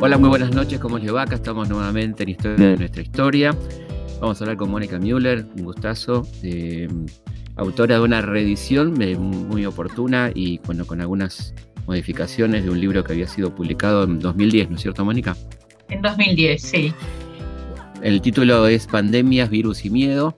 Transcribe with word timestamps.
Hola, 0.00 0.16
muy 0.16 0.28
buenas 0.28 0.54
noches, 0.54 0.78
¿cómo 0.78 0.98
les 0.98 1.12
va? 1.12 1.22
Acá 1.22 1.34
estamos 1.34 1.68
nuevamente 1.68 2.22
en 2.22 2.28
Historia 2.30 2.68
de 2.68 2.76
nuestra 2.76 3.02
historia. 3.02 3.56
Vamos 4.20 4.40
a 4.40 4.44
hablar 4.44 4.56
con 4.56 4.70
Mónica 4.70 4.98
Müller, 4.98 5.44
un 5.56 5.64
gustazo, 5.64 6.26
eh, 6.42 6.88
autora 7.56 7.96
de 7.96 8.00
una 8.02 8.22
reedición 8.22 8.94
muy 8.94 9.66
oportuna 9.66 10.30
y 10.34 10.58
bueno, 10.58 10.86
con 10.86 11.00
algunas 11.00 11.54
modificaciones 11.86 12.64
de 12.64 12.70
un 12.70 12.80
libro 12.80 13.04
que 13.04 13.12
había 13.12 13.26
sido 13.26 13.54
publicado 13.54 14.04
en 14.04 14.20
2010, 14.20 14.70
¿no 14.70 14.76
es 14.76 14.82
cierto, 14.82 15.04
Mónica? 15.04 15.36
En 15.90 16.00
2010, 16.00 16.62
sí. 16.62 16.92
El 18.02 18.22
título 18.22 18.66
es 18.66 18.86
Pandemias, 18.86 19.50
Virus 19.50 19.84
y 19.84 19.90
Miedo. 19.90 20.36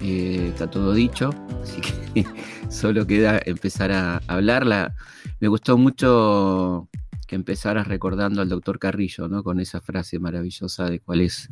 Eh, 0.00 0.48
está 0.50 0.70
todo 0.70 0.92
dicho, 0.92 1.30
así 1.62 1.80
que 1.80 2.24
solo 2.68 3.06
queda 3.06 3.40
empezar 3.44 3.92
a 3.92 4.20
hablarla. 4.26 4.94
Me 5.40 5.48
gustó 5.48 5.76
mucho 5.78 6.88
que 7.26 7.36
empezaras 7.36 7.88
recordando 7.88 8.42
al 8.42 8.48
doctor 8.48 8.78
Carrillo, 8.78 9.28
¿no? 9.28 9.42
Con 9.42 9.60
esa 9.60 9.80
frase 9.80 10.18
maravillosa 10.18 10.88
de 10.88 11.00
cuál 11.00 11.20
es 11.20 11.48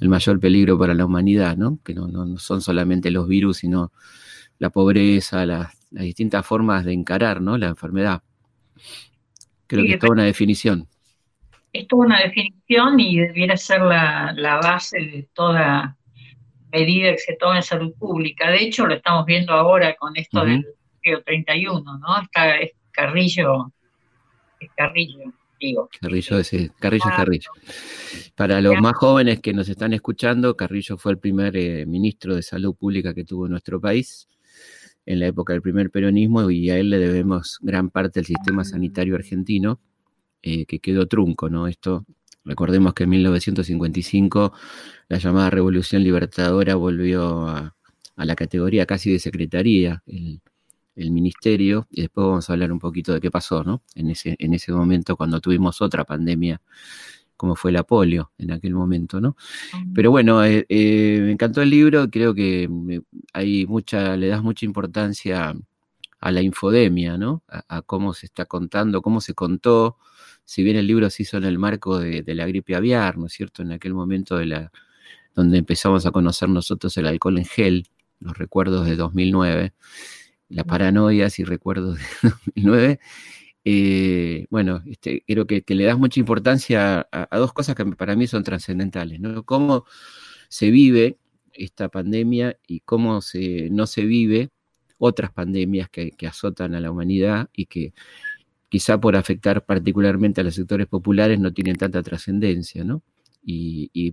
el 0.00 0.08
mayor 0.08 0.38
peligro 0.40 0.78
para 0.78 0.94
la 0.94 1.04
humanidad, 1.04 1.56
¿no? 1.56 1.78
Que 1.84 1.94
no, 1.94 2.08
no, 2.08 2.38
son 2.38 2.60
solamente 2.60 3.10
los 3.10 3.26
virus, 3.26 3.58
sino 3.58 3.92
la 4.58 4.70
pobreza, 4.70 5.46
las, 5.46 5.72
distintas 5.90 6.44
formas 6.44 6.84
de 6.84 6.92
encarar, 6.92 7.40
¿no? 7.40 7.56
La 7.56 7.68
enfermedad. 7.68 8.22
Creo 9.66 9.84
que 9.84 9.94
es 9.94 9.98
toda 9.98 10.12
una 10.12 10.24
definición. 10.24 10.86
Es 11.72 11.86
toda 11.86 12.06
una 12.06 12.20
definición 12.20 12.98
y 13.00 13.18
debiera 13.18 13.56
ser 13.56 13.82
la, 13.82 14.60
base 14.62 14.98
de 14.98 15.28
toda 15.34 15.97
medida 16.70 17.12
que 17.12 17.18
se 17.18 17.36
toma 17.36 17.56
en 17.56 17.62
salud 17.62 17.94
pública. 17.98 18.50
De 18.50 18.62
hecho, 18.62 18.86
lo 18.86 18.94
estamos 18.94 19.26
viendo 19.26 19.52
ahora 19.52 19.94
con 19.96 20.16
esto 20.16 20.44
del 20.44 20.64
31, 21.24 21.98
¿no? 21.98 22.22
Está 22.22 22.56
es 22.56 22.72
Carrillo 22.90 23.72
Carrillo, 24.76 25.32
digo. 25.60 25.88
Carrillo, 26.00 26.36
Carrillo 26.78 27.08
es 27.08 27.16
Carrillo. 27.16 27.50
Para 28.34 28.60
los 28.60 28.80
más 28.80 28.94
jóvenes 28.94 29.40
que 29.40 29.52
nos 29.52 29.68
están 29.68 29.92
escuchando, 29.92 30.56
Carrillo 30.56 30.96
fue 30.96 31.12
el 31.12 31.18
primer 31.18 31.56
eh, 31.56 31.86
ministro 31.86 32.34
de 32.34 32.42
salud 32.42 32.74
pública 32.74 33.14
que 33.14 33.24
tuvo 33.24 33.48
nuestro 33.48 33.80
país 33.80 34.28
en 35.06 35.20
la 35.20 35.26
época 35.26 35.52
del 35.52 35.62
primer 35.62 35.90
peronismo 35.90 36.50
y 36.50 36.70
a 36.70 36.78
él 36.78 36.90
le 36.90 36.98
debemos 36.98 37.58
gran 37.62 37.90
parte 37.90 38.20
del 38.20 38.26
sistema 38.26 38.64
sanitario 38.64 39.14
argentino 39.14 39.80
eh, 40.42 40.66
que 40.66 40.80
quedó 40.80 41.06
trunco, 41.06 41.48
¿no? 41.48 41.66
Esto, 41.66 42.04
recordemos 42.44 42.94
que 42.94 43.04
en 43.04 43.10
1955 43.10 44.52
la 45.08 45.18
llamada 45.18 45.50
Revolución 45.50 46.02
Libertadora 46.04 46.74
volvió 46.74 47.46
a, 47.48 47.74
a 48.16 48.24
la 48.24 48.36
categoría 48.36 48.86
casi 48.86 49.12
de 49.12 49.18
secretaría. 49.18 50.02
El, 50.06 50.40
el 50.98 51.12
ministerio 51.12 51.86
y 51.90 52.02
después 52.02 52.26
vamos 52.26 52.50
a 52.50 52.52
hablar 52.52 52.72
un 52.72 52.78
poquito 52.78 53.14
de 53.14 53.20
qué 53.20 53.30
pasó, 53.30 53.62
¿no? 53.62 53.82
En 53.94 54.10
ese, 54.10 54.36
en 54.38 54.52
ese 54.52 54.72
momento 54.72 55.16
cuando 55.16 55.40
tuvimos 55.40 55.80
otra 55.80 56.04
pandemia 56.04 56.60
como 57.36 57.54
fue 57.54 57.70
la 57.70 57.84
polio 57.84 58.32
en 58.36 58.50
aquel 58.50 58.74
momento, 58.74 59.20
¿no? 59.20 59.36
Pero 59.94 60.10
bueno, 60.10 60.44
eh, 60.44 60.66
eh, 60.68 61.20
me 61.22 61.30
encantó 61.30 61.62
el 61.62 61.70
libro, 61.70 62.10
creo 62.10 62.34
que 62.34 62.68
hay 63.32 63.64
mucha, 63.64 64.16
le 64.16 64.26
das 64.26 64.42
mucha 64.42 64.66
importancia 64.66 65.54
a 66.20 66.32
la 66.32 66.42
infodemia, 66.42 67.16
¿no? 67.16 67.44
A, 67.46 67.82
cómo 67.82 68.12
se 68.12 68.26
está 68.26 68.46
contando, 68.46 69.02
cómo 69.02 69.20
se 69.20 69.34
contó, 69.34 69.98
si 70.44 70.64
bien 70.64 70.76
el 70.76 70.88
libro 70.88 71.08
se 71.10 71.22
hizo 71.22 71.36
en 71.36 71.44
el 71.44 71.60
marco 71.60 72.00
de, 72.00 72.22
de, 72.22 72.34
la 72.34 72.44
gripe 72.44 72.74
aviar, 72.74 73.18
¿no 73.18 73.26
es 73.26 73.34
cierto? 73.34 73.62
En 73.62 73.70
aquel 73.70 73.94
momento 73.94 74.36
de 74.36 74.46
la, 74.46 74.72
donde 75.38 75.58
empezamos 75.58 76.04
a 76.04 76.10
conocer 76.10 76.48
nosotros 76.48 76.96
el 76.96 77.06
alcohol 77.06 77.38
en 77.38 77.44
gel, 77.44 77.86
los 78.18 78.36
recuerdos 78.36 78.86
de 78.86 78.96
2009, 78.96 79.72
la 80.48 80.64
paranoia, 80.64 81.30
si 81.30 81.44
recuerdo, 81.44 81.94
de 81.94 82.00
2009. 82.56 82.98
Eh, 83.64 84.46
bueno, 84.50 84.82
este, 84.86 85.22
creo 85.26 85.46
que, 85.46 85.62
le 85.68 85.84
das 85.84 85.96
mucha 85.96 86.18
importancia 86.18 87.06
a, 87.12 87.38
dos 87.38 87.52
cosas 87.52 87.76
que 87.76 87.84
para 87.86 88.16
mí 88.16 88.26
son 88.26 88.42
trascendentales, 88.42 89.20
¿no? 89.20 89.44
Cómo 89.44 89.84
se 90.48 90.70
vive 90.70 91.18
esta 91.52 91.88
pandemia 91.88 92.58
y 92.66 92.80
cómo 92.80 93.20
se, 93.20 93.70
no 93.70 93.86
se 93.86 94.04
vive 94.06 94.50
otras 94.98 95.30
pandemias 95.30 95.88
que, 95.88 96.14
azotan 96.26 96.74
a 96.74 96.80
la 96.80 96.90
humanidad 96.90 97.48
y 97.52 97.66
que 97.66 97.92
quizá 98.68 99.00
por 99.00 99.14
afectar 99.14 99.64
particularmente 99.64 100.40
a 100.40 100.44
los 100.44 100.56
sectores 100.56 100.88
populares 100.88 101.38
no 101.38 101.52
tienen 101.52 101.76
tanta 101.76 102.02
trascendencia, 102.02 102.82
¿no? 102.82 103.02
Y, 103.42 103.90
y, 103.92 104.12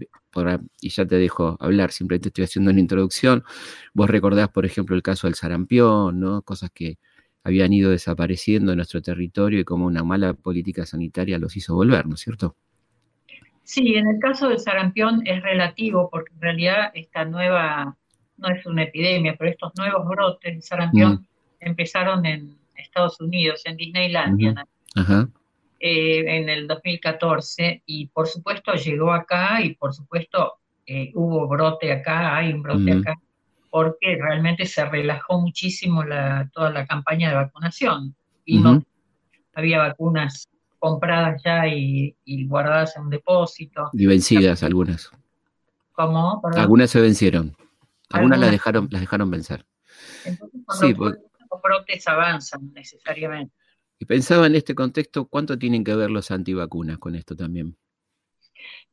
ya 0.82 1.06
te 1.06 1.16
dejo 1.16 1.58
hablar, 1.60 1.92
simplemente 1.92 2.30
estoy 2.30 2.46
haciendo 2.46 2.72
una 2.72 2.80
introducción. 2.80 3.44
Vos 3.94 4.10
recordás, 4.10 4.50
por 4.50 4.66
ejemplo, 4.66 4.96
el 4.96 5.04
caso 5.04 5.28
del 5.28 5.36
sarampión, 5.36 6.20
¿no? 6.20 6.42
Cosas 6.42 6.72
que 6.74 6.98
habían 7.44 7.74
ido 7.74 7.92
desapareciendo 7.92 8.72
en 8.72 8.78
nuestro 8.78 9.02
territorio 9.02 9.60
y 9.60 9.64
como 9.64 9.86
una 9.86 10.04
mala 10.04 10.34
política 10.34 10.86
sanitaria 10.86 11.38
los 11.38 11.56
hizo 11.56 11.76
volver, 11.76 12.08
¿no 12.08 12.16
es 12.16 12.22
cierto? 12.22 12.56
Sí, 13.64 13.96
en 13.96 14.08
el 14.08 14.20
caso 14.20 14.50
del 14.50 14.60
sarampión 14.60 15.22
es 15.26 15.42
relativo 15.42 16.10
porque 16.12 16.34
en 16.34 16.42
realidad 16.42 16.92
esta 16.94 17.26
nueva, 17.26 17.98
no 18.38 18.50
es 18.50 18.66
una 18.66 18.84
epidemia, 18.84 19.36
pero 19.38 19.52
estos 19.52 19.74
nuevos 19.78 20.08
brotes 20.08 20.56
de 20.56 20.62
sarampión 20.62 21.14
mm. 21.14 21.26
empezaron 21.62 22.26
en 22.26 22.58
Estados 22.76 23.20
Unidos, 23.20 23.62
en 23.66 23.78
Disneylandia. 23.78 24.66
Ajá. 24.96 25.30
Eh, 25.88 26.38
en 26.38 26.50
el 26.50 26.68
2014 26.68 27.84
y 27.86 28.08
por 28.08 28.28
supuesto 28.28 28.74
llegó 28.74 29.14
acá 29.14 29.62
y 29.62 29.76
por 29.76 29.94
supuesto 29.94 30.54
eh, 30.84 31.12
hubo 31.14 31.48
brote 31.48 31.92
acá, 31.92 32.36
hay 32.36 32.52
un 32.54 32.64
brote 32.64 32.92
acá, 32.92 33.14
porque 33.70 34.18
realmente 34.20 34.66
se 34.66 34.84
relajó 34.84 35.40
muchísimo 35.40 36.04
la, 36.04 36.50
toda 36.52 36.72
la 36.72 36.88
campaña 36.88 37.30
de 37.30 37.36
vacunación 37.36 38.16
y 38.46 38.58
no 38.58 38.82
había 39.54 39.78
vacunas 39.78 40.50
compradas 40.80 41.40
ya 41.46 41.68
y, 41.68 42.16
guardadas 42.48 42.98
en 42.98 43.04
un 43.04 43.10
depósito. 43.12 43.92
Y 43.94 44.08
vencidas 44.08 44.64
algunas. 44.64 45.12
¿Cómo? 45.92 46.42
Algunas 46.56 46.90
se 46.90 47.00
vencieron. 47.00 47.56
Algunas, 48.10 48.40
las 48.40 48.50
dejaron, 48.50 48.88
las 48.90 49.02
dejaron 49.02 49.30
vencer. 49.30 49.68
Entonces, 50.26 50.56
sí, 50.80 50.96
pues 50.96 51.14
los 51.52 51.62
brotes 51.62 52.08
avanzan 52.08 52.74
necesariamente. 52.74 53.54
Y 54.00 54.06
pensaba 54.06 54.48
en 54.48 54.56
este 54.56 54.76
contexto, 54.76 55.28
¿cuánto 55.28 55.58
tienen 55.58 55.84
que 55.84 55.96
ver 55.96 56.12
los 56.12 56.32
antivacunas 56.32 56.98
con 56.98 57.16
esto 57.16 57.36
también? 57.36 57.78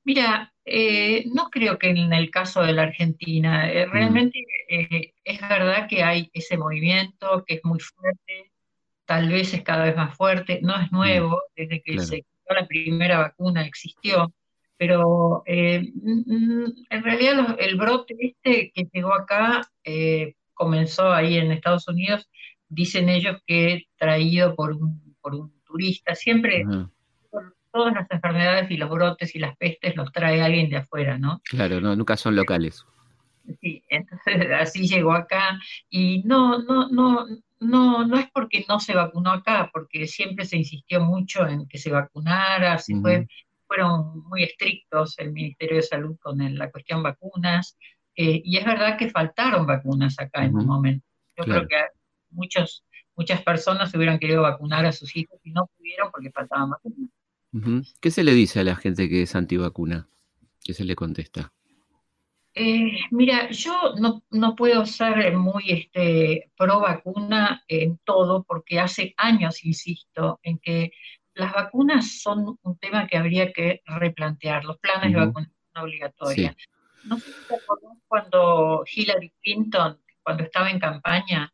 Mira, 0.05 0.53
eh, 0.65 1.25
no 1.33 1.49
creo 1.51 1.79
que 1.79 1.91
en 1.91 2.13
el 2.13 2.31
caso 2.31 2.63
de 2.63 2.73
la 2.73 2.83
Argentina, 2.83 3.71
eh, 3.71 3.87
mm. 3.87 3.91
realmente 3.91 4.45
eh, 4.69 5.13
es 5.25 5.41
verdad 5.41 5.89
que 5.89 6.03
hay 6.03 6.31
ese 6.33 6.57
movimiento 6.57 7.45
que 7.47 7.55
es 7.55 7.61
muy 7.65 7.79
fuerte, 7.81 8.53
tal 9.05 9.29
vez 9.29 9.55
es 9.55 9.63
cada 9.63 9.85
vez 9.85 9.97
más 9.97 10.17
fuerte, 10.17 10.61
no 10.63 10.77
es 10.77 10.91
mm. 10.91 10.95
nuevo, 10.95 11.43
desde 11.57 11.83
que 11.83 12.01
se 12.01 12.17
quitó 12.19 12.55
la 12.55 12.67
primera 12.67 13.19
vacuna 13.19 13.65
existió, 13.65 14.33
pero 14.77 15.45
mm, 15.47 16.65
en 16.91 17.03
realidad 17.05 17.57
el 17.61 17.77
brote 17.77 18.17
este 18.19 18.73
que 18.75 18.89
llegó 18.93 19.15
acá 19.15 19.63
comenzó 20.55 21.13
ahí 21.13 21.39
en 21.39 21.53
Estados 21.53 21.89
Unidos 21.89 22.29
dicen 22.73 23.09
ellos 23.09 23.37
que 23.47 23.85
traído 23.97 24.55
por 24.55 24.73
un, 24.73 25.15
por 25.21 25.35
un 25.35 25.53
turista, 25.65 26.15
siempre 26.15 26.65
todas 27.71 27.95
las 27.95 28.11
enfermedades 28.11 28.71
y 28.71 28.77
los 28.77 28.91
brotes 28.91 29.35
y 29.35 29.39
las 29.39 29.57
pestes 29.57 29.97
los 29.97 30.13
trae 30.13 30.43
alguien 30.43 30.69
de 30.69 30.77
afuera, 30.77 31.19
¿no? 31.19 31.41
Claro, 31.45 31.81
no, 31.81 31.97
nunca 31.97 32.17
son 32.17 32.37
locales. 32.37 32.85
Sí, 33.61 33.83
entonces 33.89 34.35
así 34.61 34.87
llegó 34.87 35.13
acá 35.13 35.59
y 35.89 36.23
no, 36.25 36.59
no, 36.59 36.89
no, 36.89 37.27
no, 37.61 38.07
no 38.07 38.19
es 38.19 38.31
porque 38.33 38.65
no 38.69 38.79
se 38.79 38.95
vacunó 38.95 39.33
acá, 39.33 39.71
porque 39.73 40.07
siempre 40.07 40.45
se 40.45 40.59
insistió 40.59 41.01
mucho 41.01 41.47
en 41.47 41.67
que 41.67 41.79
se 41.79 41.91
vacunara, 41.91 42.79
se 42.79 42.95
fue, 42.97 43.27
fueron 43.67 44.23
muy 44.29 44.45
estrictos 44.45 45.19
el 45.19 45.33
Ministerio 45.33 45.77
de 45.77 45.83
Salud 45.83 46.17
con 46.21 46.39
la 46.57 46.71
cuestión 46.71 47.03
vacunas, 47.03 47.77
eh, 48.15 48.43
y 48.45 48.59
es 48.59 48.65
verdad 48.65 48.99
que 48.99 49.09
faltaron 49.09 49.67
vacunas 49.67 50.19
acá 50.19 50.45
en 50.45 50.55
un 50.55 50.67
momento. 50.67 51.07
Yo 51.37 51.45
creo 51.45 51.67
que 51.67 51.77
muchos, 52.33 52.85
muchas 53.17 53.43
personas 53.43 53.95
hubieran 53.95 54.19
querido 54.19 54.43
vacunar 54.43 54.87
a 54.87 54.93
sus 54.93 55.15
hijos 55.17 55.39
y 55.45 55.51
no 55.51 55.69
pudieron 55.77 56.11
porque 56.11 56.31
faltaban 56.31 56.71
vacunas. 56.71 57.11
¿Qué 58.01 58.11
se 58.11 58.25
le 58.25 58.33
dice 58.33 58.61
a 58.61 58.65
la 58.65 58.77
gente 58.77 59.09
que 59.09 59.23
es 59.23 59.35
antivacuna? 59.35 60.09
¿Qué 60.65 60.73
se 60.73 60.85
le 60.85 60.97
contesta? 60.97 61.53
Eh, 62.55 62.93
mira, 63.11 63.51
yo 63.51 63.95
no, 63.99 64.23
no, 64.31 64.55
puedo 64.55 64.85
ser 64.85 65.37
muy 65.37 65.71
este, 65.71 66.51
pro 66.57 66.81
vacuna 66.81 67.65
en 67.67 67.99
todo 68.05 68.43
porque 68.43 68.79
hace 68.79 69.15
años 69.17 69.65
insisto 69.65 70.39
en 70.43 70.59
que 70.59 70.93
las 71.35 71.53
vacunas 71.53 72.21
son 72.21 72.59
un 72.63 72.79
tema 72.79 73.07
que 73.07 73.17
habría 73.17 73.53
que 73.53 73.81
replantear, 73.87 74.65
los 74.65 74.79
planes 74.79 75.13
de 75.13 75.19
vacunación 75.19 75.57
obligatoria. 75.77 76.55
No 77.05 77.19
sé 77.19 77.33
si 77.33 77.49
te 77.49 77.55
acordás 77.55 77.97
cuando 78.07 78.85
Hillary 78.87 79.33
Clinton, 79.43 79.99
cuando 80.23 80.45
estaba 80.45 80.71
en 80.71 80.79
campaña, 80.79 81.53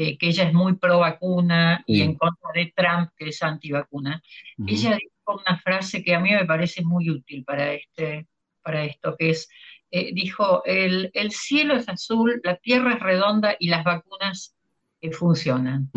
eh, 0.00 0.16
que 0.16 0.28
ella 0.28 0.44
es 0.44 0.54
muy 0.54 0.76
pro 0.76 1.00
vacuna 1.00 1.82
y 1.84 2.02
en 2.02 2.14
contra 2.14 2.50
de 2.54 2.72
Trump, 2.76 3.10
que 3.16 3.30
es 3.30 3.42
antivacuna, 3.42 4.22
ella 4.64 4.90
dijo 4.90 5.42
una 5.44 5.58
frase 5.58 6.04
que 6.04 6.14
a 6.14 6.20
mí 6.20 6.30
me 6.30 6.44
parece 6.44 6.84
muy 6.84 7.10
útil 7.10 7.42
para, 7.44 7.72
este, 7.72 8.28
para 8.62 8.84
esto, 8.84 9.16
que 9.18 9.30
es, 9.30 9.48
eh, 9.90 10.12
dijo, 10.14 10.62
el, 10.66 11.10
el, 11.14 11.32
cielo 11.32 11.74
es 11.74 11.88
azul, 11.88 12.40
la 12.44 12.54
tierra 12.58 12.94
es 12.94 13.00
redonda 13.00 13.56
y 13.58 13.70
las 13.70 13.82
vacunas 13.82 14.54
eh, 15.00 15.10
funcionan. 15.10 15.90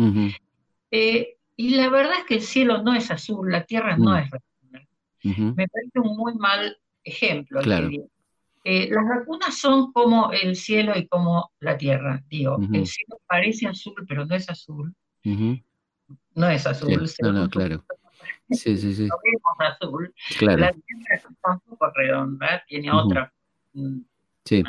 Y 0.90 1.76
la 1.76 1.88
verdad 1.88 2.14
es 2.18 2.24
que 2.24 2.34
el 2.34 2.42
cielo 2.42 2.82
no 2.82 2.96
es 2.96 3.08
azul, 3.08 3.52
la 3.52 3.66
tierra 3.66 3.96
no 3.96 4.14
mm. 4.14 4.16
es 4.16 4.30
vacuna. 4.30 4.88
Me 5.54 5.68
parece 5.68 6.00
un 6.00 6.16
muy 6.16 6.34
mal 6.34 6.76
ejemplo. 7.04 7.60
Claro. 7.60 7.88
Eh, 8.64 8.88
las 8.90 9.08
vacunas 9.08 9.56
son 9.58 9.92
como 9.92 10.30
el 10.32 10.54
cielo 10.54 10.92
y 10.96 11.08
como 11.08 11.50
la 11.60 11.76
tierra. 11.76 12.22
Digo, 12.28 12.58
el 12.72 12.86
cielo 12.86 13.20
parece 13.26 13.66
azul, 13.66 13.94
pero 14.06 14.24
no 14.24 14.34
es 14.34 14.48
azul. 14.48 14.94
No 16.34 16.48
es 16.48 16.66
azul. 16.66 17.10
No, 17.20 17.32
no, 17.32 17.48
claro. 17.48 17.84
Sí, 18.50 18.76
sí, 18.76 18.94
sí. 18.94 19.06
No 19.06 19.16
vemos 19.24 19.74
azul. 19.74 20.14
Claro. 20.38 20.58
La 20.58 20.72
tierra 20.72 21.14
es 21.14 21.24
un 21.24 21.36
poco 21.40 21.90
redonda, 21.94 22.62
tiene 22.66 22.92
otra. 22.92 23.32
Mm, 23.72 24.00
sí. 24.44 24.62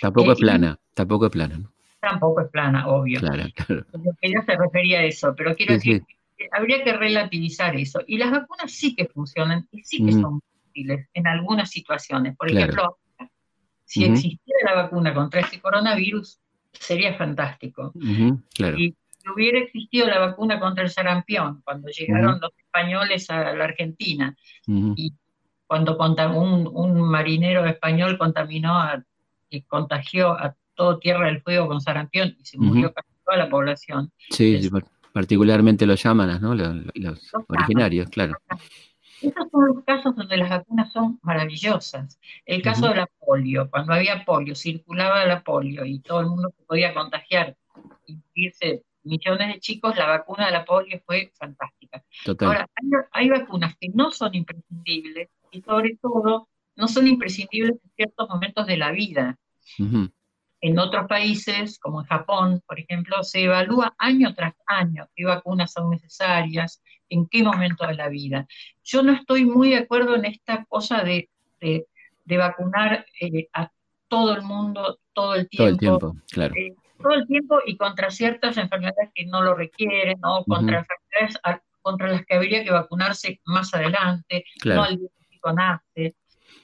Tampoco 0.00 0.32
es 0.32 0.38
plana, 0.38 0.78
tampoco 0.94 1.26
es 1.26 1.32
plana. 1.32 1.58
¿no? 1.58 1.72
Tampoco 2.00 2.40
es 2.40 2.48
plana, 2.48 2.88
obvio. 2.88 3.20
Claro, 3.20 3.44
claro. 3.54 3.84
Ella 4.20 4.42
se 4.46 4.56
refería 4.56 5.00
a 5.00 5.04
eso, 5.04 5.34
pero 5.36 5.54
quiero 5.54 5.74
decir, 5.74 6.04
que 6.36 6.48
habría 6.52 6.82
que 6.84 6.92
relativizar 6.92 7.76
eso. 7.76 8.00
Y 8.06 8.18
las 8.18 8.30
vacunas 8.30 8.70
sí 8.70 8.94
que 8.94 9.06
funcionan 9.06 9.68
y 9.72 9.82
sí 9.82 10.04
que 10.04 10.12
son 10.12 10.40
útiles 10.78 11.08
en 11.14 11.26
algunas 11.26 11.70
situaciones. 11.70 12.36
Por 12.36 12.50
ejemplo, 12.50 12.98
si 13.84 14.04
existiera 14.04 14.74
la 14.74 14.82
vacuna 14.82 15.14
contra 15.14 15.40
este 15.40 15.60
coronavirus, 15.60 16.38
sería 16.72 17.14
fantástico. 17.14 17.92
claro. 18.54 18.78
Y 18.78 18.94
si 19.18 19.28
hubiera 19.34 19.58
existido 19.58 20.06
la 20.06 20.18
vacuna 20.18 20.60
contra 20.60 20.84
el 20.84 20.90
sarampión, 20.90 21.62
cuando 21.64 21.88
llegaron 21.88 22.40
los 22.40 22.52
españoles 22.56 23.28
a 23.30 23.54
la 23.54 23.64
Argentina, 23.64 24.36
y 24.66 25.12
cuando 25.66 25.96
un, 25.98 26.70
un 26.72 27.00
marinero 27.02 27.64
español 27.66 28.16
contaminó 28.18 28.78
a, 28.78 29.02
y 29.50 29.62
contagió 29.62 30.32
a 30.32 30.54
todo 30.74 30.98
Tierra 30.98 31.26
del 31.26 31.42
Fuego 31.42 31.66
con 31.68 31.80
sarampión 31.80 32.36
y 32.38 32.44
se 32.44 32.58
murió 32.58 32.92
casi 32.92 33.08
toda 33.24 33.36
la 33.36 33.50
población. 33.50 34.12
Sí, 34.30 34.70
particularmente 35.12 35.86
los 35.86 36.02
llamanas, 36.02 36.40
¿no? 36.40 36.54
Los, 36.54 37.32
originarios, 37.48 38.08
claro. 38.08 38.34
Esos 39.20 39.50
son 39.50 39.66
los 39.66 39.84
casos 39.84 40.14
donde 40.14 40.36
las 40.36 40.50
vacunas 40.50 40.92
son 40.92 41.18
maravillosas. 41.22 42.20
El 42.44 42.62
caso 42.62 42.88
de 42.88 42.96
la 42.96 43.06
polio, 43.18 43.68
cuando 43.70 43.92
había 43.92 44.24
polio, 44.24 44.54
circulaba 44.54 45.24
la 45.24 45.42
polio 45.42 45.84
y 45.84 46.00
todo 46.00 46.20
el 46.20 46.26
mundo 46.28 46.52
se 46.56 46.64
podía 46.64 46.94
contagiar 46.94 47.56
y 48.06 48.18
irse 48.34 48.84
millones 49.08 49.54
de 49.54 49.60
chicos, 49.60 49.96
la 49.96 50.06
vacuna 50.06 50.46
de 50.46 50.52
la 50.52 50.64
polio 50.64 51.00
fue 51.04 51.32
fantástica. 51.38 52.04
Ahora, 52.40 52.68
hay, 53.12 53.28
vacunas 53.30 53.74
que 53.80 53.88
no 53.94 54.10
son 54.10 54.34
imprescindibles 54.34 55.28
y 55.50 55.62
sobre 55.62 55.96
todo 56.00 56.48
no 56.76 56.88
son 56.88 57.08
imprescindibles 57.08 57.76
en 57.82 57.90
ciertos 57.96 58.28
momentos 58.28 58.66
de 58.66 58.76
la 58.76 58.92
vida. 58.92 59.36
En 60.60 60.78
otros 60.78 61.06
países, 61.06 61.78
como 61.78 62.00
en 62.00 62.06
Japón, 62.06 62.62
por 62.66 62.78
ejemplo, 62.80 63.22
se 63.22 63.44
evalúa 63.44 63.94
año 63.98 64.34
tras 64.34 64.54
año 64.66 65.08
qué 65.14 65.24
vacunas 65.24 65.72
son 65.72 65.90
necesarias, 65.90 66.82
en 67.10 67.26
qué 67.26 67.42
momento 67.42 67.86
de 67.86 67.94
la 67.94 68.08
vida. 68.08 68.46
Yo 68.84 69.02
no 69.02 69.12
estoy 69.12 69.44
muy 69.44 69.70
de 69.70 69.78
acuerdo 69.78 70.16
en 70.16 70.24
esta 70.24 70.64
cosa 70.66 71.02
de, 71.02 71.28
vacunar 72.26 73.06
eh, 73.20 73.48
a 73.52 73.70
todo 74.08 74.34
el 74.34 74.42
mundo 74.42 74.98
todo 75.12 75.34
el 75.34 75.48
tiempo. 75.48 75.64
Todo 75.64 75.68
el 75.68 75.78
tiempo, 75.78 76.16
claro. 76.30 76.54
Eh, 76.54 76.74
todo 77.00 77.12
el 77.12 77.26
tiempo 77.26 77.58
y 77.64 77.76
contra 77.76 78.10
ciertas 78.10 78.56
enfermedades 78.56 79.10
que 79.14 79.24
no 79.26 79.42
lo 79.42 79.54
requieren, 79.54 80.18
o 80.24 80.44
contra 80.44 80.80
enfermedades 80.80 81.64
contra 81.80 82.08
las 82.08 82.26
que 82.26 82.34
habría 82.34 82.64
que 82.64 82.70
vacunarse 82.70 83.40
más 83.44 83.72
adelante, 83.72 84.44
no 84.64 84.82
al 84.82 84.98
día 84.98 85.08
que 85.30 85.52
nace. 85.54 86.16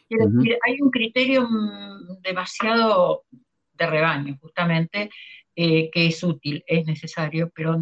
Quiero 0.08 0.28
decir, 0.28 0.58
hay 0.66 0.80
un 0.80 0.90
criterio 0.90 1.48
mm, 1.48 2.20
demasiado 2.20 3.24
de 3.72 3.86
rebaño, 3.86 4.36
justamente, 4.40 5.10
eh, 5.56 5.90
que 5.90 6.06
es 6.06 6.22
útil, 6.22 6.62
es 6.66 6.86
necesario, 6.86 7.50
pero 7.54 7.78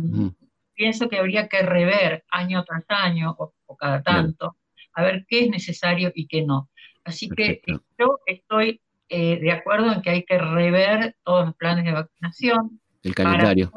pienso 0.75 1.09
que 1.09 1.19
habría 1.19 1.49
que 1.49 1.63
rever 1.63 2.25
año 2.31 2.65
tras 2.65 2.85
año 2.89 3.35
o, 3.39 3.55
cada 3.77 4.03
tanto, 4.03 4.57
a 4.93 5.03
ver 5.03 5.25
qué 5.27 5.45
es 5.45 5.51
necesario 5.51 6.13
y 6.15 6.27
qué 6.27 6.43
no. 6.43 6.69
Así 7.05 7.29
que 7.29 7.63
yo 7.99 8.21
estoy 8.27 8.81
eh, 9.09 9.41
de 9.41 9.51
acuerdo 9.51 9.93
en 9.93 10.03
que 10.03 10.11
hay 10.11 10.25
que 10.25 10.39
rever 10.39 11.17
todos 11.25 11.47
los 11.47 11.57
planes 11.57 11.85
de 11.85 11.93
vacunación. 11.93 12.81
El 13.03 13.15
calendario. 13.15 13.73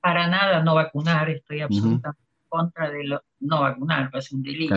Para, 0.00 0.28
nada 0.28 0.62
no 0.62 0.74
vacunar, 0.74 1.28
estoy 1.30 1.60
absolutamente 1.60 2.20
en 2.20 2.48
contra 2.48 2.90
de 2.90 3.04
lo, 3.04 3.22
no 3.40 3.62
vacunar, 3.62 4.10
es 4.14 4.32
un 4.32 4.42
delito. 4.42 4.74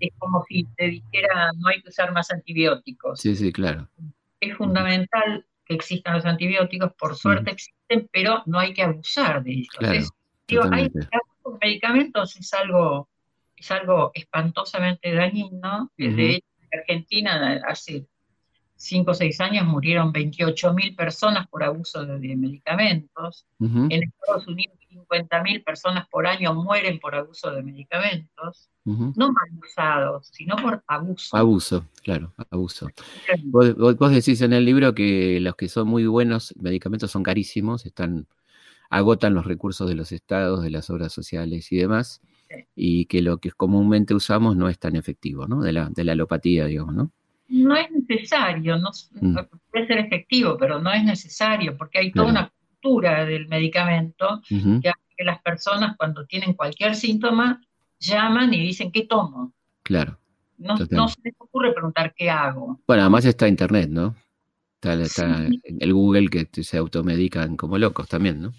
Es 0.00 0.10
como 0.18 0.44
si 0.48 0.64
te 0.76 0.88
dijera 0.88 1.50
no 1.56 1.68
hay 1.68 1.82
que 1.82 1.88
usar 1.88 2.12
más 2.12 2.30
antibióticos. 2.30 3.20
Sí, 3.20 3.34
sí, 3.34 3.52
claro. 3.52 3.88
Es 4.38 4.56
fundamental 4.56 5.46
que 5.64 5.74
existan 5.74 6.14
los 6.14 6.26
antibióticos, 6.26 6.92
por 6.94 7.16
suerte 7.16 7.52
existen, 7.52 8.08
pero 8.12 8.42
no 8.46 8.58
hay 8.58 8.74
que 8.74 8.82
abusar 8.82 9.42
de 9.42 9.52
ellos. 9.52 10.12
Hay, 10.70 10.90
medicamentos 11.60 12.36
es 12.36 12.52
algo, 12.54 13.08
es 13.56 13.70
algo 13.70 14.10
espantosamente 14.14 15.12
dañino. 15.14 15.90
De 15.96 16.36
hecho, 16.36 16.46
en 16.70 16.80
Argentina 16.80 17.62
hace 17.66 18.06
5 18.76 19.10
o 19.10 19.14
6 19.14 19.40
años 19.40 19.66
murieron 19.66 20.12
28 20.12 20.74
mil 20.74 20.94
personas 20.94 21.46
por 21.48 21.62
abuso 21.62 22.04
de, 22.04 22.36
medicamentos. 22.36 23.46
En 23.60 24.02
Estados 24.02 24.46
Unidos 24.48 24.76
50 24.92 25.42
mil 25.42 25.62
personas 25.62 26.06
por 26.08 26.26
año 26.26 26.54
mueren 26.54 26.98
por 27.00 27.14
abuso 27.14 27.50
de 27.50 27.62
medicamentos. 27.62 28.68
No 28.84 29.32
mal 29.32 29.48
usados, 29.62 30.28
sino 30.32 30.56
por 30.56 30.82
abuso. 30.86 31.36
Abuso, 31.36 31.86
claro, 32.02 32.32
abuso. 32.50 32.88
Vos, 33.44 33.76
vos, 33.76 34.10
decís 34.10 34.40
en 34.40 34.52
el 34.52 34.64
libro 34.64 34.94
que 34.94 35.38
los 35.40 35.54
que 35.54 35.68
son 35.68 35.86
muy 35.86 36.06
buenos 36.06 36.52
medicamentos 36.56 37.10
son 37.10 37.22
carísimos, 37.22 37.86
están 37.86 38.26
agotan 38.92 39.32
los 39.32 39.46
recursos 39.46 39.88
de 39.88 39.94
los 39.94 40.12
estados, 40.12 40.62
de 40.62 40.68
las 40.68 40.90
obras 40.90 41.12
sociales 41.14 41.72
y 41.72 41.78
demás, 41.78 42.20
y 42.76 43.06
que 43.06 43.22
lo 43.22 43.38
que 43.38 43.50
comúnmente 43.50 44.12
usamos 44.12 44.54
no 44.54 44.68
es 44.68 44.78
tan 44.78 44.96
efectivo, 44.96 45.48
¿no? 45.48 45.62
De 45.62 45.72
la, 45.72 45.88
de 45.88 46.04
la 46.04 46.12
alopatía, 46.12 46.66
digamos, 46.66 46.94
¿no? 46.94 47.10
No 47.48 47.74
es 47.74 47.90
necesario, 47.90 48.76
no, 48.76 48.90
mm. 49.20 49.36
puede 49.70 49.86
ser 49.86 49.98
efectivo, 49.98 50.58
pero 50.58 50.78
no 50.78 50.92
es 50.92 51.02
necesario, 51.04 51.74
porque 51.78 52.00
hay 52.00 52.12
toda 52.12 52.28
una 52.28 52.52
cultura 52.52 53.24
del 53.24 53.48
medicamento 53.48 54.42
que 54.46 54.88
hace 54.90 55.14
que 55.16 55.24
las 55.24 55.40
personas 55.40 55.96
cuando 55.96 56.26
tienen 56.26 56.52
cualquier 56.52 56.94
síntoma 56.94 57.62
llaman 57.98 58.52
y 58.52 58.60
dicen, 58.60 58.92
¿qué 58.92 59.06
tomo? 59.06 59.54
Claro. 59.82 60.18
No, 60.58 60.74
no, 60.90 61.08
se 61.08 61.20
les 61.24 61.34
ocurre 61.38 61.72
preguntar 61.72 62.12
qué 62.14 62.28
hago. 62.28 62.78
Bueno, 62.86 63.02
además 63.04 63.24
está 63.24 63.48
Internet, 63.48 63.88
¿no? 63.88 64.14
Está, 64.82 65.48
el 65.64 65.92
Google 65.94 66.28
que 66.28 66.62
se 66.62 66.76
automedican 66.76 67.56
como 67.56 67.78
locos 67.78 68.08
también, 68.08 68.42
¿no? 68.42 68.52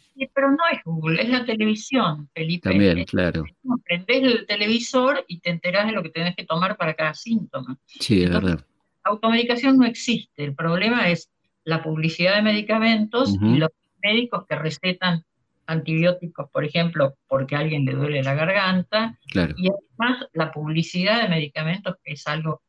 Sí, 0.44 0.50
pero 0.50 0.51
no 0.51 0.63
es 0.72 0.84
Google, 0.84 1.22
es 1.22 1.30
la 1.30 1.45
televisión, 1.45 2.30
Felipe. 2.33 2.69
También, 2.69 3.04
claro. 3.06 3.44
Prendés 3.85 4.23
el 4.23 4.45
televisor 4.45 5.23
y 5.28 5.40
te 5.40 5.50
enterás 5.50 5.88
de 5.88 5.94
lo 5.94 6.04
que 6.04 6.09
tenés 6.09 6.35
que 6.35 6.45
tomar 6.45 6.76
para 6.78 6.94
cada 6.94 7.14
síntoma. 7.14 7.78
Sí, 7.85 8.23
es 8.23 8.30
verdad. 8.30 8.66
Automedicación 9.04 9.78
no 9.78 9.85
existe. 9.85 10.44
El 10.44 10.56
problema 10.56 11.09
es 11.09 11.30
la 11.64 11.83
publicidad 11.83 12.35
de 12.35 12.42
medicamentos 12.42 13.35
y 13.42 13.57
los 13.57 13.69
médicos 14.02 14.45
que 14.47 14.56
recetan 14.56 15.23
antibióticos, 15.66 16.50
por 16.50 16.66
ejemplo, 16.66 17.16
porque 17.28 17.56
a 17.56 17.59
alguien 17.59 17.85
le 17.85 17.94
duele 17.94 18.23
la 18.23 18.33
garganta, 18.33 19.18
y 19.33 19.69
además 19.69 20.28
la 20.33 20.52
publicidad 20.52 21.21
de 21.21 21.30
medicamentos, 21.30 21.95
que 22.04 22.14
es 22.14 22.28
algo 22.28 22.62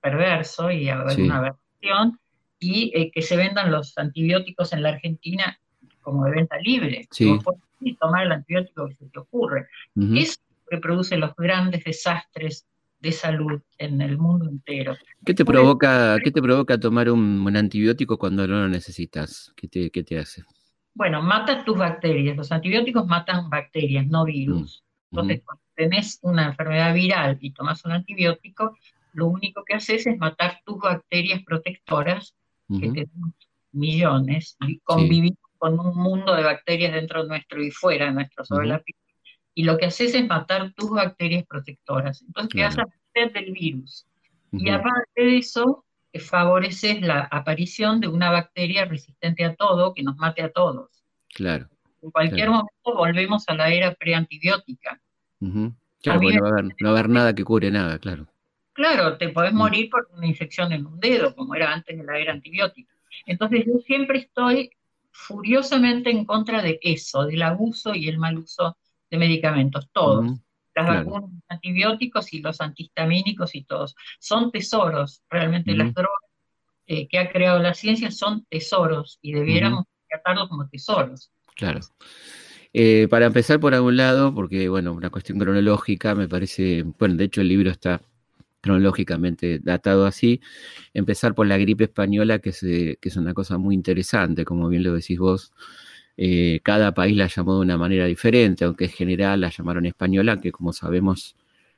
perverso 0.00 0.70
y 0.70 0.88
una 0.90 1.40
versión, 1.40 2.18
y 2.58 2.92
eh, 2.94 3.10
que 3.10 3.22
se 3.22 3.36
vendan 3.36 3.72
los 3.72 3.98
antibióticos 3.98 4.72
en 4.72 4.82
la 4.84 4.90
Argentina 4.90 5.58
como 6.02 6.24
de 6.24 6.32
venta 6.32 6.58
libre. 6.58 7.06
Sí. 7.10 7.38
tomar 8.00 8.26
el 8.26 8.32
antibiótico 8.32 8.88
que 8.88 8.94
se 8.94 9.06
te 9.06 9.18
ocurre. 9.18 9.68
Eso 9.96 10.14
Es 10.14 10.40
lo 10.48 10.76
que 10.76 10.78
produce 10.78 11.16
los 11.16 11.34
grandes 11.36 11.84
desastres 11.84 12.66
de 13.00 13.12
salud 13.12 13.60
en 13.78 14.00
el 14.00 14.16
mundo 14.16 14.48
entero. 14.48 14.94
¿Qué 15.24 15.34
te 15.34 15.44
provoca, 15.44 16.18
¿qué 16.22 16.30
te 16.30 16.40
provoca 16.40 16.78
tomar 16.78 17.10
un, 17.10 17.56
antibiótico 17.56 18.16
cuando 18.16 18.46
no 18.46 18.60
lo 18.60 18.68
necesitas? 18.68 19.52
¿Qué 19.56 19.66
te, 19.66 19.90
qué 19.90 20.04
te 20.04 20.18
hace? 20.18 20.44
Bueno, 20.94 21.20
mata 21.22 21.64
tus 21.64 21.76
bacterias. 21.76 22.36
Los 22.36 22.52
antibióticos 22.52 23.06
matan 23.06 23.50
bacterias, 23.50 24.06
no 24.06 24.24
virus. 24.24 24.84
Mm, 25.10 25.18
Entonces, 25.18 25.42
cuando 25.44 25.62
tenés 25.74 26.18
una 26.22 26.46
enfermedad 26.46 26.94
viral 26.94 27.38
y 27.40 27.50
tomas 27.50 27.84
un 27.84 27.92
antibiótico, 27.92 28.76
lo 29.14 29.26
único 29.26 29.64
que 29.64 29.74
haces 29.74 30.06
es 30.06 30.18
matar 30.18 30.60
tus 30.64 30.78
bacterias 30.78 31.42
protectoras, 31.42 32.34
que 32.68 32.88
tenemos 32.88 33.34
millones, 33.72 34.56
y 34.66 34.78
convivir 34.78 35.34
con 35.62 35.78
un 35.78 35.96
mundo 35.96 36.34
de 36.34 36.42
bacterias 36.42 36.92
dentro 36.92 37.22
nuestro 37.22 37.62
y 37.62 37.70
fuera 37.70 38.10
nuestro, 38.10 38.44
sobre 38.44 38.66
la 38.66 38.80
piel. 38.80 38.98
Y 39.54 39.62
lo 39.62 39.78
que 39.78 39.86
haces 39.86 40.12
es 40.12 40.26
matar 40.26 40.72
tus 40.72 40.90
bacterias 40.90 41.44
protectoras. 41.46 42.20
Entonces, 42.22 42.52
quedas 42.52 42.78
a 42.78 42.86
merced 43.14 43.32
del 43.32 43.52
virus. 43.52 44.04
Y 44.50 44.70
aparte 44.70 45.22
de 45.22 45.38
eso, 45.38 45.84
favoreces 46.18 47.00
la 47.00 47.28
aparición 47.30 48.00
de 48.00 48.08
una 48.08 48.32
bacteria 48.32 48.86
resistente 48.86 49.44
a 49.44 49.54
todo 49.54 49.94
que 49.94 50.02
nos 50.02 50.16
mate 50.16 50.42
a 50.42 50.50
todos. 50.50 51.04
Claro. 51.32 51.68
En 52.02 52.10
cualquier 52.10 52.48
momento 52.50 52.72
volvemos 52.84 53.44
a 53.46 53.54
la 53.54 53.70
era 53.70 53.94
preantibiótica. 53.94 55.00
Claro, 55.38 56.20
no 56.22 56.42
va, 56.42 56.88
a 56.88 56.90
haber, 56.90 57.08
nada 57.08 57.36
que 57.36 57.44
cure 57.44 57.70
nada, 57.70 58.00
claro. 58.00 58.26
Claro, 58.72 59.16
te 59.16 59.28
podés 59.28 59.52
morir 59.52 59.90
por 59.90 60.08
una 60.12 60.26
infección 60.26 60.72
en 60.72 60.86
un 60.86 60.98
dedo, 60.98 61.36
como 61.36 61.54
era 61.54 61.72
antes 61.72 61.96
de 61.96 62.02
la 62.02 62.18
era 62.18 62.32
antibiótica. 62.32 62.92
Entonces 63.26 63.64
yo 63.64 63.74
siempre 63.86 64.18
estoy 64.18 64.72
furiosamente 65.12 66.10
en 66.10 66.24
contra 66.24 66.62
de 66.62 66.78
eso, 66.82 67.26
del 67.26 67.42
abuso 67.42 67.94
y 67.94 68.08
el 68.08 68.18
mal 68.18 68.38
uso 68.38 68.76
de 69.10 69.18
medicamentos, 69.18 69.88
todos. 69.92 70.40
Las 70.74 70.86
vacunas, 70.86 71.30
los 71.30 71.42
antibióticos 71.48 72.32
y 72.32 72.40
los 72.40 72.60
antihistamínicos 72.60 73.54
y 73.54 73.64
todos. 73.64 73.94
Son 74.18 74.50
tesoros, 74.50 75.22
realmente 75.28 75.74
las 75.74 75.92
drogas 75.92 76.18
eh, 76.86 77.06
que 77.08 77.18
ha 77.18 77.30
creado 77.30 77.58
la 77.58 77.74
ciencia 77.74 78.10
son 78.10 78.46
tesoros 78.46 79.18
y 79.20 79.32
debiéramos 79.32 79.84
tratarlos 80.08 80.48
como 80.48 80.68
tesoros. 80.68 81.30
Claro. 81.54 81.80
Eh, 82.72 83.06
para 83.10 83.26
empezar 83.26 83.60
por 83.60 83.74
algún 83.74 83.98
lado, 83.98 84.34
porque 84.34 84.68
bueno, 84.70 84.94
una 84.94 85.10
cuestión 85.10 85.38
cronológica 85.38 86.14
me 86.14 86.26
parece, 86.26 86.84
bueno, 86.98 87.16
de 87.16 87.24
hecho 87.24 87.42
el 87.42 87.48
libro 87.48 87.70
está 87.70 88.00
cronológicamente 88.62 89.58
datado 89.58 90.06
así, 90.06 90.40
empezar 90.94 91.34
por 91.34 91.46
la 91.46 91.58
gripe 91.58 91.84
española, 91.84 92.38
que 92.38 92.50
es, 92.50 92.60
que 92.60 92.98
es 93.02 93.16
una 93.16 93.34
cosa 93.34 93.58
muy 93.58 93.74
interesante, 93.74 94.44
como 94.44 94.68
bien 94.68 94.82
lo 94.84 94.94
decís 94.94 95.18
vos. 95.18 95.52
Eh, 96.16 96.60
cada 96.62 96.94
país 96.94 97.16
la 97.16 97.26
llamó 97.26 97.56
de 97.56 97.60
una 97.62 97.76
manera 97.78 98.06
diferente, 98.06 98.64
aunque 98.64 98.84
en 98.84 98.90
general 98.92 99.40
la 99.40 99.50
llamaron 99.50 99.86
española, 99.86 100.40
que 100.40 100.52
como 100.52 100.72
sabemos 100.72 101.36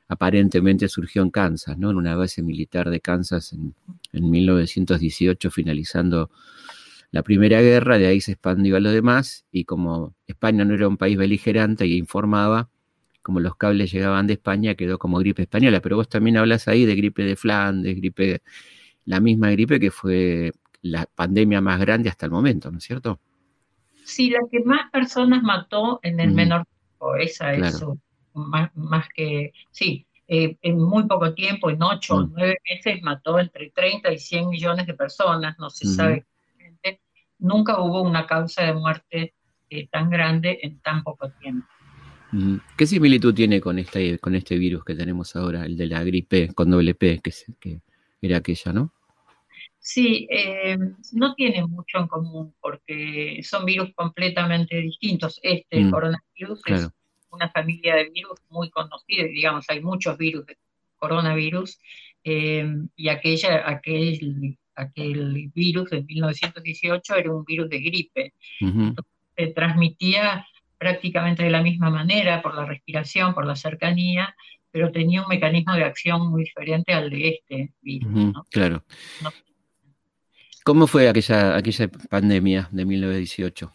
aparentemente 0.09 0.89
surgió 0.89 1.23
en 1.23 1.31
Kansas, 1.31 1.79
¿no? 1.79 1.91
en 1.91 1.97
una 1.97 2.15
base 2.15 2.43
militar 2.43 2.91
de 2.91 3.01
Kansas 3.01 3.53
en, 3.55 3.75
en 4.13 4.31
1918, 4.31 5.51
finalizando 5.51 6.31
la 7.11 7.23
Primera 7.23 7.63
Guerra, 7.63 7.97
de 7.97 8.09
ahí 8.09 8.21
se 8.21 8.33
expandió 8.33 8.77
a 8.77 8.81
lo 8.81 8.91
demás, 8.91 9.47
y 9.51 9.65
como 9.65 10.15
España 10.27 10.65
no 10.65 10.75
era 10.75 10.89
un 10.89 10.97
país 10.99 11.17
beligerante 11.17 11.87
y 11.87 11.97
informaba, 11.97 12.69
como 13.25 13.41
los 13.41 13.57
cables 13.57 13.91
llegaban 13.91 14.27
de 14.27 14.35
España, 14.35 14.77
quedó 14.77 14.99
como 14.99 15.19
gripe 15.19 15.43
española. 15.43 15.81
Pero 15.81 15.97
vos 15.97 16.09
también 16.09 16.37
hablas 16.37 16.69
ahí 16.69 16.85
de 16.85 16.95
gripe 16.95 17.25
de 17.25 17.35
Flandes, 17.35 17.97
gripe, 17.97 18.43
la 19.07 19.19
misma 19.19 19.51
gripe 19.51 19.81
que 19.81 19.91
fue 19.91 20.53
la 20.83 21.07
pandemia 21.07 21.61
más 21.61 21.81
grande 21.81 22.09
hasta 22.09 22.27
el 22.27 22.33
momento, 22.33 22.71
¿no 22.71 22.79
es 22.79 22.85
cierto? 22.85 23.19
Sí, 24.05 24.31
la 24.31 24.41
que 24.51 24.61
más 24.61 24.91
personas 24.93 25.43
mató 25.43 25.99
en 26.03 26.21
el 26.21 26.33
menor 26.33 26.67
tiempo, 26.67 27.17
esa 27.17 27.55
es 27.55 27.83
más, 28.35 29.09
que, 29.15 29.53
sí, 29.71 30.07
eh, 30.29 30.57
en 30.61 30.79
muy 30.79 31.05
poco 31.05 31.33
tiempo, 31.33 31.71
en 31.71 31.83
ocho 31.83 32.17
o 32.17 32.27
nueve 32.27 32.59
meses, 32.69 33.03
mató 33.03 33.39
entre 33.39 33.71
30 33.71 34.13
y 34.13 34.19
100 34.19 34.49
millones 34.51 34.87
de 34.87 34.95
personas, 34.95 35.59
no 35.59 35.71
se 35.71 35.87
sabe 35.87 36.27
nunca 37.45 37.81
hubo 37.81 38.03
una 38.03 38.27
causa 38.27 38.63
de 38.65 38.75
muerte 38.75 39.35
eh, 39.71 39.89
tan 39.89 40.11
grande 40.11 40.59
en 40.63 40.81
tan 40.81 41.03
poco 41.03 41.31
tiempo. 41.31 41.69
¿Qué 42.77 42.87
similitud 42.87 43.35
tiene 43.35 43.61
con 43.61 43.79
este, 43.79 44.19
con 44.19 44.35
este 44.35 44.57
virus 44.57 44.85
que 44.85 44.95
tenemos 44.95 45.37
ahora, 45.37 45.65
el 45.65 45.77
de 45.77 45.87
la 45.87 46.03
gripe 46.03 46.53
con 46.55 46.71
doble 46.71 46.95
P, 46.95 47.21
que, 47.23 47.33
que 47.61 47.81
era 48.21 48.39
aquella, 48.39 48.73
no? 48.73 48.93
Sí, 49.79 50.27
eh, 50.31 50.79
no 51.13 51.35
tiene 51.35 51.65
mucho 51.67 51.99
en 51.99 52.07
común 52.09 52.55
porque 52.61 53.41
son 53.43 53.67
virus 53.67 53.93
completamente 53.95 54.77
distintos. 54.79 55.39
Este 55.43 55.81
mm, 55.81 55.91
coronavirus 55.91 56.63
es 56.67 56.89
una 57.31 57.51
familia 57.51 57.97
de 57.97 58.11
virus 58.11 58.41
muy 58.49 58.71
conocida, 58.71 59.25
digamos, 59.25 59.67
hay 59.69 59.83
muchos 59.83 60.17
virus 60.17 60.47
de 60.47 60.57
coronavirus, 60.97 61.79
eh, 62.25 62.67
y 62.97 63.09
aquella, 63.09 63.69
aquel 63.69 64.57
aquel 64.77 65.51
virus 65.55 65.91
de 65.91 66.03
1918 66.03 67.15
era 67.15 67.33
un 67.33 67.45
virus 67.45 67.69
de 67.69 67.79
gripe. 67.81 68.33
se 69.37 69.47
transmitía 69.49 70.47
prácticamente 70.85 71.43
de 71.43 71.51
la 71.51 71.63
misma 71.63 71.89
manera 71.89 72.43
por 72.43 72.55
la 72.55 72.67
respiración, 72.67 73.33
por 73.33 73.47
la 73.47 73.57
cercanía, 73.57 74.37
pero 74.71 74.93
tenía 74.93 75.23
un 75.23 75.29
mecanismo 75.29 75.73
de 75.73 75.85
acción 75.85 76.31
muy 76.31 76.45
diferente 76.45 76.93
al 76.93 77.09
de 77.09 77.29
este 77.29 77.73
virus. 77.81 78.35
Claro. 78.51 78.85
¿Cómo 80.63 80.87
fue 80.87 81.09
aquella, 81.09 81.57
aquella 81.57 81.89
pandemia 82.11 82.69
de 82.71 82.85
1918? 82.85 83.73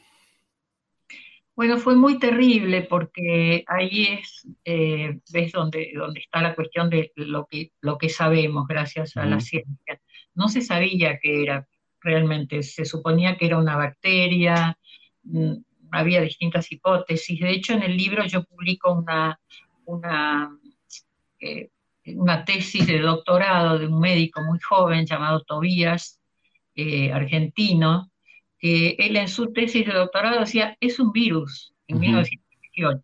Bueno, 1.56 1.78
fue 1.80 1.96
muy 1.96 2.20
terrible 2.20 2.84
porque 2.84 3.64
ahí 3.66 4.20
es, 4.20 4.48
eh, 4.64 5.20
ves 5.34 5.52
donde, 5.52 5.92
donde 5.96 6.20
está 6.20 6.44
la 6.44 6.54
cuestión 6.54 6.92
de 6.92 7.12
lo 7.16 7.48
que, 7.50 7.72
lo 7.82 7.98
que 7.98 8.10
sabemos 8.10 8.68
gracias 8.68 9.18
a 9.18 9.26
la 9.26 9.40
ciencia 9.40 10.00
no 10.36 10.48
se 10.48 10.62
sabía 10.62 11.20
qué 11.20 11.44
era 11.44 11.68
realmente, 12.02 12.64
se 12.64 12.86
suponía 12.86 13.36
que 13.36 13.46
era 13.46 13.58
una 13.58 13.76
bacteria, 13.76 14.78
mm, 15.24 15.54
había 15.92 16.22
distintas 16.22 16.72
hipótesis. 16.72 17.40
De 17.40 17.52
hecho, 17.52 17.74
en 17.74 17.84
el 17.84 17.98
libro 17.98 18.26
yo 18.26 18.44
publico 18.44 18.92
una, 18.94 19.40
una, 19.86 20.58
eh, 21.40 21.70
una 22.06 22.46
tesis 22.46 22.88
de 22.88 23.00
doctorado 23.00 23.80
de 23.80 23.88
un 23.88 24.00
médico 24.00 24.42
muy 24.42 24.60
joven 24.60 25.06
llamado 25.06 25.44
Tobías, 25.44 26.20
eh, 26.76 27.12
argentino, 27.12 28.12
que 28.58 28.96
él 29.00 29.16
en 29.18 29.28
su 29.28 29.52
tesis 29.52 29.86
de 29.86 29.94
doctorado 29.94 30.42
decía, 30.42 30.78
es 30.80 31.00
un 31.00 31.12
virus, 31.12 31.74
en 31.88 32.00
1918. 32.00 33.04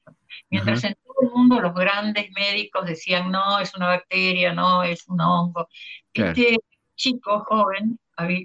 Mientras 0.50 0.84
en 0.84 0.96
todo 1.04 1.16
el 1.22 1.30
mundo 1.30 1.60
los 1.62 1.74
grandes 1.74 2.30
médicos 2.32 2.86
decían, 2.86 3.32
no, 3.32 3.60
es 3.60 3.76
una 3.76 3.88
bacteria, 3.88 4.54
no, 4.54 4.84
es 4.84 5.08
un 5.08 5.20
hongo. 5.22 5.68
Este 6.14 6.58
chico, 6.96 7.40
joven, 7.42 8.00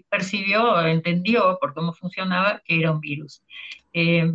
percibió, 0.09 0.81
entendió 0.87 1.59
por 1.61 1.75
cómo 1.75 1.93
funcionaba 1.93 2.61
que 2.65 2.81
era 2.81 2.93
un 2.93 3.01
virus. 3.01 3.43
Eh, 3.93 4.33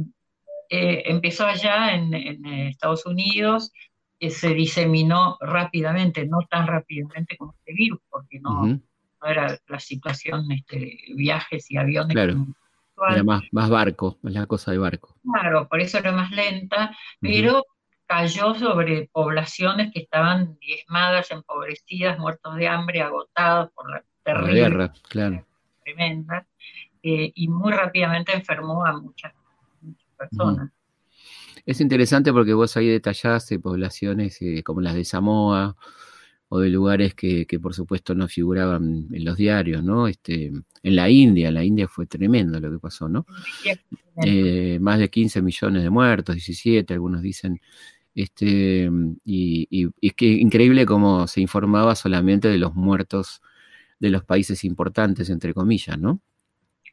eh, 0.70 1.04
empezó 1.06 1.46
allá 1.46 1.94
en, 1.94 2.14
Estados 2.68 3.06
Unidos, 3.06 3.72
eh, 4.20 4.30
se 4.30 4.54
diseminó 4.54 5.38
rápidamente, 5.40 6.26
no 6.26 6.40
tan 6.50 6.68
rápidamente 6.68 7.38
como 7.38 7.54
este 7.54 7.74
virus, 7.74 8.00
porque 8.10 8.40
no, 8.40 8.80
era 9.24 9.58
la 9.68 9.80
situación, 9.80 10.52
este, 10.52 10.98
viajes 11.16 11.70
y 11.72 11.78
aviones. 11.78 12.14
Claro. 12.14 12.46
Era 13.10 13.24
más, 13.24 13.44
más 13.52 13.70
barco, 13.70 14.18
la 14.22 14.46
cosa 14.46 14.72
de 14.72 14.78
barco. 14.78 15.16
Claro, 15.24 15.68
por 15.68 15.82
eso 15.82 15.98
era 15.98 16.14
más 16.14 16.32
lenta, 16.32 16.96
pero 17.20 17.64
cayó 18.08 18.56
sobre 18.56 19.10
poblaciones 19.12 19.92
que 19.92 20.02
estaban 20.02 20.58
diezmadas, 20.60 21.32
empobrecidas, 21.32 22.20
muertos 22.20 22.56
de 22.56 22.68
hambre, 22.68 23.02
agotados 23.02 23.72
por 23.72 23.90
la 23.90 24.04
terrible 24.24 24.54
guerra, 24.54 24.94
claro. 25.10 25.46
tremenda, 25.84 26.48
eh, 27.04 27.32
y 27.36 27.48
muy 27.48 27.72
rápidamente 27.72 28.34
enfermó 28.34 28.86
a 28.86 28.94
muchas, 28.94 29.34
personas. 30.16 30.72
Es 31.66 31.82
interesante 31.82 32.32
porque 32.32 32.54
vos 32.54 32.78
ahí 32.78 32.88
detallaste 32.88 33.60
poblaciones 33.60 34.40
eh, 34.42 34.62
como 34.64 34.82
las 34.82 34.94
de 34.94 35.04
Samoa 35.04 35.76
o 36.48 36.60
de 36.60 36.70
lugares 36.70 37.16
que, 37.16 37.48
por 37.62 37.74
supuesto 37.74 38.14
no 38.14 38.28
figuraban 38.28 39.08
en 39.12 39.26
los 39.26 39.36
diarios, 39.36 39.84
¿no? 39.84 40.08
Este, 40.08 40.52
en 40.84 40.96
la 40.96 41.10
India, 41.10 41.50
la 41.52 41.64
India 41.64 41.88
fue 41.88 42.06
tremendo 42.06 42.60
lo 42.60 42.70
que 42.70 42.80
pasó, 42.80 43.10
¿no? 43.10 43.26
Eh, 44.24 44.78
más 44.80 45.00
de 45.00 45.10
15 45.10 45.42
millones 45.42 45.82
de 45.82 45.90
muertos, 45.90 46.36
17, 46.36 46.94
algunos 46.94 47.22
dicen. 47.22 47.60
Este, 48.14 48.90
y, 49.26 49.90
es 50.02 50.14
que 50.14 50.26
increíble 50.26 50.86
cómo 50.86 51.28
se 51.28 51.42
informaba 51.42 51.96
solamente 51.96 52.48
de 52.48 52.58
los 52.58 52.74
muertos 52.74 53.42
de 54.00 54.10
los 54.10 54.24
países 54.24 54.64
importantes, 54.64 55.30
entre 55.30 55.54
comillas, 55.54 56.00
¿no? 56.00 56.22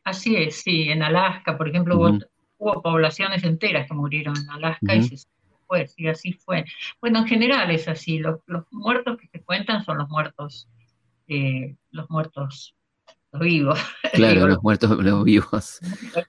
Así 0.02 0.34
es, 0.34 0.56
sí. 0.56 0.88
En 0.88 1.02
Alaska, 1.02 1.56
por 1.56 1.68
ejemplo, 1.68 2.18
hubo, 2.62 2.82
poblaciones 2.82 3.44
enteras 3.44 3.88
que 3.88 3.94
murieron 3.94 4.36
en 4.36 4.50
Alaska 4.50 4.94
y 4.94 5.02
se 5.02 5.28
fue, 5.66 5.86
sí, 5.88 6.06
así 6.06 6.32
fue. 6.32 6.64
Bueno, 7.00 7.20
en 7.20 7.26
general 7.26 7.70
es 7.70 7.88
así. 7.88 8.18
Los, 8.18 8.40
muertos 8.70 9.18
que 9.18 9.28
se 9.28 9.42
cuentan 9.42 9.84
son 9.84 9.98
los 9.98 10.08
muertos, 10.08 10.68
eh, 11.28 11.76
los 11.90 12.08
muertos 12.10 12.74
los 13.32 13.42
vivos. 13.42 13.78
Claro, 14.12 14.46
los 14.46 14.62
muertos, 14.62 14.90
los 15.02 15.24
vivos. 15.24 15.80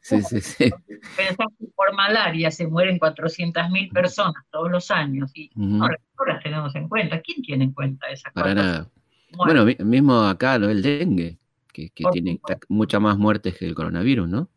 Sí, 0.02 0.22
sí, 0.22 0.40
sí. 0.40 0.72
Pensás 1.18 1.48
que 1.60 1.68
por 1.76 1.94
malaria 1.94 2.50
se 2.50 2.66
mueren 2.66 2.98
400.000 2.98 3.92
personas 3.92 4.42
todos 4.52 4.72
los 4.72 4.90
años 4.90 5.32
y 5.34 5.52
no, 5.56 5.90
las 5.90 6.44
tenemos 6.44 6.74
en 6.76 6.88
cuenta. 6.88 7.20
¿Quién 7.22 7.42
tiene 7.42 7.66
en 7.66 7.74
cuenta 7.74 8.08
esas 8.08 8.32
cosas? 8.32 8.44
Para 8.44 8.56
nada. 8.56 8.90
Bueno, 9.36 9.66
mismo 9.66 10.22
acá, 10.22 10.58
¿no? 10.58 10.70
El 10.70 10.82
dengue, 10.82 11.40
que, 11.74 11.92
tiene 12.14 12.40
muchas 12.70 13.02
más 13.02 13.18
muertes 13.18 13.58
que 13.58 13.66
el 13.66 13.76
coronavirus, 13.76 14.30
¿no? 14.30 14.50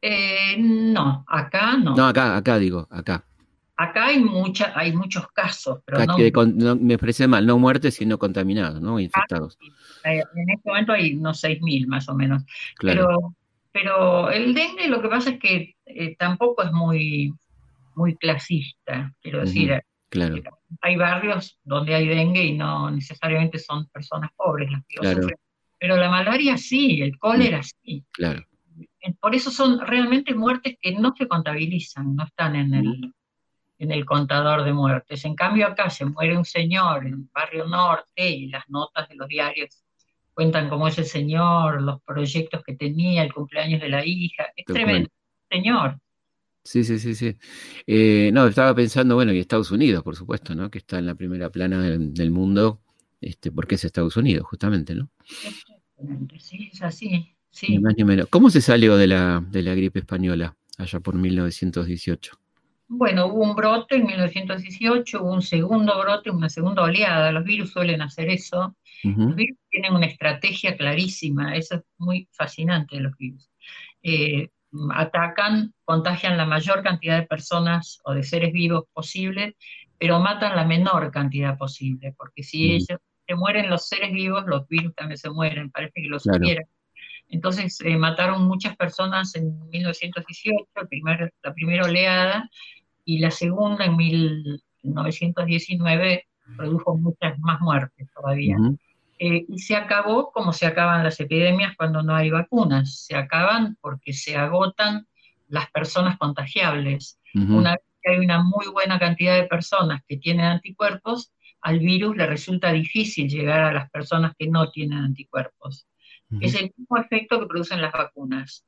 Eh, 0.00 0.56
no, 0.58 1.24
acá 1.26 1.76
no. 1.76 1.94
No, 1.94 2.06
acá, 2.06 2.36
acá 2.36 2.58
digo, 2.58 2.86
acá. 2.90 3.24
Acá 3.76 4.06
hay 4.06 4.18
mucha, 4.18 4.72
hay 4.76 4.92
muchos 4.92 5.28
casos, 5.28 5.78
pero 5.84 6.04
no, 6.04 6.76
Me 6.76 6.94
expresé 6.94 7.28
mal, 7.28 7.46
no 7.46 7.58
muertes, 7.58 7.94
sino 7.94 8.18
contaminados, 8.18 8.80
¿no? 8.80 8.98
Infectados. 8.98 9.56
Eh, 10.04 10.22
en 10.34 10.50
este 10.50 10.68
momento 10.68 10.92
hay 10.92 11.14
unos 11.14 11.42
6.000 11.44 11.86
más 11.86 12.08
o 12.08 12.14
menos. 12.14 12.42
Pero, 12.80 13.34
pero 13.70 14.30
el 14.30 14.52
dengue 14.52 14.88
lo 14.88 15.00
que 15.00 15.08
pasa 15.08 15.30
es 15.30 15.38
que 15.38 15.76
eh, 15.86 16.16
tampoco 16.16 16.64
es 16.64 16.72
muy, 16.72 17.32
muy 17.94 18.16
clasista, 18.16 19.12
quiero 19.22 19.40
decir. 19.40 19.80
Claro. 20.08 20.36
Hay 20.80 20.96
barrios 20.96 21.58
donde 21.62 21.94
hay 21.94 22.08
dengue 22.08 22.42
y 22.42 22.56
no 22.56 22.90
necesariamente 22.90 23.58
son 23.58 23.86
personas 23.90 24.30
pobres 24.36 24.70
las 24.72 24.82
que 24.88 24.96
lo 24.96 25.12
sufren. 25.12 25.36
Pero 25.78 25.96
la 25.96 26.10
malaria 26.10 26.56
sí, 26.56 27.00
el 27.00 27.16
cólera 27.16 27.62
sí. 27.62 28.04
Claro. 28.10 28.42
Por 29.20 29.34
eso 29.34 29.50
son 29.50 29.80
realmente 29.86 30.34
muertes 30.34 30.76
que 30.80 30.92
no 30.92 31.14
se 31.16 31.28
contabilizan, 31.28 32.16
no 32.16 32.24
están 32.24 32.56
en 32.56 32.74
el, 32.74 33.14
en 33.78 33.92
el 33.92 34.04
contador 34.04 34.64
de 34.64 34.72
muertes. 34.72 35.24
En 35.24 35.34
cambio 35.34 35.66
acá 35.66 35.88
se 35.90 36.04
muere 36.04 36.36
un 36.36 36.44
señor 36.44 37.06
en 37.06 37.14
el 37.14 37.28
barrio 37.32 37.66
norte 37.66 38.28
y 38.28 38.48
las 38.48 38.68
notas 38.68 39.08
de 39.08 39.16
los 39.16 39.28
diarios 39.28 39.84
cuentan 40.34 40.68
cómo 40.68 40.86
es 40.86 40.96
el 40.98 41.04
señor, 41.04 41.82
los 41.82 42.00
proyectos 42.02 42.62
que 42.64 42.76
tenía, 42.76 43.24
el 43.24 43.32
cumpleaños 43.32 43.80
de 43.80 43.88
la 43.88 44.04
hija. 44.06 44.46
Es 44.54 44.64
tremendo, 44.66 45.10
señor. 45.50 45.98
Sí, 46.62 46.84
sí, 46.84 46.98
sí, 46.98 47.14
sí. 47.14 47.36
Eh, 47.86 48.30
no, 48.32 48.46
estaba 48.46 48.74
pensando, 48.74 49.14
bueno, 49.14 49.32
y 49.32 49.38
Estados 49.38 49.70
Unidos, 49.70 50.04
por 50.04 50.14
supuesto, 50.14 50.54
¿no? 50.54 50.70
Que 50.70 50.78
está 50.78 50.98
en 50.98 51.06
la 51.06 51.14
primera 51.14 51.50
plana 51.50 51.80
del, 51.80 52.30
mundo, 52.30 52.80
este, 53.20 53.50
porque 53.50 53.76
es 53.76 53.84
Estados 53.84 54.16
Unidos, 54.16 54.46
justamente, 54.46 54.94
¿no? 54.94 55.10
sí, 56.38 56.70
es 56.72 56.82
así, 56.82 57.34
sí. 57.50 57.72
Ni 57.72 57.78
más 57.78 57.94
ni 57.96 58.04
menos. 58.04 58.28
¿Cómo 58.28 58.50
se 58.50 58.60
salió 58.60 58.96
de 58.96 59.06
la, 59.06 59.44
de 59.50 59.62
la 59.62 59.74
gripe 59.74 60.00
española 60.00 60.56
allá 60.76 61.00
por 61.00 61.14
1918? 61.14 62.38
Bueno, 62.90 63.26
hubo 63.26 63.42
un 63.42 63.54
brote 63.54 63.96
en 63.96 64.06
1918, 64.06 65.22
hubo 65.22 65.32
un 65.32 65.42
segundo 65.42 65.98
brote, 65.98 66.30
una 66.30 66.48
segunda 66.48 66.82
oleada. 66.82 67.30
Los 67.32 67.44
virus 67.44 67.70
suelen 67.70 68.00
hacer 68.00 68.30
eso. 68.30 68.74
Los 69.04 69.36
virus 69.36 69.58
tienen 69.70 69.94
una 69.94 70.06
estrategia 70.06 70.76
clarísima, 70.76 71.54
eso 71.54 71.76
es 71.76 71.82
muy 71.98 72.28
fascinante 72.32 72.96
de 72.96 73.02
los 73.02 73.16
virus. 73.16 73.48
Eh, 74.02 74.48
atacan, 74.94 75.72
contagian 75.84 76.36
la 76.36 76.46
mayor 76.46 76.82
cantidad 76.82 77.18
de 77.20 77.26
personas 77.26 78.00
o 78.04 78.12
de 78.12 78.22
seres 78.22 78.52
vivos 78.52 78.84
posible, 78.92 79.56
pero 79.98 80.18
matan 80.18 80.56
la 80.56 80.64
menor 80.64 81.10
cantidad 81.10 81.56
posible, 81.56 82.14
porque 82.16 82.42
si 82.42 82.72
ellos, 82.72 82.98
se 83.26 83.34
mueren 83.34 83.68
los 83.68 83.86
seres 83.86 84.12
vivos, 84.12 84.44
los 84.46 84.66
virus 84.68 84.94
también 84.94 85.18
se 85.18 85.30
mueren, 85.30 85.70
parece 85.70 86.00
que 86.02 86.08
los 86.08 86.22
claro. 86.22 86.46
Entonces 87.28 87.78
eh, 87.84 87.96
mataron 87.96 88.46
muchas 88.46 88.76
personas 88.76 89.34
en 89.34 89.68
1918, 89.68 90.68
la 91.44 91.54
primera 91.54 91.84
oleada, 91.84 92.48
y 93.04 93.18
la 93.18 93.30
segunda 93.30 93.84
en 93.84 93.96
1919 93.96 96.26
produjo 96.56 96.96
muchas 96.96 97.38
más 97.40 97.60
muertes 97.60 98.08
todavía. 98.14 98.56
Eh, 99.18 99.44
y 99.48 99.58
se 99.58 99.74
acabó 99.74 100.30
como 100.30 100.52
se 100.52 100.66
acaban 100.66 101.02
las 101.02 101.18
epidemias 101.18 101.74
cuando 101.76 102.02
no 102.02 102.14
hay 102.14 102.30
vacunas. 102.30 103.04
Se 103.04 103.16
acaban 103.16 103.76
porque 103.80 104.12
se 104.12 104.36
agotan 104.36 105.08
las 105.48 105.70
personas 105.70 106.18
contagiables. 106.18 107.18
Una 107.34 107.72
vez 107.72 107.80
que 108.02 108.12
hay 108.12 108.18
una 108.18 108.42
muy 108.42 108.68
buena 108.68 108.98
cantidad 108.98 109.34
de 109.34 109.44
personas 109.44 110.02
que 110.06 110.16
tienen 110.16 110.46
anticuerpos, 110.46 111.32
al 111.60 111.80
virus 111.80 112.16
le 112.16 112.26
resulta 112.26 112.72
difícil 112.72 113.28
llegar 113.28 113.60
a 113.60 113.72
las 113.72 113.90
personas 113.90 114.34
que 114.38 114.48
no 114.48 114.70
tienen 114.70 114.98
anticuerpos. 114.98 115.86
Es 116.40 116.54
el 116.54 116.72
mismo 116.76 116.98
efecto 116.98 117.40
que 117.40 117.46
producen 117.46 117.80
las 117.80 117.92
vacunas, 117.92 118.66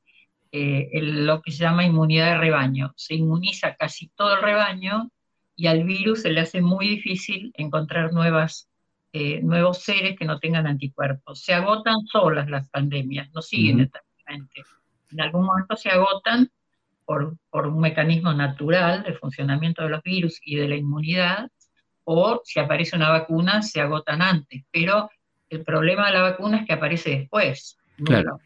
eh, 0.51 0.89
lo 1.01 1.41
que 1.41 1.51
se 1.51 1.63
llama 1.63 1.85
inmunidad 1.85 2.31
de 2.31 2.37
rebaño. 2.37 2.91
Se 2.95 3.15
inmuniza 3.15 3.75
casi 3.75 4.09
todo 4.15 4.35
el 4.35 4.41
rebaño 4.41 5.11
y 5.55 5.67
al 5.67 5.83
virus 5.83 6.23
se 6.23 6.31
le 6.31 6.41
hace 6.41 6.61
muy 6.61 6.87
difícil 6.87 7.51
encontrar 7.55 8.13
nuevas 8.13 8.67
eh, 9.13 9.41
nuevos 9.41 9.79
seres 9.79 10.17
que 10.17 10.23
no 10.23 10.39
tengan 10.39 10.67
anticuerpos. 10.67 11.41
Se 11.41 11.53
agotan 11.53 12.05
solas 12.05 12.49
las 12.49 12.69
pandemias, 12.69 13.29
no 13.33 13.41
siguen 13.41 13.81
eternamente. 13.81 14.63
En 15.11 15.19
algún 15.19 15.45
momento 15.45 15.75
se 15.75 15.89
agotan 15.89 16.49
por, 17.03 17.35
por, 17.49 17.67
un 17.67 17.81
mecanismo 17.81 18.31
natural 18.31 19.03
de 19.03 19.13
funcionamiento 19.13 19.83
de 19.83 19.89
los 19.89 20.01
virus 20.01 20.39
y 20.45 20.55
de 20.55 20.69
la 20.69 20.77
inmunidad, 20.77 21.49
o 22.05 22.41
si 22.45 22.61
aparece 22.61 22.95
una 22.95 23.09
vacuna, 23.09 23.61
se 23.61 23.81
agotan 23.81 24.21
antes. 24.21 24.63
Pero 24.71 25.09
el 25.51 25.63
problema 25.63 26.07
de 26.07 26.13
la 26.13 26.21
vacuna 26.21 26.61
es 26.61 26.65
que 26.65 26.73
aparece 26.73 27.11
después. 27.11 27.77
Claro. 28.03 28.39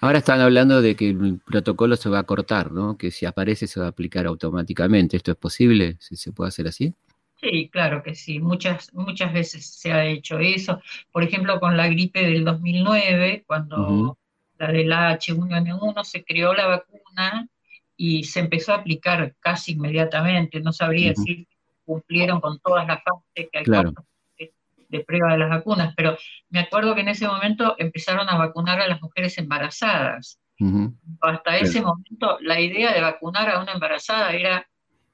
Ahora 0.00 0.18
están 0.18 0.40
hablando 0.40 0.82
de 0.82 0.96
que 0.96 1.10
el 1.10 1.40
protocolo 1.46 1.94
se 1.94 2.08
va 2.08 2.18
a 2.18 2.24
cortar, 2.24 2.72
¿no? 2.72 2.98
Que 2.98 3.12
si 3.12 3.24
aparece 3.24 3.68
se 3.68 3.78
va 3.78 3.86
a 3.86 3.90
aplicar 3.90 4.26
automáticamente. 4.26 5.16
¿Esto 5.16 5.30
es 5.30 5.36
posible? 5.36 5.96
¿Si 6.00 6.16
se 6.16 6.32
puede 6.32 6.48
hacer 6.48 6.66
así? 6.66 6.92
Sí, 7.40 7.68
claro 7.70 8.02
que 8.02 8.14
sí, 8.14 8.40
muchas, 8.40 8.92
muchas 8.94 9.32
veces 9.32 9.64
se 9.64 9.92
ha 9.92 10.04
hecho 10.04 10.38
eso. 10.38 10.80
Por 11.12 11.22
ejemplo, 11.22 11.60
con 11.60 11.76
la 11.76 11.88
gripe 11.88 12.24
del 12.24 12.44
2009, 12.44 13.44
cuando 13.46 14.18
la 14.58 14.72
del 14.72 14.90
H1N1 14.90 16.04
se 16.04 16.24
creó 16.24 16.52
la 16.54 16.66
vacuna 16.66 17.48
y 17.96 18.24
se 18.24 18.40
empezó 18.40 18.72
a 18.72 18.76
aplicar 18.76 19.34
casi 19.38 19.72
inmediatamente. 19.72 20.60
No 20.60 20.72
sabría 20.72 21.10
decir 21.10 21.46
si 21.48 21.58
cumplieron 21.84 22.40
con 22.40 22.58
todas 22.58 22.86
las 22.86 23.00
fases 23.04 23.48
que 23.52 23.58
hay 23.58 23.64
de, 24.92 25.04
prueba 25.04 25.32
de 25.32 25.38
las 25.38 25.50
vacunas, 25.50 25.94
pero 25.96 26.16
me 26.50 26.60
acuerdo 26.60 26.94
que 26.94 27.00
en 27.00 27.08
ese 27.08 27.26
momento 27.26 27.74
empezaron 27.78 28.28
a 28.28 28.36
vacunar 28.36 28.80
a 28.80 28.86
las 28.86 29.00
mujeres 29.00 29.36
embarazadas. 29.38 30.38
Hasta 31.20 31.58
ese 31.58 31.82
momento 31.82 32.38
la 32.40 32.60
idea 32.60 32.92
de 32.92 33.00
vacunar 33.00 33.50
a 33.50 33.60
una 33.60 33.72
embarazada 33.72 34.30
era, 34.32 34.64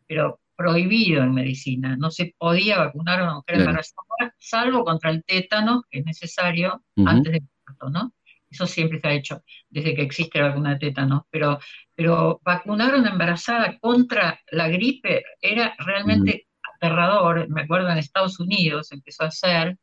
pero 0.07 0.41
prohibido 0.55 1.23
en 1.23 1.33
medicina, 1.33 1.97
no 1.97 2.11
se 2.11 2.35
podía 2.37 2.79
vacunar 2.79 3.21
a 3.21 3.25
una 3.25 3.35
mujer 3.37 3.61
embarazada, 3.61 4.35
salvo 4.39 4.85
contra 4.85 5.11
el 5.11 5.25
tétano, 5.25 5.85
que 5.89 6.01
es 6.01 6.05
necesario 6.05 6.83
antes 7.07 7.33
del 7.33 7.49
parto, 7.65 7.89
¿no? 7.89 8.13
Eso 8.51 8.67
siempre 8.67 9.01
se 9.01 9.09
ha 9.09 9.13
hecho 9.13 9.43
desde 9.69 9.95
que 9.95 10.03
existe 10.03 10.39
la 10.39 10.49
vacuna 10.49 10.71
de 10.71 10.79
tétano, 10.79 11.27
pero, 11.31 11.59
pero 11.95 12.41
vacunar 12.45 12.95
a 12.95 12.99
una 12.99 13.11
embarazada 13.11 13.79
contra 13.79 14.41
la 14.51 14.69
gripe 14.69 15.23
era 15.41 15.75
realmente 15.79 16.48
aterrador. 16.81 17.49
Me 17.49 17.63
acuerdo 17.63 17.91
en 17.91 17.99
Estados 17.99 18.41
Unidos 18.41 18.93
empezó 18.93 19.25
a 19.25 19.29
hacer 19.29 19.79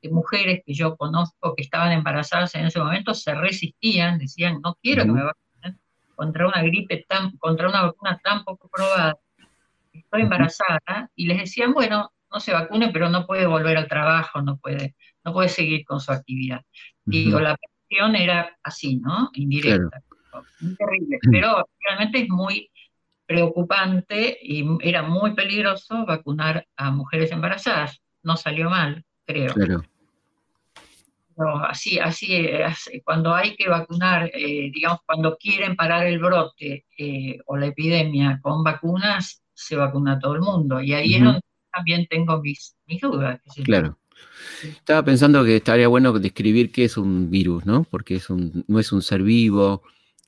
que 0.00 0.10
mujeres 0.10 0.62
que 0.64 0.74
yo 0.74 0.96
conozco 0.96 1.54
que 1.54 1.62
estaban 1.62 1.92
embarazadas 1.92 2.54
en 2.54 2.66
ese 2.66 2.78
momento 2.78 3.14
se 3.14 3.34
resistían, 3.34 4.18
decían, 4.18 4.60
no 4.62 4.76
quiero 4.80 5.04
que 5.04 5.12
me 5.12 5.24
vacunen 5.24 5.78
contra 6.14 6.46
una 6.46 6.62
gripe 6.62 7.04
tan, 7.08 7.36
contra 7.38 7.68
una 7.68 7.82
vacuna 7.82 8.20
tan 8.22 8.44
poco 8.44 8.68
probada 8.68 9.16
estoy 9.92 10.22
embarazada, 10.22 11.10
y 11.14 11.26
les 11.26 11.38
decían, 11.38 11.72
bueno, 11.72 12.12
no 12.32 12.40
se 12.40 12.52
vacune, 12.52 12.90
pero 12.92 13.08
no 13.08 13.26
puede 13.26 13.46
volver 13.46 13.76
al 13.76 13.88
trabajo, 13.88 14.42
no 14.42 14.56
puede, 14.56 14.94
no 15.24 15.32
puede 15.32 15.48
seguir 15.48 15.84
con 15.84 16.00
su 16.00 16.12
actividad. 16.12 16.62
Digo, 17.04 17.40
la 17.40 17.56
presión 17.56 18.16
era 18.16 18.56
así, 18.62 18.96
¿no? 18.96 19.30
Indirecta. 19.34 20.02
Muy 20.60 20.76
terrible, 20.76 21.18
pero 21.30 21.68
realmente 21.80 22.20
es 22.20 22.28
muy 22.28 22.70
preocupante 23.28 24.38
y 24.40 24.64
era 24.80 25.02
muy 25.02 25.34
peligroso 25.34 26.06
vacunar 26.06 26.66
a 26.76 26.90
mujeres 26.90 27.30
embarazadas. 27.30 28.00
No 28.22 28.38
salió 28.38 28.70
mal, 28.70 29.04
creo. 29.26 29.52
Claro. 29.52 29.84
así, 31.68 31.98
así, 31.98 32.48
cuando 33.04 33.34
hay 33.34 33.54
que 33.54 33.68
vacunar, 33.68 34.30
eh, 34.32 34.70
digamos, 34.74 35.00
cuando 35.04 35.36
quieren 35.36 35.76
parar 35.76 36.06
el 36.06 36.18
brote 36.18 36.86
eh, 36.96 37.38
o 37.44 37.58
la 37.58 37.66
epidemia 37.66 38.40
con 38.42 38.64
vacunas, 38.64 39.42
se 39.52 39.76
vacuna 39.76 40.18
todo 40.18 40.34
el 40.34 40.40
mundo. 40.40 40.80
Y 40.80 40.94
ahí 40.94 41.16
es 41.16 41.22
donde 41.22 41.42
también 41.70 42.06
tengo 42.08 42.40
mis, 42.40 42.76
dudas. 43.02 43.40
Claro. 43.62 43.98
Estaba 44.62 45.04
pensando 45.04 45.44
que 45.44 45.56
estaría 45.56 45.86
bueno 45.86 46.18
describir 46.18 46.72
qué 46.72 46.84
es 46.84 46.96
un 46.96 47.30
virus, 47.30 47.66
¿no? 47.66 47.84
Porque 47.84 48.16
es 48.16 48.30
un, 48.30 48.64
no 48.66 48.78
es 48.78 48.90
un 48.90 49.02
ser 49.02 49.22
vivo. 49.22 49.82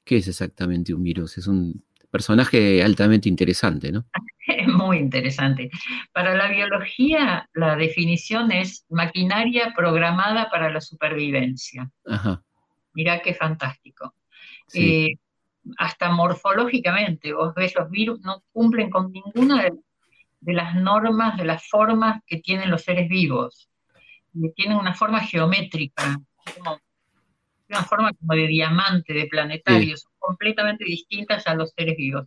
¿Qué 0.04 0.18
es 0.18 0.28
exactamente 0.28 0.92
un 0.92 1.02
virus? 1.02 1.38
Es 1.38 1.46
un 1.46 1.82
personaje 2.10 2.82
altamente 2.82 3.28
interesante, 3.28 3.92
¿no? 3.92 4.04
Es 4.46 4.66
muy 4.66 4.98
interesante. 4.98 5.70
Para 6.12 6.34
la 6.34 6.48
biología, 6.48 7.48
la 7.54 7.76
definición 7.76 8.50
es 8.50 8.84
maquinaria 8.88 9.72
programada 9.76 10.50
para 10.50 10.70
la 10.70 10.80
supervivencia. 10.80 11.88
Ajá. 12.04 12.42
Mirá 12.92 13.20
qué 13.20 13.32
fantástico. 13.32 14.12
Sí. 14.66 15.06
Eh, 15.06 15.18
hasta 15.78 16.10
morfológicamente, 16.10 17.32
vos 17.32 17.54
ves 17.54 17.74
los 17.76 17.90
virus, 17.90 18.20
no 18.20 18.42
cumplen 18.52 18.90
con 18.90 19.12
ninguna 19.12 19.62
de, 20.40 20.52
las 20.52 20.74
normas, 20.74 21.36
de 21.36 21.44
las 21.44 21.68
formas 21.68 22.22
que 22.26 22.38
tienen 22.38 22.70
los 22.70 22.82
seres 22.82 23.08
vivos. 23.08 23.68
Tienen 24.54 24.78
una 24.78 24.94
forma 24.94 25.20
geométrica, 25.20 26.20
una 27.70 27.84
forma 27.84 28.12
como 28.12 28.34
de 28.34 28.46
diamante, 28.46 29.12
de 29.12 29.26
planetario, 29.26 29.96
son 29.96 30.12
completamente 30.18 30.84
distintas 30.84 31.46
a 31.46 31.54
los 31.54 31.72
seres 31.76 31.96
vivos. 31.96 32.26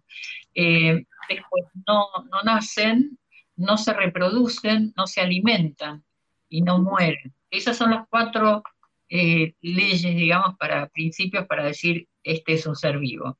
Eh, 0.55 1.05
después 1.29 1.65
no, 1.87 2.07
nacen, 2.43 3.17
no 3.55 3.77
se 3.77 3.93
reproducen, 3.93 4.93
no 4.95 5.07
se 5.07 5.21
alimentan 5.21 6.03
y 6.49 6.61
no 6.61 6.79
mueren. 6.79 7.33
Esas 7.49 7.77
son 7.77 7.91
las 7.91 8.07
cuatro 8.09 8.63
eh, 9.09 9.53
leyes, 9.61 10.15
digamos, 10.15 10.55
para 10.57 10.87
principios 10.89 11.45
para 11.45 11.65
decir 11.65 12.07
este 12.23 12.53
es 12.53 12.65
un 12.65 12.75
ser 12.75 12.99
vivo. 12.99 13.37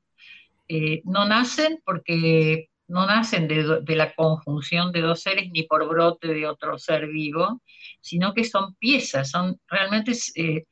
Eh, 0.68 1.02
no 1.04 1.24
nacen 1.26 1.80
porque 1.84 2.70
no 2.86 3.06
nacen 3.06 3.48
de, 3.48 3.96
la 3.96 4.14
conjunción 4.14 4.92
de 4.92 5.00
dos 5.00 5.22
seres 5.22 5.50
ni 5.50 5.62
por 5.64 5.86
brote 5.88 6.28
de 6.28 6.46
otro 6.46 6.78
ser 6.78 7.06
vivo, 7.08 7.62
sino 8.00 8.34
que 8.34 8.44
son 8.44 8.74
piezas, 8.74 9.30
son 9.30 9.58
realmente 9.68 10.12
eh, 10.36 10.66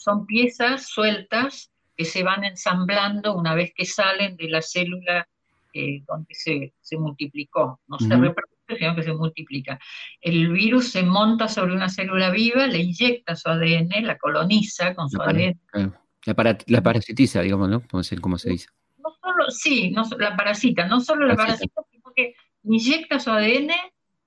son 0.00 0.24
piezas 0.24 0.86
sueltas 0.88 1.70
que 1.94 2.06
se 2.06 2.22
van 2.22 2.42
ensamblando 2.44 3.36
una 3.36 3.54
vez 3.54 3.72
que 3.76 3.84
salen 3.84 4.34
de 4.36 4.48
la 4.48 4.62
célula 4.62 5.28
eh, 5.74 6.02
donde 6.08 6.34
se, 6.34 6.72
multiplicó. 6.98 7.80
No 7.86 7.98
se 7.98 8.08
reproduce, 8.08 8.78
sino 8.78 8.96
que 8.96 9.02
se 9.02 9.12
multiplica. 9.12 9.78
El 10.22 10.50
virus 10.52 10.90
se 10.90 11.02
monta 11.02 11.48
sobre 11.48 11.74
una 11.74 11.90
célula 11.90 12.30
viva, 12.30 12.66
le 12.66 12.78
inyecta 12.78 13.36
su 13.36 13.50
ADN, 13.50 13.90
la 14.02 14.16
coloniza 14.16 14.94
con 14.94 15.10
su 15.10 15.20
ADN. 15.20 15.60
La, 16.24 16.82
parasitiza, 16.82 17.42
digamos, 17.42 17.68
¿no? 17.68 17.82
Como 17.86 18.02
se 18.02 18.50
dice. 18.50 18.68
No 18.96 19.10
solo, 19.20 19.50
sí, 19.50 19.90
no, 19.90 20.04
la 20.18 20.34
parasita, 20.34 20.86
no 20.86 21.02
solo 21.02 21.26
la 21.26 21.36
parasita, 21.36 21.82
sino 21.90 22.10
que 22.16 22.34
inyecta 22.64 23.20
su 23.20 23.30
ADN 23.30 23.70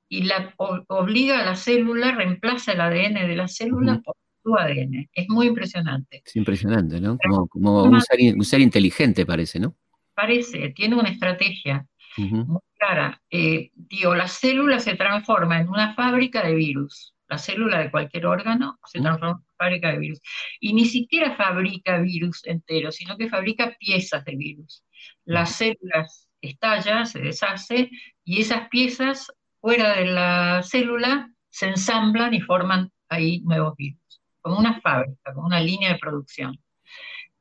y 0.07 0.23
la 0.25 0.53
obliga 0.57 1.39
a 1.39 1.45
la 1.45 1.55
célula, 1.55 2.11
reemplaza 2.11 2.73
el 2.73 2.81
ADN 2.81 3.27
de 3.27 3.35
la 3.35 3.47
célula 3.47 3.99
por 4.05 4.15
tu 4.43 4.57
ADN. 4.57 5.09
Es 5.13 5.29
muy 5.29 5.47
impresionante. 5.47 6.21
Es 6.25 6.35
impresionante, 6.35 6.99
¿no? 6.99 7.17
Como, 7.49 7.83
un, 7.83 8.01
ser, 8.01 8.61
inteligente 8.61 9.25
parece, 9.25 9.59
¿no? 9.59 9.75
Parece, 10.13 10.69
tiene 10.69 10.95
una 10.95 11.09
estrategia 11.09 11.87
muy 12.17 12.59
clara. 12.77 13.21
Eh, 13.29 13.71
digo, 13.73 14.13
la 14.15 14.27
célula 14.27 14.79
se 14.79 14.95
transforma 14.95 15.59
en 15.59 15.69
una 15.69 15.93
fábrica 15.95 16.45
de 16.45 16.55
virus. 16.55 17.15
La 17.27 17.37
célula 17.37 17.79
de 17.79 17.89
cualquier 17.89 18.27
órgano 18.27 18.77
se 18.85 18.99
transforma 18.99 19.29
en 19.29 19.35
una 19.35 19.45
fábrica 19.57 19.91
de 19.91 19.97
virus. 19.97 20.19
Y 20.59 20.73
ni 20.73 20.85
siquiera 20.85 21.35
fabrica 21.35 21.99
virus 21.99 22.45
enteros, 22.45 22.95
sino 22.95 23.17
que 23.17 23.29
fabrica 23.29 23.75
piezas 23.79 24.23
de 24.25 24.35
virus. 24.35 24.83
Las 25.25 25.55
células 25.55 26.29
estalla, 26.41 27.05
se 27.05 27.19
deshace, 27.19 27.89
y 28.23 28.41
esas 28.41 28.67
piezas 28.69 29.31
fuera 29.61 29.95
de 29.95 30.05
la 30.05 30.61
célula 30.63 31.33
se 31.49 31.67
ensamblan 31.67 32.33
y 32.33 32.41
forman 32.41 32.91
ahí 33.09 33.41
nuevos 33.41 33.75
virus, 33.77 33.99
como 34.43 34.59
una 34.59 34.79
fábrica, 34.81 35.33
como 35.33 35.47
una 35.47 35.61
línea 35.61 35.93
de 35.93 35.99
producción, 35.99 36.59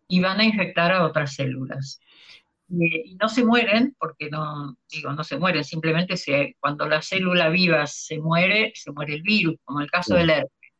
y 0.09 0.21
van 0.21 0.41
a 0.41 0.45
infectar 0.45 0.93
a 0.93 1.05
otras 1.05 1.35
células. 1.35 2.01
Y, 2.69 3.17
no 3.21 3.29
se 3.29 3.45
mueren, 3.45 3.95
porque 3.99 4.31
no, 4.31 4.77
digo, 4.91 5.13
no 5.13 5.25
se 5.25 5.37
mueren, 5.37 5.65
simplemente 5.65 6.17
se, 6.17 6.57
cuando 6.61 6.89
la 6.89 7.03
célula 7.03 7.51
viva 7.51 7.87
se 7.87 8.19
muere, 8.19 8.73
se 8.75 8.93
muere 8.93 9.15
el 9.15 9.23
virus, 9.23 9.57
como 9.65 9.81
el 9.81 9.91
caso 9.91 10.15
del 10.15 10.31
herpes. 10.31 10.71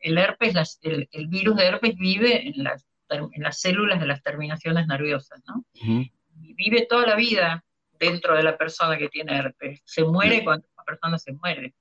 el, 0.00 0.18
herpes, 0.18 0.78
el, 0.82 1.26
virus 1.28 1.56
de 1.56 1.66
herpes 1.66 1.94
vive 1.96 2.48
en 2.48 2.64
las, 2.64 2.86
en 3.10 3.42
las 3.42 3.60
células 3.60 4.00
de 4.00 4.06
las 4.06 4.22
terminaciones 4.22 4.86
nerviosas, 4.86 5.40
¿no? 5.46 5.64
Y 5.74 6.54
vive 6.54 6.86
toda 6.88 7.06
la 7.06 7.16
vida 7.16 7.64
dentro 7.98 8.34
de 8.34 8.42
la 8.42 8.56
persona 8.56 8.96
que 8.96 9.10
tiene 9.10 9.36
herpes. 9.36 9.82
Se 9.84 10.02
muere 10.04 10.42
cuando 10.42 10.66
la 10.76 10.84
persona 10.84 11.18
se 11.18 11.32
muere. 11.34 11.74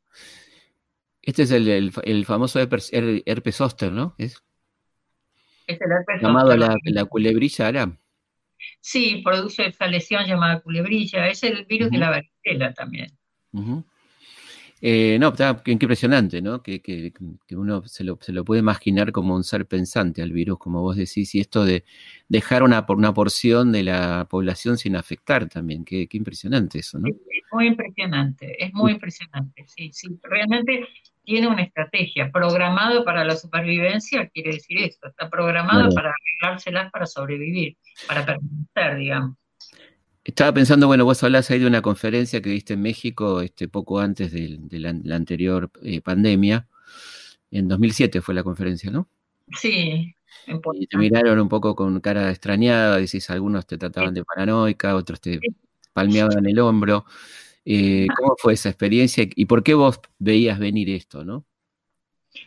Este 1.21 1.43
es 1.43 1.51
el, 1.51 1.91
famoso 2.25 2.59
herpes, 2.59 2.91
herpes 2.93 3.55
zóster, 3.55 3.91
¿no? 3.91 4.15
Es, 4.17 4.43
es 5.67 5.79
el 5.81 5.91
herpes 5.91 6.21
Llamado 6.21 6.55
la, 6.55 6.75
la, 6.83 7.05
culebrilla 7.05 7.67
ara. 7.67 7.97
Sí, 8.81 9.21
produce 9.23 9.67
esa 9.67 9.87
lesión 9.87 10.25
llamada 10.25 10.61
culebrilla. 10.61 11.27
Es 11.27 11.43
el 11.43 11.65
virus 11.65 11.91
de 11.91 11.97
la 11.97 12.09
varicela 12.09 12.73
también. 12.73 13.17
Eh, 14.81 15.17
no, 15.19 15.29
está, 15.29 15.61
qué, 15.63 15.71
impresionante, 15.71 16.41
¿no? 16.41 16.63
Que, 16.63 17.13
uno 17.51 17.83
se 17.85 18.03
lo, 18.03 18.17
puede 18.17 18.59
imaginar 18.59 19.11
como 19.11 19.35
un 19.35 19.43
ser 19.43 19.65
pensante 19.65 20.21
al 20.21 20.31
virus, 20.31 20.57
como 20.57 20.81
vos 20.81 20.95
decís, 20.95 21.35
y 21.35 21.41
esto 21.41 21.65
de 21.65 21.83
dejar 22.29 22.63
una, 22.63 22.85
una 22.87 23.13
porción 23.13 23.71
de 23.71 23.83
la 23.83 24.27
población 24.29 24.77
sin 24.77 24.95
afectar 24.95 25.49
también, 25.49 25.83
qué, 25.83 26.07
impresionante 26.11 26.79
eso, 26.79 26.99
¿no? 26.99 27.07
Es 27.07 27.15
muy 27.51 27.67
impresionante, 27.67 28.63
es 28.63 28.73
muy 28.73 28.93
impresionante, 28.93 29.65
sí, 29.67 29.91
sí, 29.91 30.07
realmente 30.23 30.87
tiene 31.23 31.47
una 31.47 31.63
estrategia, 31.63 32.31
programado 32.31 33.03
para 33.03 33.23
la 33.25 33.35
supervivencia, 33.35 34.29
quiere 34.29 34.53
decir 34.53 34.77
esto, 34.79 35.09
está 35.09 35.29
programado 35.29 35.89
para 35.93 36.11
arreglárselas 36.11 36.91
para 36.91 37.05
sobrevivir, 37.05 37.77
para 38.07 38.25
permanecer, 38.25 38.97
digamos. 38.97 39.37
Estaba 40.23 40.53
pensando, 40.53 40.87
bueno, 40.87 41.05
vos 41.05 41.23
hablás 41.23 41.49
ahí 41.49 41.59
de 41.59 41.67
una 41.67 41.81
conferencia 41.81 42.41
que 42.41 42.49
viste 42.49 42.73
en 42.73 42.81
México 42.81 43.41
este, 43.41 43.67
poco 43.67 43.99
antes 43.99 44.31
de, 44.31 44.59
la, 44.71 45.15
anterior 45.15 45.71
eh, 45.81 46.01
pandemia. 46.01 46.67
En 47.51 47.67
2007 47.67 48.21
fue 48.21 48.35
la 48.35 48.43
conferencia, 48.43 48.91
¿no? 48.91 49.09
Sí. 49.59 50.13
Y 50.73 50.87
te 50.87 50.97
miraron 50.97 51.39
un 51.39 51.49
poco 51.49 51.75
con 51.75 51.99
cara 51.99 52.29
extrañada, 52.29 52.97
decís, 52.97 53.29
algunos 53.29 53.65
te 53.65 53.77
trataban 53.77 54.13
de 54.13 54.23
paranoica, 54.23 54.95
otros 54.95 55.21
te 55.21 55.39
palmeaban 55.93 56.45
el 56.45 56.59
hombro. 56.59 57.05
Eh, 57.65 58.07
¿Cómo 58.17 58.35
fue 58.37 58.53
esa 58.53 58.69
experiencia 58.69 59.25
y 59.27 59.45
por 59.45 59.63
qué 59.63 59.73
vos 59.73 59.99
veías 60.17 60.59
venir 60.59 60.89
esto, 60.89 61.23
no? 61.23 61.45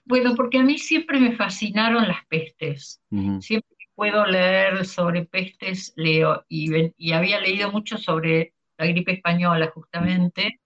Bueno, 0.04 0.34
porque 0.36 0.58
a 0.58 0.62
mí 0.62 0.78
siempre 0.78 1.18
me 1.18 1.36
fascinaron 1.36 2.06
las 2.06 2.24
pestes. 2.26 3.00
Siempre 3.40 3.71
puedo 3.94 4.26
leer 4.26 4.84
sobre 4.84 5.24
pestes, 5.24 5.92
leo, 5.96 6.44
y, 6.48 7.12
había 7.12 7.40
leído 7.40 7.70
mucho 7.70 7.98
sobre 7.98 8.54
la 8.78 8.86
gripe 8.86 9.12
española 9.12 9.70
justamente. 9.74 10.60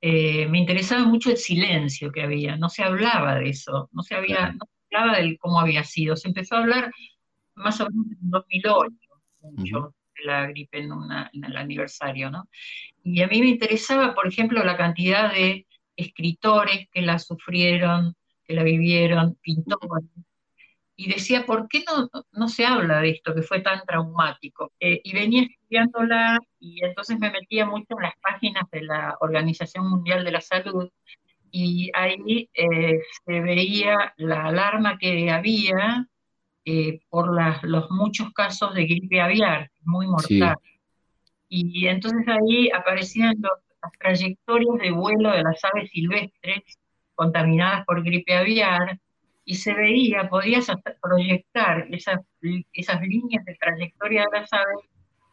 Eh, 0.00 0.46
me 0.48 0.58
interesaba 0.58 1.04
mucho 1.04 1.30
el 1.30 1.36
silencio 1.36 2.10
que 2.10 2.22
había, 2.22 2.56
no 2.56 2.68
se 2.68 2.82
hablaba 2.82 3.36
de 3.36 3.50
eso, 3.50 3.88
no 3.92 4.02
se, 4.02 4.16
había, 4.16 4.52
no 4.52 4.66
se 4.66 4.96
hablaba 4.96 5.18
de 5.20 5.38
cómo 5.38 5.60
había 5.60 5.84
sido. 5.84 6.16
Se 6.16 6.28
empezó 6.28 6.56
a 6.56 6.60
hablar 6.60 6.90
más 7.54 7.80
o 7.80 7.88
menos 7.88 8.06
en 8.20 8.30
2008, 8.30 8.90
mucho 9.42 9.94
de 10.16 10.24
la 10.24 10.46
gripe 10.48 10.78
en, 10.78 10.90
en, 11.32 11.44
el 11.44 11.56
aniversario, 11.56 12.30
¿no? 12.30 12.48
Y 13.04 13.22
a 13.22 13.28
mí 13.28 13.40
me 13.40 13.48
interesaba, 13.48 14.14
por 14.14 14.26
ejemplo, 14.26 14.64
la 14.64 14.76
cantidad 14.76 15.32
de 15.32 15.66
escritores 15.96 16.88
que 16.92 17.02
la 17.02 17.18
sufrieron, 17.18 18.14
que 18.44 18.54
la 18.54 18.62
vivieron, 18.62 19.36
pintores, 19.42 20.04
y 20.96 21.08
decía, 21.08 21.46
¿por 21.46 21.68
qué 21.68 21.84
no, 21.86 22.08
no 22.32 22.48
se 22.48 22.66
habla 22.66 23.00
de 23.00 23.10
esto 23.10 23.34
que 23.34 23.42
fue 23.42 23.60
tan 23.60 23.82
traumático? 23.86 24.72
Eh, 24.78 25.00
y 25.02 25.12
venía 25.12 25.42
estudiándola 25.42 26.38
y 26.60 26.84
entonces 26.84 27.18
me 27.18 27.30
metía 27.30 27.66
mucho 27.66 27.86
en 27.96 28.02
las 28.02 28.14
páginas 28.20 28.64
de 28.70 28.82
la 28.82 29.16
Organización 29.20 29.88
Mundial 29.88 30.24
de 30.24 30.32
la 30.32 30.40
Salud 30.40 30.88
y 31.50 31.90
ahí 31.94 32.48
eh, 32.54 33.00
se 33.24 33.40
veía 33.40 34.14
la 34.16 34.46
alarma 34.46 34.98
que 34.98 35.30
había 35.30 36.06
eh, 36.64 37.00
por 37.08 37.30
los 37.64 37.90
muchos 37.90 38.32
casos 38.32 38.74
de 38.74 38.84
gripe 38.86 39.20
aviar, 39.20 39.70
muy 39.82 40.06
mortal. 40.06 40.56
Y 41.48 41.86
entonces 41.88 42.26
ahí 42.28 42.70
aparecían 42.70 43.34
las 43.42 43.92
trayectorias 43.98 44.78
de 44.78 44.90
vuelo 44.92 45.32
de 45.32 45.42
las 45.42 45.62
aves 45.64 45.90
silvestres 45.90 46.62
contaminadas 47.14 47.84
por 47.84 48.02
gripe 48.02 48.34
aviar, 48.34 48.98
y 49.44 49.54
se 49.56 49.74
veía, 49.74 50.28
podías 50.28 50.68
proyectar 51.00 51.86
esas, 51.90 52.20
esas 52.72 53.00
líneas 53.02 53.44
de 53.44 53.54
trayectoria 53.56 54.24
de 54.30 54.40
las 54.40 54.52
aves 54.52 54.88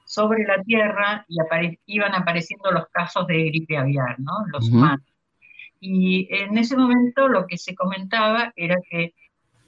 sobre 0.06 0.44
la 0.44 0.62
Tierra 0.64 1.26
y 1.28 1.38
iban 1.86 2.16
apareciendo 2.16 2.72
los 2.72 2.88
casos 2.88 3.28
de 3.28 3.44
gripe 3.46 3.78
aviar, 3.78 4.20
¿no? 4.20 4.32
Los 4.48 4.70
humanos. 4.70 5.06
Y 5.80 6.28
en 6.32 6.58
ese 6.58 6.76
momento 6.76 7.28
lo 7.28 7.46
que 7.46 7.58
se 7.58 7.76
comentaba 7.76 8.52
era 8.56 8.78
que 8.90 9.14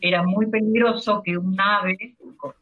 era 0.01 0.23
muy 0.23 0.47
peligroso 0.47 1.21
que 1.23 1.37
un 1.37 1.59
ave 1.61 2.15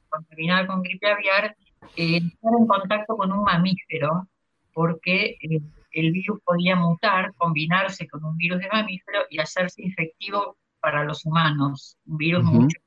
contaminada 0.10 0.68
con 0.68 0.84
gripe 0.84 1.08
aviar 1.08 1.56
eh, 1.96 2.18
entrara 2.18 2.58
en 2.60 2.68
contacto 2.68 3.16
con 3.16 3.32
un 3.32 3.44
mamífero, 3.44 4.28
porque 4.74 5.38
eh, 5.42 5.62
el 5.94 6.12
virus 6.12 6.42
podía 6.44 6.76
mutar, 6.76 7.34
combinarse 7.36 8.08
con 8.08 8.24
un 8.26 8.36
virus 8.36 8.60
de 8.60 8.68
mamífero 8.68 9.22
y 9.30 9.40
hacerse 9.40 9.82
infectivo 9.82 10.58
para 10.80 11.04
los 11.04 11.26
humanos, 11.26 11.98
un 12.06 12.18
virus 12.18 12.44
mucho, 12.44 12.80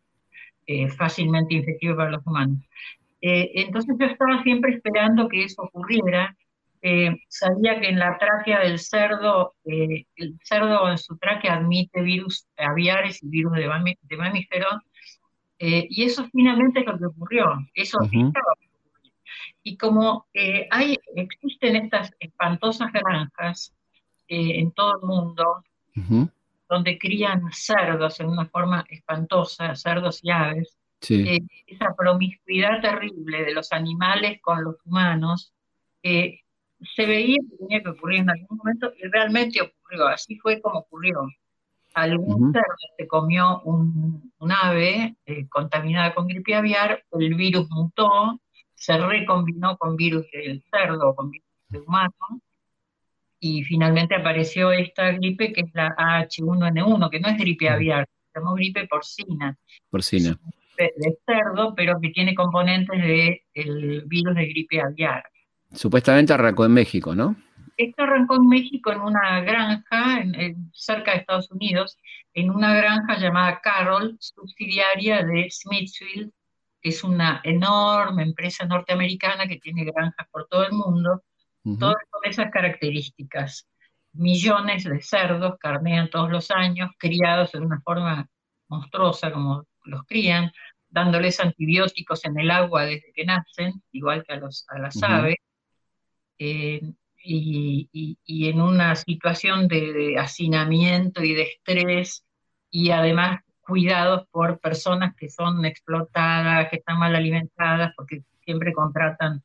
eh, 0.67 0.89
fácilmente 0.89 1.55
infectivo 1.55 1.97
para 1.97 2.11
los 2.11 2.27
humanos. 2.27 2.59
Eh, 3.21 3.51
entonces 3.55 3.97
yo 3.99 4.07
estaba 4.07 4.43
siempre 4.43 4.75
esperando 4.75 5.29
que 5.29 5.45
eso 5.45 5.63
ocurriera. 5.63 6.37
Eh, 6.83 7.17
sabía 7.29 7.81
que 7.81 7.89
en 7.89 7.99
la 7.99 8.19
tráquea 8.19 8.61
del 8.61 8.79
cerdo, 8.79 9.55
el 9.65 10.39
cerdo 10.43 10.91
en 10.91 10.99
su 10.99 11.17
tráquea 11.19 11.55
admite 11.55 12.03
virus 12.03 12.47
aviares 12.57 13.23
y 13.23 13.29
virus 13.29 13.53
de, 13.53 13.97
de 14.03 14.17
mamíferos, 14.17 14.83
y 15.59 16.03
eso 16.03 16.27
finalmente 16.33 16.81
es 16.81 16.87
lo 16.87 16.99
que 16.99 17.07
ocurrió. 17.07 17.45
Eso 17.75 17.99
Y 19.63 19.77
como 19.77 20.27
hay, 20.71 20.99
existen 21.15 21.77
estas 21.77 22.11
espantosas 22.19 22.91
granjas 22.93 23.73
en 24.27 24.73
todo 24.73 24.99
el 25.01 25.07
mundo, 25.07 25.63
donde 26.73 26.99
crían 26.99 27.43
cerdos 27.53 28.19
en 28.21 28.31
una 28.31 28.47
forma 28.47 28.83
espantosa, 28.89 29.75
cerdos 29.75 30.21
y 30.23 30.31
aves, 30.31 30.79
eh, 31.11 31.41
esa 31.67 31.95
promiscuidad 31.95 32.81
terrible 32.81 33.45
de 33.45 33.53
los 33.53 33.73
animales 33.73 34.41
con 34.41 34.65
los 34.65 34.77
humanos, 34.87 35.53
eh, 36.03 36.41
se 36.95 37.05
veía 37.05 37.37
que 37.37 37.57
tenía 37.59 37.83
que 37.83 37.91
ocurrir 37.91 38.21
en 38.21 38.31
algún 38.31 38.57
momento 38.57 38.91
y 38.97 39.07
realmente 39.09 39.61
ocurrió, 39.61 40.07
así 40.07 40.39
fue 40.39 40.63
como 40.63 40.79
ocurrió. 40.79 41.29
Algún 41.93 42.55
cerdo 42.55 42.75
se 42.97 43.07
comió 43.07 43.61
un, 43.65 44.33
ave 44.51 45.15
eh, 45.27 45.47
contaminada 45.51 46.15
con 46.15 46.27
gripe 46.27 46.55
aviar, 46.55 47.05
el 47.13 47.35
virus 47.35 47.69
mutó, 47.71 48.41
se 48.75 48.97
recombinó 48.97 49.77
con 49.77 49.95
virus 49.97 50.25
del 50.33 50.65
cerdo, 50.71 51.15
con 51.15 51.31
virus 51.31 51.49
del 51.69 51.83
humano, 51.83 52.15
y 53.45 53.65
finalmente 53.65 54.15
apareció 54.15 54.71
esta 54.71 55.11
gripe 55.11 55.53
que 55.53 55.63
es 55.63 55.75
la 55.75 55.89
H1N1, 55.97 57.11
que 57.11 57.19
no 57.19 57.29
es 57.29 57.37
gripe 57.37 57.69
aviar, 57.69 58.09
se 58.33 58.39
llamó 58.39 58.55
gripe 58.55 58.87
porcina. 58.87 59.59
Porcina. 59.91 60.39
De, 60.79 61.19
cerdo, 61.27 61.75
pero 61.75 62.01
que 62.01 62.11
tiene 62.11 62.37
componentes 62.37 63.03
del 63.03 64.05
virus 64.07 64.37
de 64.37 64.47
gripe 64.47 64.81
aviar. 64.81 65.25
Supuestamente 65.73 66.33
arrancó 66.33 66.65
en 66.65 66.73
México, 66.73 67.17
¿no? 67.17 67.35
Esto 67.77 68.05
arrancó 68.05 68.37
en 68.37 68.47
México 68.47 68.93
en 68.93 69.01
una 69.01 69.41
granja 69.41 70.21
en, 70.21 70.71
cerca 70.73 71.11
de 71.11 71.19
Estados 71.19 71.51
Unidos, 71.51 71.99
en 72.35 72.49
una 72.49 72.73
granja 72.75 73.19
llamada 73.19 73.61
Carroll, 73.61 74.17
subsidiaria 74.21 75.25
de 75.25 75.49
Smithfield, 75.51 76.31
que 76.81 76.91
es 76.91 77.03
una 77.03 77.41
enorme 77.43 78.23
empresa 78.23 78.65
norteamericana 78.67 79.49
que 79.49 79.59
tiene 79.59 79.85
granjas 79.85 80.29
por 80.31 80.47
todo 80.47 80.65
el 80.65 80.73
mundo 80.75 81.25
Todas 81.79 81.97
esas 82.25 82.51
características. 82.51 83.69
Millones 84.13 84.85
de 84.85 85.01
cerdos 85.01 85.57
carnean 85.59 86.11
todos 86.11 86.31
los 86.31 86.51
años, 86.51 86.91
criados 86.99 87.53
de 87.53 87.61
una 87.61 87.81
forma 87.81 88.29
monstruosa 88.69 89.33
como 89.33 89.65
los 89.85 90.05
crían, 90.05 90.53
dándoles 90.89 91.41
antibióticos 91.41 92.25
en 92.25 92.39
el 92.39 92.51
agua 92.51 92.85
desde 92.85 93.13
que 93.15 93.25
nacen, 93.25 93.83
igual 93.93 94.25
que 94.25 94.35
a, 94.35 94.37
los, 94.37 94.67
a 94.69 94.79
las 94.79 95.03
aves, 95.03 95.37
eh, 96.39 96.81
y, 97.25 98.19
en 98.49 98.61
una 98.61 98.97
situación 98.97 99.69
de, 99.69 100.17
hacinamiento 100.19 101.23
y 101.23 101.35
de 101.35 101.43
estrés, 101.43 102.25
y 102.71 102.91
además 102.91 103.41
cuidados 103.61 104.27
por 104.31 104.59
personas 104.59 105.15
que 105.15 105.31
son 105.31 105.65
explotadas, 105.65 106.69
que 106.69 106.77
están 106.77 106.99
mal 106.99 107.15
alimentadas, 107.15 107.93
porque 107.97 108.23
siempre 108.45 108.73
contratan 108.73 109.43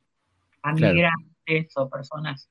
a 0.62 0.72
migrantes 0.72 1.27
o 1.76 1.88
personas 1.88 2.50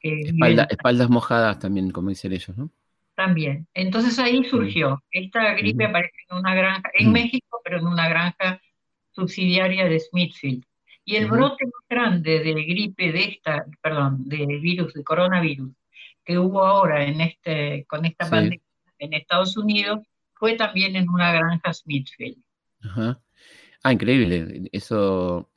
que... 0.00 0.32
espaldas 0.70 1.10
mojadas 1.10 1.58
también, 1.58 1.90
como 1.90 2.08
dicen 2.08 2.32
ellos, 2.32 2.56
¿no? 2.56 2.70
También. 3.14 3.66
Entonces 3.74 4.18
ahí 4.18 4.44
surgió. 4.44 5.02
Esta 5.10 5.54
gripe 5.54 5.84
aparece 5.84 6.14
en 6.30 6.38
una 6.38 6.54
granja, 6.54 6.90
en 6.94 7.12
México, 7.12 7.60
pero 7.62 7.78
en 7.78 7.86
una 7.86 8.08
granja 8.08 8.60
subsidiaria 9.12 9.84
de 9.84 10.00
Smithfield. 10.00 10.64
Y 11.04 11.16
el 11.16 11.28
brote 11.28 11.64
más 11.64 11.88
grande 11.88 12.40
de 12.40 12.52
gripe 12.64 13.12
de 13.12 13.24
esta, 13.24 13.66
perdón, 13.82 14.24
de 14.28 14.46
virus, 14.46 14.94
de 14.94 15.02
coronavirus, 15.02 15.72
que 16.24 16.38
hubo 16.38 16.64
ahora 16.64 17.04
en 17.04 17.20
este, 17.20 17.84
con 17.88 18.04
esta 18.04 18.28
pandemia 18.30 18.60
en 18.98 19.14
Estados 19.14 19.56
Unidos, 19.56 20.00
fue 20.34 20.54
también 20.54 20.96
en 20.96 21.08
una 21.08 21.32
granja 21.32 21.72
Smithfield. 21.72 22.38
Ajá. 22.82 23.20
Ah, 23.82 23.92
increíble. 23.92 24.68
Eso. 24.72 25.48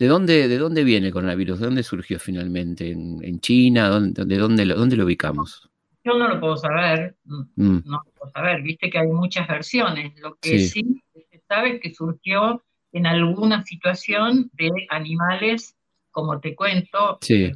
¿De 0.00 0.06
dónde, 0.06 0.48
¿De 0.48 0.56
dónde 0.56 0.82
viene 0.82 1.08
el 1.08 1.12
coronavirus? 1.12 1.60
¿De 1.60 1.66
dónde 1.66 1.82
surgió 1.82 2.18
finalmente? 2.18 2.90
¿En, 2.90 3.38
China? 3.40 3.90
¿Dónde, 3.90 4.24
de 4.24 4.38
dónde, 4.38 4.64
dónde 4.64 4.96
lo 4.96 5.04
ubicamos? 5.04 5.68
Yo 6.02 6.14
no 6.14 6.26
lo 6.26 6.40
puedo 6.40 6.56
saber, 6.56 7.16
mm. 7.24 7.80
no 7.84 8.02
lo 8.02 8.12
puedo 8.18 8.32
saber, 8.32 8.62
viste 8.62 8.88
que 8.88 8.98
hay 8.98 9.08
muchas 9.08 9.46
versiones. 9.46 10.18
Lo 10.18 10.36
que 10.36 10.58
sí, 10.58 11.02
se 11.12 11.42
sabe 11.46 11.74
es 11.74 11.82
que 11.82 11.92
surgió 11.92 12.62
en 12.92 13.06
alguna 13.06 13.62
situación 13.62 14.50
de 14.54 14.70
animales, 14.88 15.76
como 16.10 16.40
te 16.40 16.54
cuento, 16.54 17.18
sí. 17.20 17.52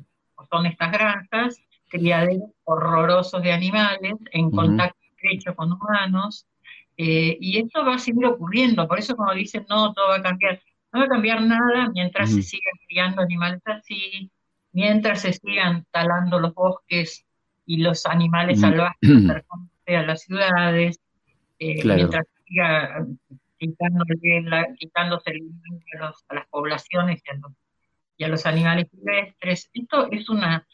son 0.50 0.66
estas 0.66 0.92
granjas, 0.92 1.58
criaderos 1.88 2.50
horrorosos 2.64 3.42
de 3.42 3.52
animales 3.52 4.16
en 4.32 4.50
contacto 4.50 4.98
estrecho 5.16 5.56
con 5.56 5.72
humanos, 5.72 6.46
eh, 6.98 7.38
y 7.40 7.56
esto 7.56 7.86
va 7.86 7.94
a 7.94 7.98
seguir 7.98 8.26
ocurriendo, 8.26 8.86
por 8.86 8.98
eso 8.98 9.16
como 9.16 9.32
dicen, 9.32 9.64
no, 9.70 9.94
todo 9.94 10.08
va 10.08 10.16
a 10.16 10.22
cambiar, 10.22 10.60
no 10.94 11.00
va 11.00 11.06
a 11.06 11.08
cambiar 11.08 11.42
nada 11.42 11.90
mientras 11.92 12.32
se 12.32 12.40
sigan 12.40 12.74
criando 12.86 13.22
animales 13.22 13.60
así, 13.64 14.30
mientras 14.72 15.22
se 15.22 15.32
sigan 15.32 15.84
talando 15.90 16.38
los 16.38 16.54
bosques 16.54 17.26
y 17.66 17.78
los 17.78 18.06
animales 18.06 18.60
salvajes 18.60 19.10
a 19.88 20.02
las 20.02 20.22
ciudades, 20.22 21.00
eh, 21.58 21.84
mientras 21.84 22.26
siga 22.46 23.06
quitándose 23.58 24.14
el 24.22 24.52
a, 24.52 24.66
a, 26.28 26.34
las 26.34 26.46
poblaciones 26.48 27.22
y 28.16 28.24
a, 28.24 28.28
los, 28.28 28.46
animales 28.46 28.88
silvestres. 28.90 29.70
Esto 29.74 30.08
es 30.12 30.28
una, 30.28 30.64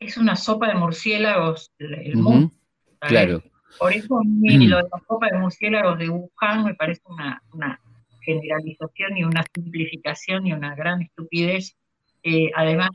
es 0.00 0.16
una 0.16 0.34
sopa 0.34 0.68
de 0.68 0.74
murciélagos, 0.74 1.70
el, 1.78 2.16
mundo. 2.16 2.52
Claro. 2.98 3.42
Por 3.78 3.92
eso 3.92 4.18
a 4.18 4.22
mí 4.24 4.66
lo 4.66 4.78
de 4.78 4.82
la 4.84 5.00
sopa 5.06 5.28
de 5.30 5.38
murciélagos 5.38 5.98
de 5.98 6.08
Wuhan 6.08 6.64
me 6.64 6.74
parece 6.74 7.02
una, 7.04 7.42
una 7.52 7.80
generalización 8.26 9.16
y 9.16 9.24
una 9.24 9.44
simplificación 9.54 10.46
y 10.46 10.52
una 10.52 10.74
gran 10.74 11.00
estupidez. 11.00 11.76
Eh, 12.22 12.50
además, 12.54 12.90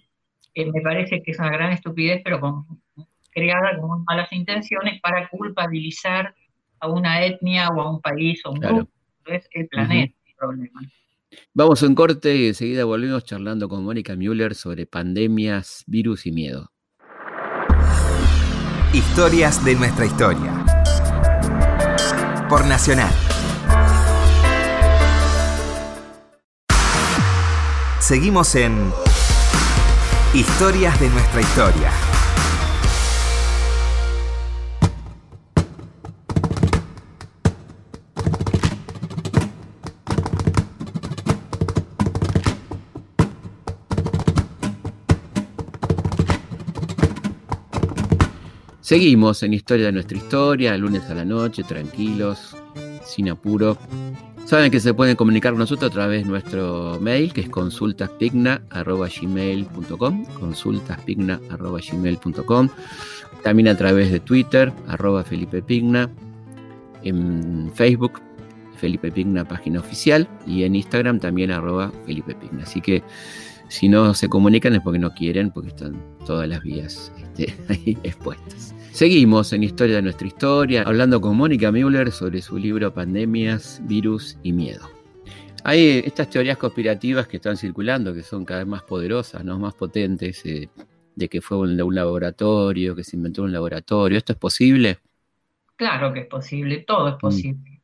eh, 0.53 0.69
me 0.71 0.81
parece 0.81 1.23
que 1.23 1.31
es 1.31 1.39
una 1.39 1.51
gran 1.51 1.71
estupidez, 1.71 2.21
pero 2.23 2.39
con 2.39 2.65
creada 3.31 3.79
con 3.79 3.89
muy 3.89 3.99
malas 4.07 4.31
intenciones 4.33 4.99
para 5.01 5.29
culpabilizar 5.29 6.35
a 6.79 6.89
una 6.89 7.25
etnia 7.25 7.69
o 7.69 7.81
a 7.81 7.91
un 7.91 8.01
país 8.01 8.45
o 8.45 8.49
a 8.49 8.51
un 8.51 8.59
grupo. 8.59 8.91
Es 9.25 9.47
el 9.51 9.67
planeta 9.67 10.13
el 10.27 10.35
problema. 10.35 10.81
Vamos 11.53 11.81
a 11.81 11.87
un 11.87 11.95
corte 11.95 12.35
y 12.35 12.47
enseguida 12.47 12.83
volvemos 12.83 13.23
charlando 13.23 13.69
con 13.69 13.85
Mónica 13.85 14.15
Müller 14.15 14.53
sobre 14.53 14.85
pandemias, 14.85 15.85
virus 15.87 16.25
y 16.25 16.33
miedo. 16.33 16.71
Historias 18.93 19.63
de 19.63 19.75
nuestra 19.75 20.05
historia. 20.05 20.65
Por 22.49 22.65
Nacional. 22.67 23.30
Seguimos 28.01 28.55
en 28.55 28.91
Historias 30.33 30.99
de 30.99 31.07
nuestra 31.09 31.39
historia. 31.39 31.91
Seguimos 48.81 49.43
en 49.43 49.53
Historia 49.53 49.85
de 49.85 49.91
nuestra 49.91 50.17
historia, 50.17 50.75
lunes 50.75 51.03
a 51.03 51.13
la 51.13 51.23
noche, 51.23 51.63
tranquilos, 51.63 52.57
sin 53.05 53.29
apuro. 53.29 53.77
Saben 54.51 54.69
que 54.69 54.81
se 54.81 54.93
pueden 54.93 55.15
comunicar 55.15 55.53
con 55.53 55.59
nosotros 55.59 55.89
a 55.89 55.93
través 55.93 56.25
de 56.25 56.29
nuestro 56.29 56.99
mail, 56.99 57.31
que 57.31 57.39
es 57.39 57.47
consultaspigna.gmail.com, 57.47 60.25
consultaspigna.gmail.com. 60.25 62.69
También 63.43 63.69
a 63.69 63.77
través 63.77 64.11
de 64.11 64.19
Twitter, 64.19 64.73
arroba 64.89 65.23
Felipe 65.23 65.61
Pigna, 65.61 66.09
en 67.01 67.71
Facebook, 67.73 68.21
Felipe 68.75 69.09
Pigna, 69.09 69.47
página 69.47 69.79
oficial, 69.79 70.27
y 70.45 70.63
en 70.63 70.75
Instagram 70.75 71.21
también 71.21 71.51
arroba 71.51 71.89
Felipe 72.05 72.35
Pigna. 72.35 72.63
Así 72.63 72.81
que 72.81 73.03
si 73.71 73.87
no 73.87 74.13
se 74.13 74.27
comunican 74.27 74.75
es 74.75 74.81
porque 74.81 74.99
no 74.99 75.13
quieren, 75.13 75.49
porque 75.49 75.69
están 75.69 75.95
todas 76.25 76.47
las 76.47 76.61
vías 76.61 77.11
este, 77.17 77.55
ahí 77.69 77.97
expuestas. 78.03 78.75
Seguimos 78.91 79.53
en 79.53 79.63
Historia 79.63 79.95
de 79.95 80.01
nuestra 80.01 80.27
historia, 80.27 80.83
hablando 80.85 81.21
con 81.21 81.37
Mónica 81.37 81.71
Müller 81.71 82.11
sobre 82.11 82.41
su 82.41 82.57
libro 82.57 82.93
Pandemias, 82.93 83.81
Virus 83.85 84.37
y 84.43 84.51
Miedo. 84.51 84.89
Hay 85.63 86.01
estas 86.05 86.29
teorías 86.29 86.57
conspirativas 86.57 87.27
que 87.27 87.37
están 87.37 87.55
circulando, 87.55 88.13
que 88.13 88.23
son 88.23 88.43
cada 88.43 88.59
vez 88.59 88.67
más 88.67 88.83
poderosas, 88.83 89.45
¿no? 89.45 89.57
más 89.57 89.73
potentes, 89.73 90.45
eh, 90.45 90.67
de 91.15 91.29
que 91.29 91.39
fue 91.39 91.59
un, 91.59 91.81
un, 91.81 91.95
laboratorio, 91.95 92.93
que 92.93 93.05
se 93.05 93.15
inventó 93.15 93.43
un 93.43 93.53
laboratorio. 93.53 94.17
¿Esto 94.17 94.33
es 94.33 94.39
posible? 94.39 94.97
Claro 95.77 96.11
que 96.11 96.21
es 96.21 96.27
posible, 96.27 96.83
todo 96.85 97.07
es 97.07 97.15
mm. 97.15 97.19
posible. 97.19 97.81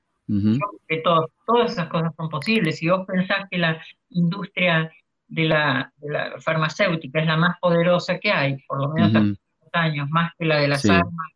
que 0.89 0.97
todas 0.97 1.71
esas 1.71 1.87
cosas 1.87 2.13
son 2.17 2.29
posibles. 2.29 2.77
Si 2.77 2.89
vos 2.89 3.07
pensás 3.07 3.47
que 3.49 3.57
la 3.57 3.81
industria 4.09 4.91
de 5.27 5.45
la, 5.45 5.91
farmacéutica 6.39 7.19
es 7.19 7.27
la 7.27 7.37
más 7.37 7.57
poderosa 7.59 8.17
que 8.19 8.31
hay, 8.31 8.57
por 8.67 8.81
lo 8.81 8.89
menos 8.89 9.37
años, 9.73 10.09
más 10.09 10.33
que 10.37 10.45
la 10.45 10.57
de 10.57 10.67
las 10.67 10.89
armas 10.89 11.31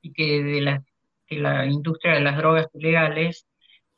y 0.00 0.12
que 0.12 0.42
de 0.42 0.60
la, 0.60 0.82
que 1.26 1.36
la 1.38 1.66
industria 1.66 2.14
de 2.14 2.20
las 2.20 2.36
drogas 2.36 2.68
ilegales, 2.74 3.46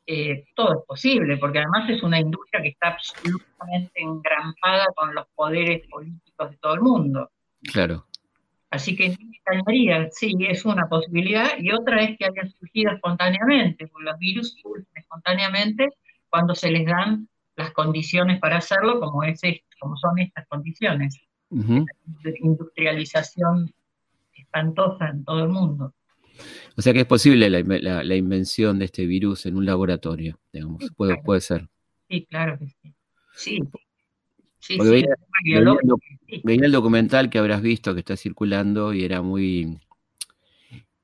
eh, 0.05 0.45
todo 0.55 0.79
es 0.79 0.85
posible, 0.87 1.37
porque 1.37 1.59
además 1.59 1.89
es 1.89 2.03
una 2.03 2.19
industria 2.19 2.61
que 2.61 2.69
está 2.69 2.89
absolutamente 2.89 3.91
engrampada 4.01 4.85
con 4.95 5.15
los 5.15 5.25
poderes 5.35 5.87
políticos 5.87 6.51
de 6.51 6.57
todo 6.57 6.73
el 6.75 6.81
mundo. 6.81 7.31
Claro. 7.71 8.05
Así 8.69 8.95
que 8.95 9.15
sí, 10.11 10.37
es 10.49 10.65
una 10.65 10.87
posibilidad, 10.87 11.51
y 11.57 11.71
otra 11.71 12.03
es 12.03 12.17
que 12.17 12.25
hayan 12.25 12.51
surgido 12.51 12.91
espontáneamente, 12.91 13.87
porque 13.87 14.05
los 14.05 14.19
virus 14.19 14.55
surgen 14.61 14.85
espontáneamente 14.95 15.87
cuando 16.29 16.53
se 16.53 16.71
les 16.71 16.85
dan 16.85 17.27
condiciones 17.75 18.39
para 18.39 18.57
hacerlo, 18.57 18.99
como, 18.99 19.23
es 19.23 19.41
como 19.79 19.95
son 19.97 20.17
estas 20.19 20.47
condiciones. 20.47 21.19
Industrialización 21.51 23.71
espantosa 24.33 25.09
en 25.09 25.23
todo 25.23 25.43
el 25.43 25.49
mundo. 25.49 25.93
O 26.75 26.81
sea 26.81 26.93
que 26.93 27.01
es 27.01 27.05
posible 27.05 27.49
la, 27.49 28.15
invención 28.15 28.79
de 28.79 28.85
este 28.85 29.05
virus 29.05 29.45
en 29.45 29.55
un 29.55 29.65
laboratorio, 29.65 30.39
digamos, 30.51 30.91
puede, 30.97 31.21
puede 31.23 31.41
ser. 31.41 31.69
Sí, 32.09 32.25
claro 32.29 32.57
que 32.59 32.67
sí. 32.67 32.93
Sí. 33.37 33.59
sí, 34.59 34.77
veía, 34.79 35.07
el, 36.43 36.71
documental 36.71 37.29
que 37.29 37.37
habrás 37.37 37.61
visto 37.61 37.93
que 37.93 37.99
está 37.99 38.17
circulando 38.17 38.93
y 38.93 39.03
era 39.03 39.21
muy. 39.21 39.79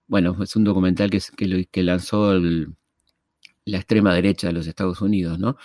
Bueno, 0.07 0.36
es 0.43 0.55
un 0.55 0.63
documental 0.63 1.10
que, 1.10 1.19
que, 1.38 1.65
que 1.71 1.84
lanzó 1.84 2.39
la 3.65 3.78
extrema 3.78 4.13
derecha 4.13 4.47
de 4.47 4.54
los 4.54 4.67
Estados 4.67 5.02
Unidos, 5.02 5.39
¿no? 5.39 5.58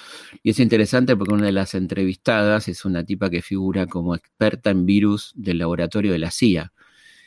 Y 0.42 0.50
es 0.50 0.60
interesante 0.60 1.16
porque 1.16 1.34
una 1.34 1.46
de 1.46 1.52
las 1.52 1.74
entrevistadas 1.74 2.68
es 2.68 2.84
una 2.84 3.04
tipa 3.04 3.30
que 3.30 3.42
figura 3.42 3.86
como 3.86 4.14
experta 4.14 4.70
en 4.70 4.86
virus 4.86 5.32
del 5.34 5.58
laboratorio 5.58 6.12
de 6.12 6.18
la 6.18 6.30
CIA. 6.30 6.72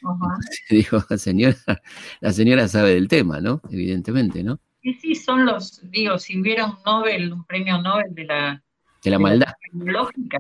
dijo, 0.69 1.03
la 1.09 1.17
señora, 1.17 1.57
la 2.21 2.31
señora 2.31 2.67
sabe 2.67 2.93
del 2.93 3.07
tema, 3.07 3.41
¿no? 3.41 3.61
Evidentemente, 3.69 4.43
¿no? 4.43 4.59
Sí, 4.81 4.93
sí, 4.93 5.15
son 5.15 5.45
los, 5.45 5.81
digo, 5.91 6.17
si 6.17 6.39
hubiera 6.39 6.65
un 6.65 6.77
Nobel, 6.85 7.33
un 7.33 7.43
premio 7.45 7.81
Nobel 7.81 8.13
de 8.15 8.25
la... 8.25 8.63
De 9.03 9.11
la 9.11 9.19
maldad. 9.19 9.53
lógica, 9.73 10.37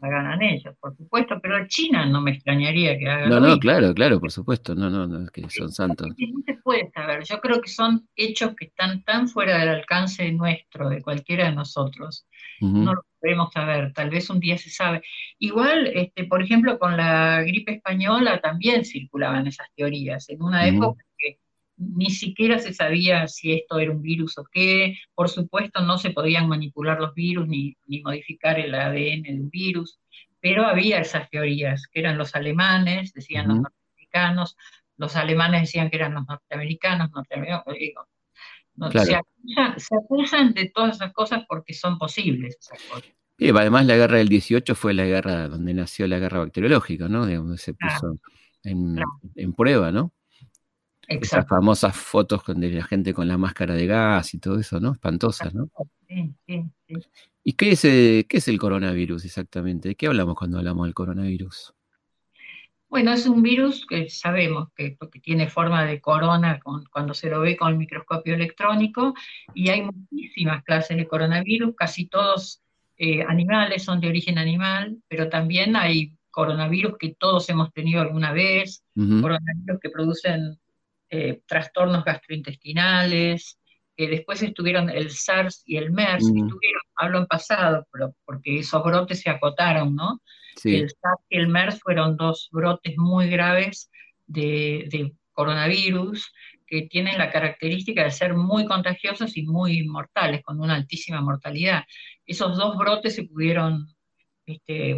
la 0.00 0.08
ganan 0.08 0.42
ellos, 0.42 0.74
por 0.80 0.96
supuesto, 0.96 1.38
pero 1.42 1.66
China 1.66 2.06
no 2.06 2.20
me 2.20 2.32
extrañaría 2.32 2.98
que 2.98 3.08
haga. 3.08 3.28
No, 3.28 3.40
no, 3.40 3.58
claro, 3.58 3.94
claro, 3.94 4.20
por 4.20 4.30
supuesto, 4.30 4.74
no, 4.74 4.90
no, 4.90 5.06
no, 5.06 5.26
que 5.28 5.48
son 5.48 5.70
santos. 5.70 6.08
No 6.08 6.42
se 6.44 6.54
puede 6.62 6.90
saber, 6.90 7.24
yo 7.24 7.40
creo 7.40 7.60
que 7.60 7.70
son 7.70 8.08
hechos 8.16 8.54
que 8.56 8.66
están 8.66 9.02
tan 9.04 9.28
fuera 9.28 9.58
del 9.58 9.68
alcance 9.68 10.30
nuestro, 10.32 10.88
de 10.88 11.02
cualquiera 11.02 11.48
de 11.48 11.54
nosotros, 11.54 12.26
no 12.60 12.94
lo 12.94 13.04
podemos 13.20 13.50
saber, 13.52 13.92
tal 13.92 14.10
vez 14.10 14.28
un 14.28 14.40
día 14.40 14.58
se 14.58 14.70
sabe. 14.70 15.02
Igual, 15.38 15.86
este, 15.94 16.24
por 16.24 16.42
ejemplo, 16.42 16.78
con 16.78 16.96
la 16.96 17.42
gripe 17.42 17.72
española 17.72 18.40
también 18.40 18.84
circulaban 18.84 19.46
esas 19.46 19.68
teorías, 19.74 20.28
en 20.28 20.42
una 20.42 20.66
época 20.66 21.02
que 21.16 21.38
ni 21.80 22.10
siquiera 22.10 22.58
se 22.58 22.74
sabía 22.74 23.26
si 23.26 23.54
esto 23.54 23.78
era 23.78 23.90
un 23.90 24.02
virus 24.02 24.36
o 24.38 24.44
qué, 24.52 24.98
por 25.14 25.28
supuesto 25.28 25.80
no 25.80 25.98
se 25.98 26.10
podían 26.10 26.48
manipular 26.48 27.00
los 27.00 27.14
virus 27.14 27.48
ni, 27.48 27.76
ni 27.86 28.02
modificar 28.02 28.58
el 28.58 28.74
ADN 28.74 29.22
de 29.22 29.38
un 29.40 29.50
virus, 29.50 29.98
pero 30.40 30.66
había 30.66 31.00
esas 31.00 31.28
teorías, 31.30 31.86
que 31.90 32.00
eran 32.00 32.18
los 32.18 32.34
alemanes, 32.34 33.12
decían 33.14 33.48
los 33.48 33.60
norteamericanos, 33.60 34.56
los 34.96 35.16
alemanes 35.16 35.62
decían 35.62 35.90
que 35.90 35.96
eran 35.96 36.14
los 36.14 36.26
norteamericanos, 36.28 37.10
norteamericanos 37.10 37.66
se, 38.88 39.14
acusan, 39.94 40.54
de 40.54 40.70
todas 40.74 40.96
esas 40.96 41.12
cosas 41.12 41.44
porque 41.48 41.74
son 41.74 41.98
posibles 41.98 42.56
Y 43.38 43.50
además 43.50 43.86
la 43.86 43.96
guerra 43.96 44.18
del 44.18 44.28
18 44.28 44.74
fue 44.74 44.94
la 44.94 45.04
guerra 45.04 45.48
donde 45.48 45.74
nació 45.74 46.06
la 46.06 46.18
guerra 46.18 46.40
bacteriológica, 46.40 47.08
¿no? 47.08 47.26
donde 47.26 47.58
se 47.58 47.74
puso 47.74 48.18
en, 48.62 49.52
prueba, 49.54 49.90
¿no? 49.92 50.12
Esas 51.10 51.46
famosas 51.48 51.96
fotos 51.96 52.42
de 52.46 52.70
la 52.70 52.84
gente 52.84 53.12
con 53.12 53.26
la 53.26 53.36
máscara 53.36 53.74
de 53.74 53.86
gas 53.86 54.32
y 54.32 54.38
todo 54.38 54.60
eso, 54.60 54.78
¿no? 54.78 54.92
Espantosas, 54.92 55.52
¿no? 55.52 55.68
Sí, 56.06 56.32
sí, 56.46 56.64
sí. 56.86 56.94
¿Y 57.42 57.54
qué 57.54 57.72
es, 57.72 57.84
eh, 57.84 58.26
qué 58.28 58.36
es 58.36 58.46
el 58.46 58.58
coronavirus 58.58 59.24
exactamente? 59.24 59.88
¿De 59.88 59.94
qué 59.96 60.06
hablamos 60.06 60.36
cuando 60.36 60.58
hablamos 60.58 60.86
del 60.86 60.94
coronavirus? 60.94 61.74
Bueno, 62.88 63.12
es 63.12 63.26
un 63.26 63.42
virus 63.42 63.86
que 63.86 64.08
sabemos 64.08 64.68
que, 64.74 64.96
tiene 65.22 65.48
forma 65.48 65.84
de 65.84 66.00
corona 66.00 66.60
cuando 66.92 67.14
se 67.14 67.28
lo 67.28 67.40
ve 67.40 67.56
con 67.56 67.70
el 67.70 67.78
microscopio 67.78 68.34
electrónico 68.34 69.14
y 69.54 69.70
hay 69.70 69.82
muchísimas 69.82 70.62
clases 70.64 70.96
de 70.96 71.06
coronavirus, 71.06 71.74
casi 71.76 72.06
todos 72.06 72.62
eh, 72.98 73.22
animales, 73.22 73.84
son 73.84 74.00
de 74.00 74.08
origen 74.08 74.38
animal, 74.38 74.98
pero 75.08 75.28
también 75.28 75.74
hay 75.74 76.16
coronavirus 76.30 76.98
que 76.98 77.14
todos 77.14 77.48
hemos 77.48 77.72
tenido 77.72 78.00
alguna 78.00 78.32
vez, 78.32 78.84
coronavirus 78.94 79.80
que 79.80 79.90
producen 79.90 80.58
eh, 81.10 81.42
trastornos 81.46 82.04
gastrointestinales, 82.04 83.58
que 83.96 84.08
después 84.08 84.42
estuvieron 84.42 84.88
el 84.88 85.10
SARS 85.10 85.62
y 85.66 85.76
el 85.76 85.90
MERS, 85.92 86.24
estuvieron, 86.24 86.82
hablo 86.96 87.18
en 87.18 87.26
pasado, 87.26 87.86
pero 87.92 88.14
porque 88.24 88.60
esos 88.60 88.82
brotes 88.82 89.20
se 89.20 89.28
acotaron, 89.28 89.94
¿no? 89.94 90.22
El 90.64 90.88
SARS 90.88 91.20
y 91.28 91.36
el 91.36 91.48
MERS 91.48 91.80
fueron 91.80 92.16
dos 92.16 92.48
brotes 92.52 92.96
muy 92.96 93.28
graves 93.28 93.90
de, 94.26 95.12
coronavirus 95.32 96.32
que 96.66 96.82
tienen 96.82 97.16
la 97.16 97.30
característica 97.30 98.04
de 98.04 98.10
ser 98.10 98.34
muy 98.34 98.66
contagiosos 98.66 99.36
y 99.36 99.42
muy 99.42 99.86
mortales, 99.86 100.42
con 100.42 100.60
una 100.60 100.74
altísima 100.74 101.20
mortalidad. 101.20 101.84
Esos 102.26 102.56
dos 102.56 102.76
brotes 102.76 103.14
se 103.14 103.24
pudieron 103.24 103.88
este, 104.46 104.96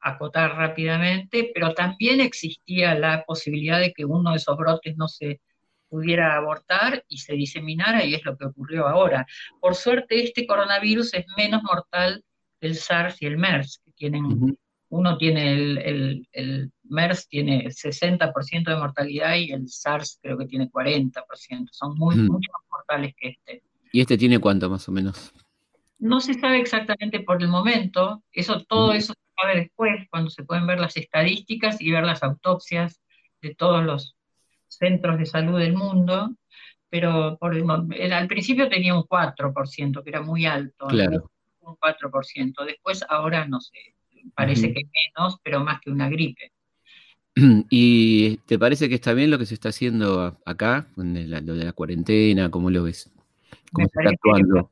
acotar 0.00 0.56
rápidamente, 0.56 1.50
pero 1.54 1.74
también 1.74 2.20
existía 2.20 2.94
la 2.94 3.24
posibilidad 3.24 3.80
de 3.80 3.92
que 3.92 4.04
uno 4.04 4.30
de 4.30 4.36
esos 4.36 4.56
brotes 4.56 4.96
no 4.96 5.08
se 5.08 5.40
pudiera 5.88 6.36
abortar 6.36 7.04
y 7.08 7.18
se 7.18 7.34
diseminara, 7.34 8.04
y 8.04 8.14
es 8.14 8.24
lo 8.24 8.36
que 8.36 8.46
ocurrió 8.46 8.86
ahora. 8.86 9.26
Por 9.60 9.74
suerte, 9.74 10.22
este 10.22 10.46
coronavirus 10.46 11.14
es 11.14 11.26
menos 11.36 11.62
mortal 11.62 12.24
que 12.60 12.68
el 12.68 12.76
SARS 12.76 13.20
y 13.20 13.26
el 13.26 13.38
MERS, 13.38 13.82
que 13.84 13.92
tienen 13.92 14.56
uno 14.90 15.16
tiene 15.16 15.52
el, 15.52 16.28
el, 16.32 16.72
MERS 16.84 17.28
tiene 17.28 17.64
60% 17.66 18.64
de 18.64 18.76
mortalidad 18.76 19.36
y 19.36 19.52
el 19.52 19.68
SARS 19.68 20.18
creo 20.20 20.36
que 20.36 20.46
tiene 20.46 20.68
40%. 20.68 21.68
Son 21.70 21.96
muy, 21.96 22.16
mucho 22.16 22.50
más 22.52 22.62
mortales 22.70 23.14
que 23.16 23.28
este. 23.28 23.62
¿Y 23.92 24.00
este 24.00 24.18
tiene 24.18 24.40
cuánto 24.40 24.68
más 24.68 24.88
o 24.88 24.92
menos? 24.92 25.32
No 26.00 26.20
se 26.20 26.34
sabe 26.34 26.58
exactamente 26.58 27.20
por 27.20 27.40
el 27.40 27.48
momento. 27.48 28.24
Eso, 28.32 28.64
todo 28.64 28.92
eso 28.92 29.12
se 29.12 29.29
sabe 29.40 29.60
después, 29.60 30.06
cuando 30.10 30.30
se 30.30 30.44
pueden 30.44 30.66
ver 30.66 30.80
las 30.80 30.96
estadísticas 30.96 31.80
y 31.80 31.90
ver 31.90 32.04
las 32.04 32.22
autopsias 32.22 33.00
de 33.40 33.54
todos 33.54 33.84
los 33.84 34.16
centros 34.68 35.18
de 35.18 35.26
salud 35.26 35.58
del 35.58 35.74
mundo. 35.74 36.34
Pero 36.88 37.38
por 37.38 37.54
el, 37.54 38.12
al 38.12 38.26
principio 38.26 38.68
tenía 38.68 38.94
un 38.94 39.04
4%, 39.04 40.02
que 40.02 40.10
era 40.10 40.22
muy 40.22 40.46
alto. 40.46 40.88
Claro. 40.88 41.30
Un 41.60 41.76
4%. 41.76 42.64
Después, 42.64 43.04
ahora 43.08 43.46
no 43.46 43.60
sé 43.60 43.94
parece 44.34 44.72
que 44.72 44.82
menos, 44.84 45.38
pero 45.42 45.60
más 45.64 45.80
que 45.80 45.90
una 45.90 46.08
gripe. 46.08 46.52
¿Y 47.70 48.36
te 48.38 48.58
parece 48.58 48.88
que 48.88 48.96
está 48.96 49.14
bien 49.14 49.30
lo 49.30 49.38
que 49.38 49.46
se 49.46 49.54
está 49.54 49.70
haciendo 49.70 50.38
acá, 50.44 50.88
lo 50.96 51.54
de 51.54 51.64
la 51.64 51.72
cuarentena? 51.72 52.50
¿Cómo 52.50 52.70
lo 52.70 52.82
ves? 52.82 53.10
¿Cómo 53.72 53.88
se 53.88 54.00
está 54.00 54.10
actuando? 54.10 54.70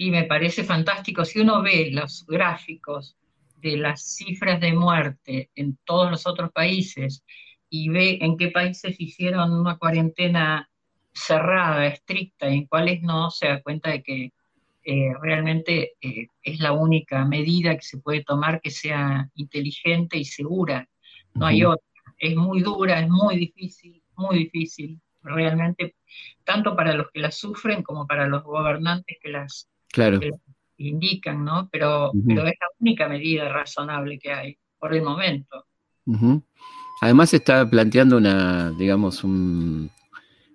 y 0.00 0.12
me 0.12 0.24
parece 0.24 0.62
fantástico. 0.62 1.24
Si 1.24 1.40
uno 1.40 1.60
ve 1.60 1.90
los 1.92 2.24
gráficos 2.26 3.16
de 3.60 3.76
las 3.76 4.02
cifras 4.16 4.60
de 4.60 4.72
muerte 4.72 5.50
en 5.54 5.78
todos 5.84 6.10
los 6.10 6.26
otros 6.26 6.50
países 6.52 7.24
y 7.70 7.88
ve 7.88 8.18
en 8.20 8.36
qué 8.36 8.48
países 8.48 8.96
hicieron 8.98 9.52
una 9.52 9.76
cuarentena 9.76 10.70
cerrada, 11.12 11.86
estricta, 11.86 12.48
y 12.48 12.58
en 12.58 12.66
cuáles 12.66 13.02
no, 13.02 13.30
se 13.30 13.48
da 13.48 13.62
cuenta 13.62 13.90
de 13.90 14.02
que 14.02 14.32
eh, 14.84 15.12
realmente 15.20 15.92
eh, 16.00 16.28
es 16.42 16.60
la 16.60 16.72
única 16.72 17.24
medida 17.24 17.74
que 17.76 17.82
se 17.82 17.98
puede 17.98 18.24
tomar 18.24 18.60
que 18.60 18.70
sea 18.70 19.28
inteligente 19.34 20.16
y 20.16 20.24
segura. 20.24 20.88
No 21.34 21.46
hay 21.46 21.64
otra. 21.64 21.84
Es 22.18 22.34
muy 22.34 22.62
dura, 22.62 23.00
es 23.00 23.08
muy 23.08 23.36
difícil, 23.36 24.02
muy 24.16 24.38
difícil, 24.38 25.00
realmente, 25.22 25.94
tanto 26.44 26.74
para 26.74 26.94
los 26.94 27.10
que 27.10 27.20
la 27.20 27.30
sufren 27.30 27.82
como 27.82 28.06
para 28.06 28.26
los 28.26 28.42
gobernantes 28.42 29.18
que 29.20 29.28
las, 29.28 29.68
indican, 30.78 31.44
¿no? 31.44 31.68
Pero, 31.70 32.12
pero 32.26 32.46
es 32.46 32.54
la 32.60 32.68
única 32.80 33.08
medida 33.08 33.48
razonable 33.48 34.18
que 34.18 34.32
hay 34.32 34.58
por 34.78 34.94
el 34.94 35.02
momento. 35.02 35.66
Además 37.00 37.34
está 37.34 37.68
planteando 37.68 38.16
una, 38.16 38.70
digamos, 38.72 39.22
un, 39.24 39.90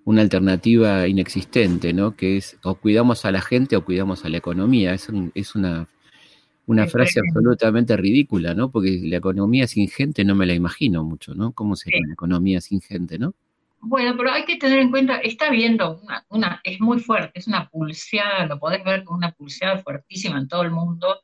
una 0.05 0.21
alternativa 0.21 1.07
inexistente, 1.07 1.93
¿no? 1.93 2.15
Que 2.15 2.37
es 2.37 2.57
o 2.63 2.75
cuidamos 2.75 3.25
a 3.25 3.31
la 3.31 3.41
gente 3.41 3.75
o 3.75 3.85
cuidamos 3.85 4.25
a 4.25 4.29
la 4.29 4.37
economía. 4.37 4.93
Es, 4.93 5.09
es 5.35 5.55
una, 5.55 5.87
una 6.65 6.87
frase 6.87 7.19
absolutamente 7.19 7.95
ridícula, 7.97 8.53
¿no? 8.53 8.71
Porque 8.71 9.01
la 9.03 9.17
economía 9.17 9.67
sin 9.67 9.87
gente 9.89 10.23
no 10.25 10.35
me 10.35 10.45
la 10.45 10.53
imagino 10.53 11.03
mucho, 11.03 11.35
¿no? 11.35 11.51
¿Cómo 11.53 11.75
sería 11.75 12.01
una 12.03 12.13
economía 12.13 12.61
sin 12.61 12.81
gente, 12.81 13.19
no? 13.19 13.35
Bueno, 13.85 14.15
pero 14.15 14.31
hay 14.31 14.45
que 14.45 14.55
tener 14.55 14.79
en 14.79 14.91
cuenta, 14.91 15.17
está 15.17 15.49
viendo 15.49 15.99
una, 16.01 16.25
una, 16.29 16.61
es 16.63 16.79
muy 16.79 16.99
fuerte, 16.99 17.37
es 17.39 17.47
una 17.47 17.67
pulseada, 17.69 18.45
lo 18.45 18.57
podés 18.57 18.83
ver 18.83 19.03
con 19.03 19.17
una 19.17 19.31
pulseada 19.31 19.77
fuertísima 19.79 20.37
en 20.37 20.47
todo 20.47 20.61
el 20.61 20.71
mundo, 20.71 21.19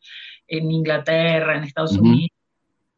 en 0.45 0.69
Inglaterra, 0.69 1.55
en 1.55 1.63
Estados 1.63 1.97
Unidos. 1.97 2.37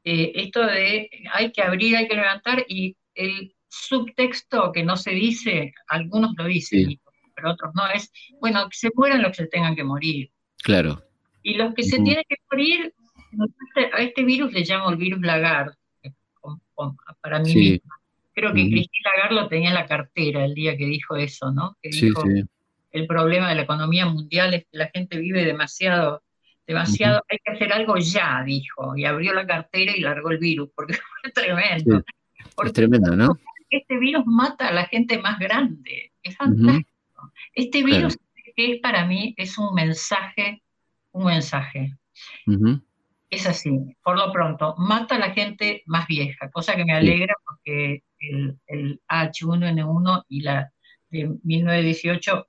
Eh, 0.04 0.32
esto 0.34 0.65
de 0.65 1.10
hay 1.32 1.52
que 1.52 1.62
abrir, 1.62 1.95
hay 1.95 2.08
que 2.08 2.15
levantar, 2.15 2.65
y 2.67 2.95
el, 3.13 3.54
subtexto 3.71 4.71
que 4.74 4.84
no 4.84 4.97
se 4.97 5.12
dice, 5.12 5.74
algunos 5.88 6.34
lo 6.38 6.45
dicen, 6.45 7.00
pero 7.34 7.52
otros 7.52 7.71
no, 7.74 7.88
es, 7.88 8.12
bueno, 8.41 8.67
que 8.69 8.78
se 8.78 8.89
mueran 8.93 9.21
los 9.21 9.32
que 9.32 9.43
se 9.43 9.47
tengan 9.47 9.76
que 9.76 9.84
morir. 9.84 10.30
Claro. 10.62 11.02
Y 11.41 11.54
los 11.54 11.74
que 11.74 11.84
se 11.84 12.00
tienen 12.02 12.24
que 12.28 12.36
morir, 12.52 12.93
a 13.93 14.02
este 14.02 14.24
virus 14.24 14.52
le 14.52 14.65
llamo 14.65 14.89
el 14.89 14.97
virus 14.97 15.21
Lagarde, 15.21 15.76
para 17.21 17.39
mí 17.39 17.80
Creo 18.41 18.54
que 18.56 18.71
Cristina 18.71 19.12
Lagarde 19.15 19.36
lo 19.36 19.47
tenía 19.47 19.69
en 19.69 19.75
la 19.75 19.86
cartera 19.86 20.43
el 20.43 20.56
día 20.56 20.75
que 20.75 20.86
dijo 20.88 21.15
eso, 21.15 21.51
¿no? 21.51 21.77
Que 21.80 21.89
dijo, 21.89 22.23
el 22.91 23.06
problema 23.06 23.49
de 23.49 23.56
la 23.56 23.62
economía 23.62 24.08
mundial 24.08 24.56
es 24.56 24.63
que 24.63 24.77
la 24.80 24.89
gente 24.91 25.19
vive 25.19 25.45
demasiado, 25.45 26.23
demasiado, 26.65 27.21
hay 27.30 27.38
que 27.43 27.51
hacer 27.51 27.71
algo 27.71 27.97
ya, 27.97 28.41
dijo, 28.43 28.97
y 28.97 29.06
abrió 29.06 29.34
la 29.34 29.45
cartera 29.45 29.95
y 29.95 30.01
largó 30.01 30.32
el 30.32 30.39
virus, 30.39 30.69
porque 30.75 30.93
fue 31.21 31.32
tremendo. 31.32 32.04
es 32.63 32.73
tremendo, 32.73 33.15
¿no? 33.15 33.38
este 33.69 33.99
virus 33.99 34.23
mata 34.25 34.69
a 34.69 34.73
la 34.73 34.86
gente 34.86 35.19
más 35.19 35.38
grande. 35.38 36.12
Es 36.23 36.36
fantástico. 36.36 37.32
Este 37.54 37.84
virus 37.84 38.18
que 38.55 38.74
es 38.74 38.82
para 38.82 39.05
mí 39.05 39.36
es 39.38 39.55
un 39.59 39.74
mensaje, 39.76 40.63
un 41.11 41.26
mensaje. 41.26 41.95
Es 43.30 43.45
así, 43.45 43.95
por 44.03 44.18
lo 44.18 44.32
pronto, 44.32 44.74
mata 44.80 45.16
a 45.16 45.20
la 45.20 45.30
gente 45.30 45.84
más 45.86 46.07
vieja, 46.07 46.49
cosa 46.49 46.76
que 46.76 46.86
me 46.86 46.93
alegra 46.93 47.36
porque 47.45 48.03
el, 48.22 48.57
el 48.67 49.01
H1N1 49.09 50.26
y 50.30 50.41
la 50.41 50.72
de 51.09 51.30
1918 51.43 52.47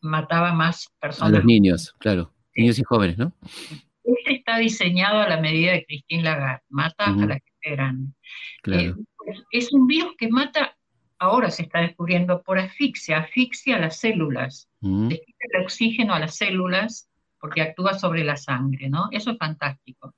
mataba 0.00 0.52
más 0.52 0.88
personas. 1.00 1.32
A 1.32 1.36
los 1.36 1.44
niños, 1.44 1.94
claro, 1.98 2.32
niños 2.56 2.78
y 2.78 2.82
jóvenes, 2.82 3.18
¿no? 3.18 3.32
Este 4.04 4.34
está 4.34 4.58
diseñado 4.58 5.20
a 5.20 5.28
la 5.28 5.40
medida 5.40 5.72
de 5.72 5.84
Christine 5.84 6.24
Lagarde, 6.24 6.62
mata 6.68 7.06
a 7.06 7.12
la 7.12 7.34
gente 7.34 7.70
grande. 7.70 8.12
Claro. 8.62 8.96
Eh, 9.26 9.34
es 9.52 9.72
un 9.72 9.86
virus 9.86 10.14
que 10.18 10.28
mata, 10.28 10.76
ahora 11.18 11.50
se 11.50 11.62
está 11.62 11.80
descubriendo 11.80 12.42
por 12.42 12.58
asfixia, 12.58 13.18
asfixia 13.18 13.76
a 13.76 13.80
las 13.80 14.00
células, 14.00 14.68
mm. 14.80 15.10
el 15.10 15.62
oxígeno 15.62 16.14
a 16.14 16.18
las 16.18 16.36
células 16.36 17.08
porque 17.42 17.60
actúa 17.60 17.98
sobre 17.98 18.22
la 18.22 18.36
sangre, 18.36 18.88
¿no? 18.88 19.08
Eso 19.10 19.32
es 19.32 19.36
fantástico. 19.36 20.14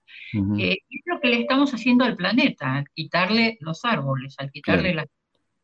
Eh, 0.59 0.77
es 0.91 1.01
lo 1.07 1.19
que 1.21 1.29
le 1.29 1.41
estamos 1.41 1.73
haciendo 1.73 2.05
al 2.05 2.17
planeta, 2.17 2.75
al 2.75 2.91
quitarle 2.91 3.57
los 3.63 3.83
árboles, 3.87 4.35
al 4.39 4.51
quitarle 4.51 4.95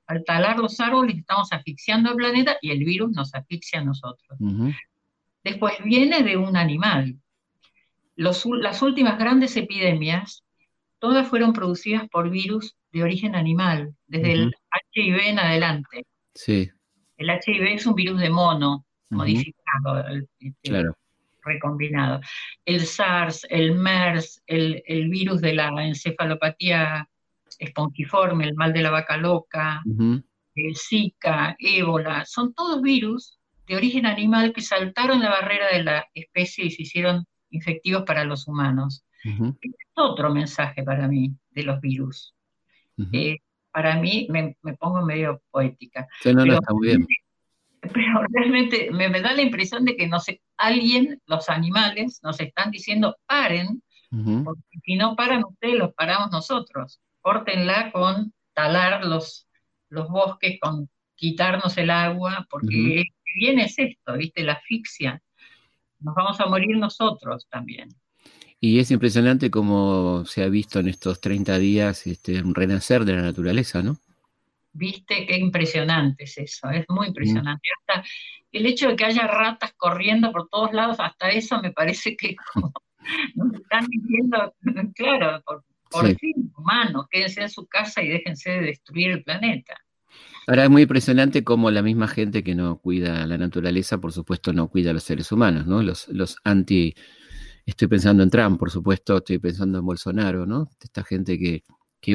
al 0.06 0.24
talar 0.24 0.56
los 0.56 0.80
árboles 0.80 1.18
estamos 1.18 1.52
asfixiando 1.52 2.08
al 2.08 2.16
planeta 2.16 2.56
y 2.62 2.70
el 2.70 2.82
virus 2.82 3.12
nos 3.12 3.34
asfixia 3.34 3.80
a 3.80 3.84
nosotros. 3.84 4.38
Después 5.44 5.74
viene 5.84 6.22
de 6.22 6.38
un 6.38 6.56
animal. 6.56 7.18
las 8.16 8.82
últimas 8.82 9.18
grandes 9.18 9.54
epidemias, 9.58 10.42
todas 10.98 11.28
fueron 11.28 11.52
producidas 11.52 12.08
por 12.08 12.30
virus 12.30 12.74
de 12.90 13.02
origen 13.02 13.34
animal, 13.36 13.94
desde 14.06 14.32
el 14.32 14.54
HIV 14.94 15.28
en 15.28 15.38
adelante. 15.38 16.06
Sí. 16.34 16.70
El 17.18 17.28
HIV 17.28 17.74
es 17.74 17.86
un 17.86 17.94
virus 17.94 18.18
de 18.18 18.30
mono, 18.30 18.86
modificado, 19.10 20.04
este, 20.38 20.90
recombinado. 21.44 22.20
El 22.64 22.86
SARS, 22.86 23.46
el 23.48 23.74
MERS, 23.74 24.42
el, 24.46 25.08
virus 25.08 25.40
de 25.40 25.54
la 25.54 25.68
encefalopatía 25.86 27.08
espongiforme, 27.58 28.44
el 28.44 28.54
mal 28.54 28.72
de 28.72 28.82
la 28.82 28.90
vaca 28.90 29.16
loca, 29.16 29.82
el 30.54 30.76
Zika, 30.76 31.56
ébola, 31.58 32.24
son 32.24 32.54
todos 32.54 32.82
virus 32.82 33.38
de 33.66 33.76
origen 33.76 34.06
animal 34.06 34.52
que 34.52 34.62
saltaron 34.62 35.20
la 35.20 35.30
barrera 35.30 35.68
de 35.72 35.84
la 35.84 36.06
especie 36.14 36.66
y 36.66 36.70
se 36.70 36.82
hicieron 36.82 37.24
infectivos 37.50 38.04
para 38.04 38.24
los 38.24 38.48
humanos. 38.48 39.04
Es 39.22 39.72
otro 39.94 40.32
mensaje 40.32 40.82
para 40.82 41.06
mí 41.06 41.34
de 41.50 41.62
los 41.62 41.80
virus. 41.80 42.34
Eh, 43.12 43.38
para 43.72 43.96
mí, 43.96 44.26
me, 44.30 44.56
pongo 44.78 45.02
medio 45.02 45.42
poética. 45.50 46.06
pero, 46.22 46.42
está 46.42 46.72
muy 46.72 46.88
bien. 46.88 47.06
Pero 47.94 48.24
realmente 48.32 48.90
me, 48.90 49.08
da 49.20 49.32
la 49.32 49.42
impresión 49.42 49.84
de 49.84 49.96
que 49.96 50.06
no 50.06 50.20
sé, 50.20 50.40
alguien, 50.56 51.20
los 51.26 51.48
animales, 51.48 52.20
nos 52.22 52.40
están 52.40 52.70
diciendo 52.70 53.16
paren, 53.26 53.82
porque 54.44 54.62
si 54.84 54.96
no 54.96 55.14
paran 55.14 55.44
ustedes, 55.44 55.76
los 55.76 55.94
paramos 55.94 56.32
nosotros. 56.32 57.00
Córtenla 57.20 57.92
con 57.92 58.32
talar 58.54 59.04
los, 59.04 59.46
los 59.88 60.08
bosques, 60.08 60.58
con 60.60 60.88
quitarnos 61.14 61.76
el 61.78 61.90
agua, 61.90 62.46
porque 62.50 63.04
bien 63.36 63.58
es 63.60 63.78
esto, 63.78 64.14
¿viste? 64.14 64.42
La 64.42 64.54
asfixia. 64.54 65.22
Nos 66.00 66.14
vamos 66.14 66.40
a 66.40 66.46
morir 66.46 66.76
nosotros 66.76 67.46
también. 67.48 67.90
Y 68.58 68.78
es 68.78 68.90
impresionante 68.90 69.50
cómo 69.50 70.24
se 70.26 70.42
ha 70.42 70.48
visto 70.48 70.80
en 70.80 70.88
estos 70.88 71.20
30 71.20 71.58
días 71.58 72.06
este, 72.06 72.42
un 72.42 72.54
renacer 72.54 73.04
de 73.04 73.14
la 73.14 73.22
naturaleza, 73.22 73.82
¿no? 73.82 73.98
Viste 74.72 75.26
qué 75.26 75.36
impresionante 75.36 76.24
es 76.24 76.38
eso, 76.38 76.70
es 76.70 76.84
muy 76.88 77.08
impresionante. 77.08 77.68
Hasta 77.80 78.08
el 78.52 78.66
hecho 78.66 78.88
de 78.88 78.96
que 78.96 79.04
haya 79.04 79.26
ratas 79.26 79.72
corriendo 79.76 80.30
por 80.32 80.48
todos 80.48 80.72
lados, 80.72 80.96
hasta 81.00 81.30
eso 81.30 81.60
me 81.60 81.72
parece 81.72 82.16
que 82.16 82.36
nos 83.34 83.54
están 83.54 83.86
diciendo, 83.86 84.54
claro, 84.94 85.42
por, 85.90 86.16
fin, 86.18 86.52
humanos, 86.56 87.06
quédense 87.10 87.42
en 87.42 87.50
su 87.50 87.66
casa 87.66 88.02
y 88.02 88.08
déjense 88.08 88.50
de 88.50 88.60
destruir 88.62 89.10
el 89.10 89.24
planeta. 89.24 89.76
Ahora 90.46 90.64
es 90.64 90.70
muy 90.70 90.82
impresionante 90.82 91.44
cómo 91.44 91.70
la 91.70 91.82
misma 91.82 92.08
gente 92.08 92.42
que 92.42 92.54
no 92.54 92.78
cuida 92.78 93.26
la 93.26 93.38
naturaleza, 93.38 93.98
por 93.98 94.12
supuesto, 94.12 94.52
no 94.52 94.68
cuida 94.68 94.90
a 94.90 94.94
los 94.94 95.04
seres 95.04 95.30
humanos, 95.30 95.66
¿no? 95.66 95.82
Los, 95.82 96.08
los 96.08 96.38
anti 96.44 96.94
Estoy 97.70 97.86
pensando 97.86 98.22
en 98.24 98.30
Trump, 98.30 98.58
por 98.58 98.70
supuesto, 98.70 99.18
estoy 99.18 99.38
pensando 99.38 99.78
en 99.78 99.86
Bolsonaro, 99.86 100.44
¿no? 100.44 100.68
Esta 100.82 101.04
gente 101.04 101.38
que, 101.38 101.62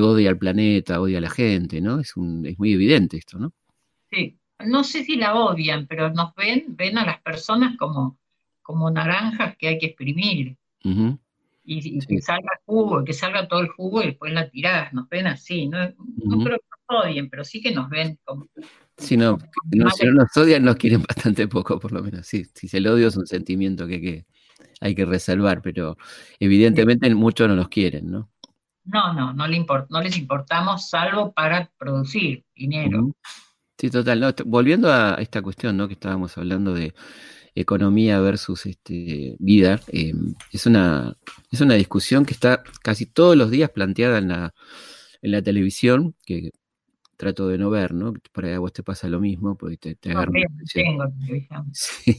odia 0.01 0.29
al 0.29 0.37
planeta, 0.37 1.01
odia 1.01 1.19
a 1.19 1.21
la 1.21 1.29
gente, 1.29 1.81
¿no? 1.81 1.99
Es, 1.99 2.15
un, 2.17 2.45
es 2.45 2.57
muy 2.59 2.73
evidente 2.73 3.17
esto, 3.17 3.37
¿no? 3.37 3.53
Sí, 4.11 4.37
no 4.59 4.83
sé 4.83 5.03
si 5.03 5.15
la 5.15 5.35
odian, 5.35 5.87
pero 5.87 6.11
nos 6.11 6.33
ven, 6.35 6.65
ven 6.69 6.97
a 6.97 7.05
las 7.05 7.21
personas 7.21 7.77
como, 7.77 8.17
como 8.61 8.89
naranjas 8.89 9.55
que 9.57 9.67
hay 9.67 9.77
que 9.77 9.87
exprimir. 9.87 10.57
Y, 11.67 11.99
que 11.99 12.21
salga 12.21 12.59
jugo, 12.65 13.03
que 13.03 13.13
salga 13.13 13.47
todo 13.47 13.61
el 13.61 13.69
jugo 13.69 14.03
y 14.03 14.07
después 14.07 14.31
la 14.31 14.49
tirás, 14.49 14.93
nos 14.93 15.09
ven 15.09 15.25
así, 15.25 15.67
no, 15.67 15.79
no 15.87 16.43
creo 16.43 16.59
que 16.59 16.65
nos 16.87 17.05
odien, 17.05 17.27
pero 17.27 17.43
sí 17.43 17.59
que 17.59 17.71
nos 17.71 17.89
ven 17.89 18.19
como... 18.23 18.47
Si 18.97 19.17
no, 19.17 19.39
si 19.71 20.05
no 20.05 20.11
nos 20.13 20.37
odian, 20.37 20.63
nos 20.63 20.75
quieren 20.75 21.01
bastante 21.01 21.47
poco, 21.47 21.79
por 21.79 21.91
lo 21.91 22.03
menos. 22.03 22.27
Sí, 22.27 22.45
si 22.53 22.77
el 22.77 22.85
odio 22.85 23.07
es 23.07 23.17
un 23.17 23.25
sentimiento 23.25 23.87
que, 23.87 23.99
que, 23.99 24.25
hay 24.79 24.95
que 24.95 25.05
reservar, 25.05 25.61
pero 25.61 25.97
evidentemente 26.39 27.13
muchos 27.15 27.47
no 27.47 27.55
nos 27.55 27.69
quieren, 27.69 28.11
¿no? 28.11 28.29
No, 28.85 29.13
no, 29.13 29.33
no, 29.33 29.47
le 29.47 29.65
no 29.89 30.01
les 30.01 30.17
importamos 30.17 30.89
salvo 30.89 31.33
para 31.33 31.71
producir 31.77 32.45
dinero. 32.55 33.15
Sí, 33.77 33.89
total. 33.89 34.35
volviendo 34.45 34.91
a 34.91 35.15
esta 35.15 35.41
cuestión, 35.41 35.75
¿no? 35.75 35.87
Que 35.87 35.95
estábamos 35.95 36.37
hablando 36.37 36.73
de 36.73 36.93
economía 37.55 38.19
versus 38.19 38.65
este, 38.65 39.35
vida, 39.39 39.79
em, 39.87 40.35
es, 40.51 40.65
una, 40.65 41.15
es 41.51 41.61
una 41.61 41.75
discusión 41.75 42.25
que 42.25 42.33
está 42.33 42.63
casi 42.83 43.05
todos 43.05 43.35
los 43.35 43.49
días 43.49 43.69
planteada 43.69 44.17
en 44.17 44.27
la, 44.27 44.53
en 45.21 45.31
la 45.31 45.41
televisión, 45.41 46.15
que 46.25 46.51
trato 47.15 47.47
de 47.47 47.57
no 47.57 47.69
ver, 47.69 47.93
¿no? 47.93 48.13
Por 48.31 48.45
ahí 48.45 48.53
a 48.53 48.59
vos 48.59 48.73
te 48.73 48.83
pasa 48.83 49.07
lo 49.07 49.19
mismo, 49.19 49.57
porque 49.57 49.77
te, 49.77 49.95
te 49.95 50.11
agarra. 50.11 50.31
sí, 51.73 52.13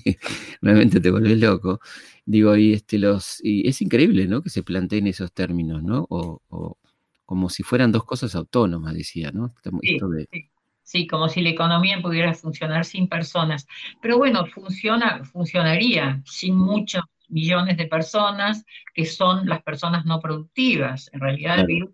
realmente 0.60 1.00
te 1.00 1.10
vuelves 1.10 1.38
loco. 1.38 1.80
Digo, 2.24 2.56
y 2.56 2.72
este 2.72 2.98
los, 2.98 3.40
y 3.42 3.68
es 3.68 3.80
increíble, 3.82 4.26
¿no? 4.26 4.42
Que 4.42 4.50
se 4.50 4.62
planteen 4.62 5.06
esos 5.06 5.32
términos, 5.32 5.82
¿no? 5.82 6.06
O, 6.08 6.78
como 7.24 7.48
si 7.50 7.62
fueran 7.62 7.90
dos 7.92 8.04
cosas 8.04 8.34
autónomas, 8.34 8.94
decía, 8.94 9.32
¿no? 9.32 9.52
Sí, 10.82 11.08
como 11.08 11.28
si 11.28 11.40
la 11.40 11.48
economía 11.48 12.00
pudiera 12.00 12.32
funcionar 12.32 12.84
sin 12.84 13.08
personas. 13.08 13.66
Pero 14.00 14.18
bueno, 14.18 14.46
funciona, 14.46 15.24
funcionaría 15.24 16.22
sin 16.24 16.56
muchos 16.56 17.02
millones 17.28 17.76
de 17.76 17.86
personas 17.86 18.64
que 18.94 19.04
son 19.04 19.46
las 19.48 19.62
personas 19.62 20.04
no 20.06 20.20
productivas. 20.20 21.10
En 21.12 21.20
realidad 21.20 21.58
el 21.58 21.66
virus 21.66 21.90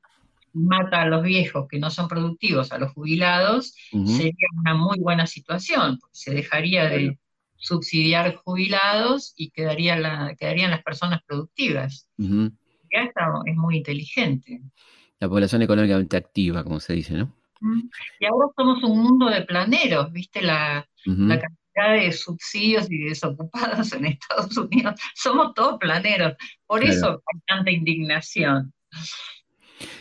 mata 0.52 1.02
a 1.02 1.06
los 1.06 1.22
viejos 1.22 1.66
que 1.68 1.78
no 1.78 1.90
son 1.90 2.08
productivos, 2.08 2.72
a 2.72 2.78
los 2.78 2.92
jubilados, 2.92 3.74
sería 4.06 4.46
una 4.60 4.74
muy 4.74 4.98
buena 4.98 5.26
situación, 5.26 5.98
porque 5.98 6.16
se 6.16 6.34
dejaría 6.34 6.88
de 6.88 7.18
subsidiar 7.56 8.34
jubilados 8.36 9.34
y 9.36 9.50
quedaría 9.50 9.96
la, 9.96 10.34
quedarían 10.38 10.70
las 10.70 10.82
personas 10.82 11.20
productivas. 11.26 12.08
Ya 12.18 13.04
está, 13.04 13.26
es 13.46 13.56
muy 13.56 13.78
inteligente. 13.78 14.60
La 15.20 15.28
población 15.28 15.62
económicamente 15.62 16.16
activa, 16.16 16.64
como 16.64 16.80
se 16.80 16.94
dice, 16.94 17.14
¿no? 17.14 17.32
Y 18.18 18.26
ahora 18.26 18.48
somos 18.56 18.82
un 18.82 19.02
mundo 19.02 19.30
de 19.30 19.42
planeros, 19.42 20.12
¿viste? 20.12 20.42
La, 20.42 20.86
cantidad 21.04 21.94
de 21.94 22.12
subsidios 22.12 22.90
y 22.90 23.04
desocupados 23.04 23.92
en 23.92 24.06
Estados 24.06 24.56
Unidos. 24.56 25.00
Somos 25.14 25.54
todos 25.54 25.78
planeros. 25.78 26.34
Por 26.66 26.84
eso 26.84 27.22
hay 27.32 27.40
tanta 27.46 27.70
indignación. 27.70 28.72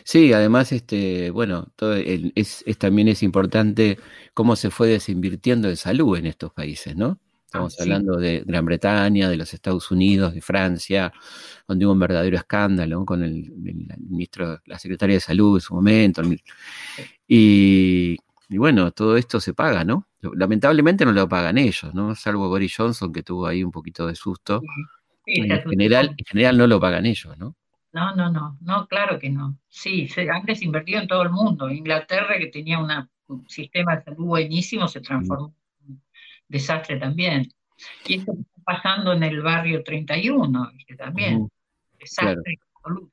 Sí, 0.03 0.33
además, 0.33 0.71
este, 0.71 1.31
bueno, 1.31 1.71
todo 1.75 1.95
es, 1.95 2.63
también 2.77 3.07
es 3.07 3.23
importante 3.23 3.97
cómo 4.33 4.55
se 4.55 4.69
fue 4.69 4.87
desinvirtiendo 4.87 5.69
en 5.69 5.77
salud 5.77 6.17
en 6.17 6.25
estos 6.25 6.51
países, 6.53 6.95
¿no? 6.95 7.19
Estamos 7.45 7.75
ah, 7.79 7.83
hablando 7.83 8.17
de 8.17 8.43
Gran 8.45 8.63
Bretaña, 8.63 9.29
de 9.29 9.35
los 9.35 9.53
Estados 9.53 9.91
Unidos, 9.91 10.33
de 10.33 10.41
Francia, 10.41 11.11
donde 11.67 11.85
hubo 11.85 11.93
un 11.93 11.99
verdadero 11.99 12.37
escándalo 12.37 13.05
con 13.05 13.23
el, 13.23 13.51
ministro, 14.09 14.61
la 14.65 14.79
secretaria 14.79 15.15
de 15.15 15.19
salud 15.19 15.57
en 15.57 15.61
su 15.61 15.75
momento. 15.75 16.21
Y, 17.27 18.17
bueno, 18.49 18.91
todo 18.91 19.17
esto 19.17 19.41
se 19.41 19.53
paga, 19.53 19.83
¿no? 19.83 20.07
Lamentablemente 20.21 21.03
no 21.03 21.11
lo 21.11 21.27
pagan 21.27 21.57
ellos, 21.57 21.93
¿no? 21.93 22.15
Salvo 22.15 22.47
Boris 22.47 22.73
Johnson, 22.75 23.11
que 23.11 23.23
tuvo 23.23 23.47
ahí 23.47 23.63
un 23.63 23.71
poquito 23.71 24.07
de 24.07 24.15
susto. 24.15 24.61
en, 25.25 25.61
general, 25.69 26.15
en 26.17 26.25
general 26.25 26.57
no 26.57 26.67
lo 26.67 26.79
pagan 26.79 27.05
ellos, 27.05 27.37
¿no? 27.37 27.55
No, 27.93 28.15
no, 28.15 28.31
no, 28.31 28.57
no, 28.61 28.87
claro 28.87 29.19
que 29.19 29.29
no. 29.29 29.57
Sí, 29.67 30.07
se 30.07 30.29
han 30.29 30.45
desinvertido 30.45 31.01
en 31.01 31.07
todo 31.07 31.23
el 31.23 31.29
mundo. 31.29 31.69
Inglaterra, 31.69 32.37
que 32.37 32.47
tenía 32.47 32.79
un 32.79 33.49
sistema 33.49 33.97
de 33.97 34.03
salud 34.03 34.25
buenísimo, 34.25 34.87
se 34.87 35.01
transformó 35.01 35.53
en 35.85 35.93
un 35.93 36.03
desastre 36.47 36.97
también. 36.97 37.51
Y 38.05 38.19
esto 38.19 38.31
está 38.31 38.61
pasando 38.63 39.11
en 39.13 39.23
el 39.23 39.41
barrio 39.41 39.83
31, 39.83 40.71
que 40.87 40.95
también, 40.95 41.49
desastre 41.99 42.59
absoluto. 42.75 43.11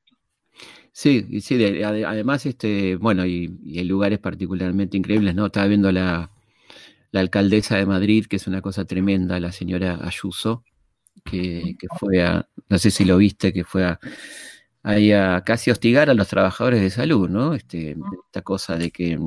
Sí, 0.91 1.25
y 1.29 1.41
sí, 1.41 1.81
además, 1.83 2.45
este, 2.45 2.95
bueno, 2.95 3.25
y, 3.25 3.77
hay 3.77 3.83
lugares 3.83 4.19
particularmente 4.19 4.97
increíbles, 4.97 5.35
¿no? 5.35 5.47
Estaba 5.47 5.67
viendo 5.67 5.91
la, 5.91 6.31
la 7.11 7.19
alcaldesa 7.19 7.77
de 7.77 7.85
Madrid, 7.85 8.25
que 8.27 8.37
es 8.37 8.47
una 8.47 8.61
cosa 8.61 8.85
tremenda, 8.85 9.39
la 9.39 9.51
señora 9.51 9.99
Ayuso, 10.01 10.63
que, 11.23 11.75
que 11.79 11.87
fue 11.97 12.21
a, 12.21 12.47
no 12.69 12.77
sé 12.77 12.91
si 12.91 13.05
lo 13.05 13.17
viste, 13.17 13.53
que 13.53 13.63
fue 13.63 13.85
a 13.85 13.99
hay 14.89 15.11
a 15.11 15.43
casi 15.45 15.69
hostigar 15.69 16.09
a 16.09 16.15
los 16.15 16.27
trabajadores 16.27 16.81
de 16.81 16.89
salud, 16.89 17.29
¿no? 17.29 17.53
Este, 17.53 17.95
esta 18.25 18.41
cosa 18.41 18.75
de 18.75 18.89
que, 18.89 19.19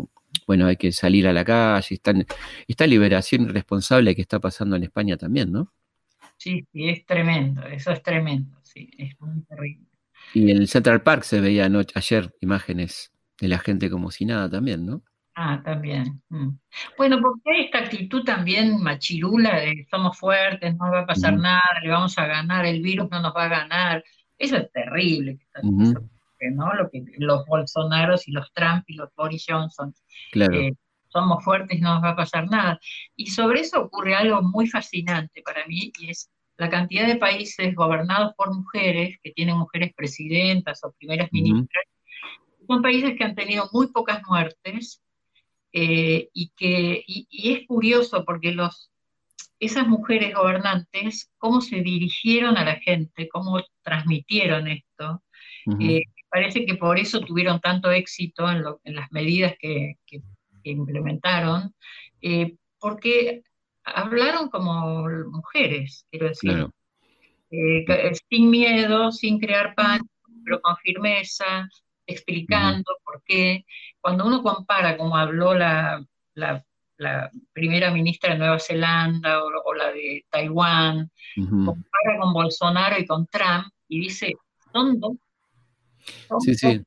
bueno, 0.47 0.67
hay 0.67 0.77
que 0.77 0.91
salir 0.91 1.29
a 1.29 1.33
la 1.33 1.45
calle, 1.45 2.01
esta 2.67 2.87
liberación 2.87 3.43
irresponsable 3.43 4.15
que 4.17 4.23
está 4.23 4.41
pasando 4.41 4.75
en 4.77 4.83
España 4.83 5.17
también, 5.17 5.53
¿no? 5.53 5.73
Sí, 6.37 6.67
sí, 6.73 6.89
es 6.89 7.07
tremendo, 7.07 7.63
eso 7.67 7.93
es 7.93 8.03
tremendo, 8.03 8.59
sí, 8.63 8.91
es 8.99 9.19
muy 9.21 9.43
terrible. 9.43 9.87
Y 10.35 10.51
en 10.51 10.57
el 10.57 10.69
Central 10.69 11.03
Park 11.03 11.23
se 11.23 11.41
veía 11.41 11.71
ayer 11.95 12.35
imágenes 12.41 13.13
de 13.39 13.49
la 13.49 13.59
gente 13.59 13.89
como 13.89 14.11
si 14.11 14.25
nada 14.25 14.51
también, 14.51 14.85
¿no? 14.85 15.03
Ah, 15.35 15.63
también. 15.65 16.23
Mm. 16.29 16.59
Bueno, 16.99 17.21
porque 17.23 17.51
hay 17.51 17.65
esta 17.67 17.79
actitud 17.79 18.25
también 18.25 18.83
machirula 18.83 19.61
de 19.61 19.87
somos 19.91 20.19
fuertes, 20.19 20.77
no 20.77 20.91
va 20.91 21.01
a 21.01 21.07
pasar 21.07 21.35
nada, 21.39 21.63
le 21.83 21.91
vamos 21.91 22.19
a 22.19 22.27
ganar, 22.27 22.67
el 22.67 22.83
virus 22.83 23.09
no 23.11 23.23
nos 23.23 23.35
va 23.35 23.45
a 23.45 23.49
ganar. 23.49 24.05
Eso 24.43 24.57
es 24.57 24.73
terrible, 24.73 25.39
¿no? 25.63 26.75
Lo 26.75 26.91
que 26.91 27.05
los 27.19 27.47
Bolsonaros 27.47 28.27
y 28.27 28.33
los 28.33 28.53
Trump 28.53 28.83
y 28.89 28.95
los 28.95 29.09
Boris 29.15 29.45
Johnson. 29.49 29.95
Eh, 30.35 30.73
somos 31.07 31.45
fuertes, 31.45 31.81
no 31.81 31.95
nos 31.95 32.03
va 32.03 32.11
a 32.11 32.17
pasar 32.17 32.51
nada. 32.51 32.81
Y 33.15 33.27
sobre 33.27 33.61
eso 33.61 33.81
ocurre 33.81 34.17
algo 34.17 34.43
muy 34.43 34.67
fascinante 34.67 35.43
para 35.43 35.65
mí, 35.69 35.93
y 36.01 36.11
es 36.11 36.29
la 36.57 36.69
cantidad 36.69 37.07
de 37.07 37.17
países 37.17 37.73
gobernados 37.77 38.35
por 38.35 38.53
mujeres, 38.53 39.17
que 39.23 39.31
tienen 39.31 39.57
mujeres 39.59 39.93
presidentas 39.95 40.83
o 40.83 40.93
primeras 40.99 41.29
ministras, 41.31 41.85
son 42.67 42.83
países 42.83 43.15
que 43.17 43.23
han 43.23 43.37
tenido 43.37 43.69
muy 43.73 43.93
pocas 43.93 44.23
muertes 44.27 45.01
eh, 45.73 46.31
y 46.33 46.51
que 46.57 47.05
y, 47.07 47.53
es 47.53 47.67
curioso 47.69 48.25
porque 48.25 48.51
los, 48.51 48.91
esas 49.59 49.87
mujeres 49.87 50.35
gobernantes, 50.35 51.31
cómo 51.39 51.61
se 51.61 51.77
dirigieron 51.81 52.57
a 52.57 52.65
la 52.65 52.77
gente, 52.77 53.29
cómo 53.29 53.61
transmitieron 53.83 54.69
esto, 54.69 55.23
eh, 55.81 56.03
parece 56.29 56.67
que 56.67 56.75
por 56.75 56.99
eso 56.99 57.21
tuvieron 57.21 57.61
tanto 57.61 57.91
éxito 57.91 58.51
en, 58.51 58.95
las 58.95 59.13
medidas 59.13 59.55
que, 59.59 59.97
implementaron, 60.65 61.75
eh, 62.21 62.57
porque 62.79 63.43
hablaron 63.85 64.49
como 64.49 65.09
mujeres, 65.31 66.07
quiero 66.11 66.29
decir, 66.29 66.67
sin 68.29 68.51
miedo, 68.51 69.13
sin 69.13 69.39
crear 69.39 69.75
pánico, 69.75 70.09
pero 70.45 70.61
con 70.61 70.77
firmeza, 70.79 71.69
explicando 72.07 72.97
por 73.05 73.23
qué. 73.25 73.65
Cuando 74.01 74.27
uno 74.27 74.43
compara, 74.43 74.97
como 74.97 75.17
habló 75.17 75.55
la, 75.55 76.05
la, 76.35 76.65
primera 77.53 77.91
ministra 77.91 78.33
de 78.33 78.39
Nueva 78.39 78.59
Zelanda 78.59 79.43
o, 79.43 79.75
la 79.75 79.93
de 79.93 80.25
Taiwán, 80.31 81.11
compara 81.37 82.19
con 82.21 82.33
Bolsonaro 82.33 82.99
y 82.99 83.07
con 83.07 83.27
Trump 83.27 83.67
y 83.89 84.01
dice, 84.01 84.33
son 84.73 85.01
dos. 85.01 85.17
sí, 86.41 86.55
sí. 86.55 86.83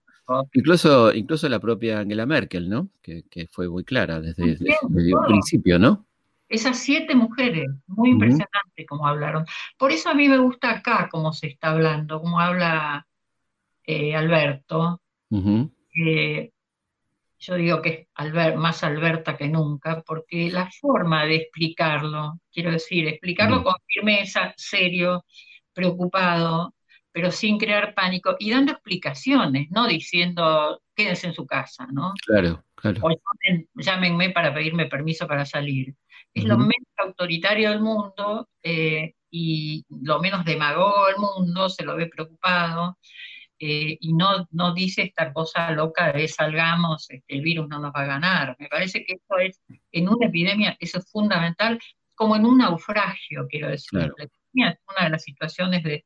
Incluso, 0.53 1.13
incluso 1.13 1.47
la 1.47 1.59
propia 1.59 1.99
Angela 1.99 2.25
Merkel, 2.25 2.67
¿no? 2.67 2.89
Que, 3.01 3.23
fue 3.51 3.69
muy 3.69 3.83
clara 3.83 4.19
desde, 4.19 4.43
el 4.43 5.13
principio, 5.27 5.77
¿no? 5.77 6.05
Esas 6.49 6.79
siete 6.79 7.15
mujeres, 7.15 7.67
muy 7.87 8.11
impresionante 8.11 8.85
como 8.87 9.07
hablaron. 9.07 9.45
Por 9.77 9.91
eso 9.91 10.09
a 10.09 10.13
mí 10.13 10.27
me 10.27 10.37
gusta 10.37 10.71
acá 10.71 11.09
cómo 11.11 11.33
se 11.33 11.47
está 11.47 11.71
hablando, 11.71 12.21
como 12.21 12.39
habla 12.39 13.07
eh, 13.83 14.15
Alberto, 14.15 15.01
eh, 15.31 16.51
yo 17.45 17.55
digo 17.55 17.81
que 17.81 18.07
es 18.17 18.55
más 18.55 18.83
Alberta 18.83 19.37
que 19.37 19.47
nunca, 19.47 20.01
porque 20.01 20.49
la 20.49 20.69
forma 20.71 21.25
de 21.25 21.35
explicarlo, 21.35 22.39
quiero 22.51 22.71
decir, 22.71 23.07
explicarlo 23.07 23.63
con 23.63 23.75
firmeza, 23.87 24.53
serio, 24.57 25.25
preocupado, 25.73 26.73
pero 27.11 27.31
sin 27.31 27.57
crear 27.57 27.93
pánico 27.93 28.35
y 28.39 28.51
dando 28.51 28.71
explicaciones, 28.71 29.67
no 29.71 29.87
diciendo 29.87 30.81
quédense 30.95 31.27
en 31.27 31.33
su 31.33 31.45
casa, 31.45 31.87
¿no? 31.91 32.13
Claro, 32.25 32.63
claro. 32.75 33.01
O 33.03 33.09
llámenme 33.75 34.31
para 34.31 34.53
pedirme 34.53 34.87
permiso 34.87 35.27
para 35.27 35.45
salir. 35.45 35.93
Es 36.33 36.43
lo 36.43 36.57
menos 36.57 36.87
autoritario 36.97 37.69
del 37.69 37.79
mundo 37.81 38.49
eh, 38.61 39.13
y 39.29 39.85
lo 39.89 40.19
menos 40.19 40.43
demagogo 40.43 41.07
del 41.07 41.17
mundo, 41.17 41.69
se 41.69 41.83
lo 41.83 41.95
ve 41.95 42.07
preocupado. 42.07 42.97
Eh, 43.57 43.97
y 44.01 44.13
no, 44.13 44.47
no 44.51 44.73
dice 44.73 45.03
esta 45.03 45.31
cosa 45.31 45.71
loca 45.71 46.11
de 46.11 46.27
salgamos, 46.27 47.09
este, 47.09 47.35
el 47.35 47.41
virus 47.41 47.69
no 47.69 47.79
nos 47.79 47.93
va 47.93 48.01
a 48.01 48.05
ganar. 48.05 48.55
Me 48.59 48.67
parece 48.67 49.05
que 49.05 49.13
eso 49.13 49.37
es, 49.39 49.61
en 49.91 50.09
una 50.09 50.27
epidemia, 50.27 50.75
eso 50.79 50.99
es 50.99 51.09
fundamental, 51.09 51.79
como 52.15 52.35
en 52.35 52.45
un 52.45 52.57
naufragio, 52.57 53.47
quiero 53.49 53.69
decir. 53.69 53.99
La 53.99 54.25
epidemia 54.25 54.71
es 54.71 54.79
una 54.93 55.05
de 55.05 55.09
las 55.09 55.23
situaciones 55.23 55.83
de, 55.83 56.05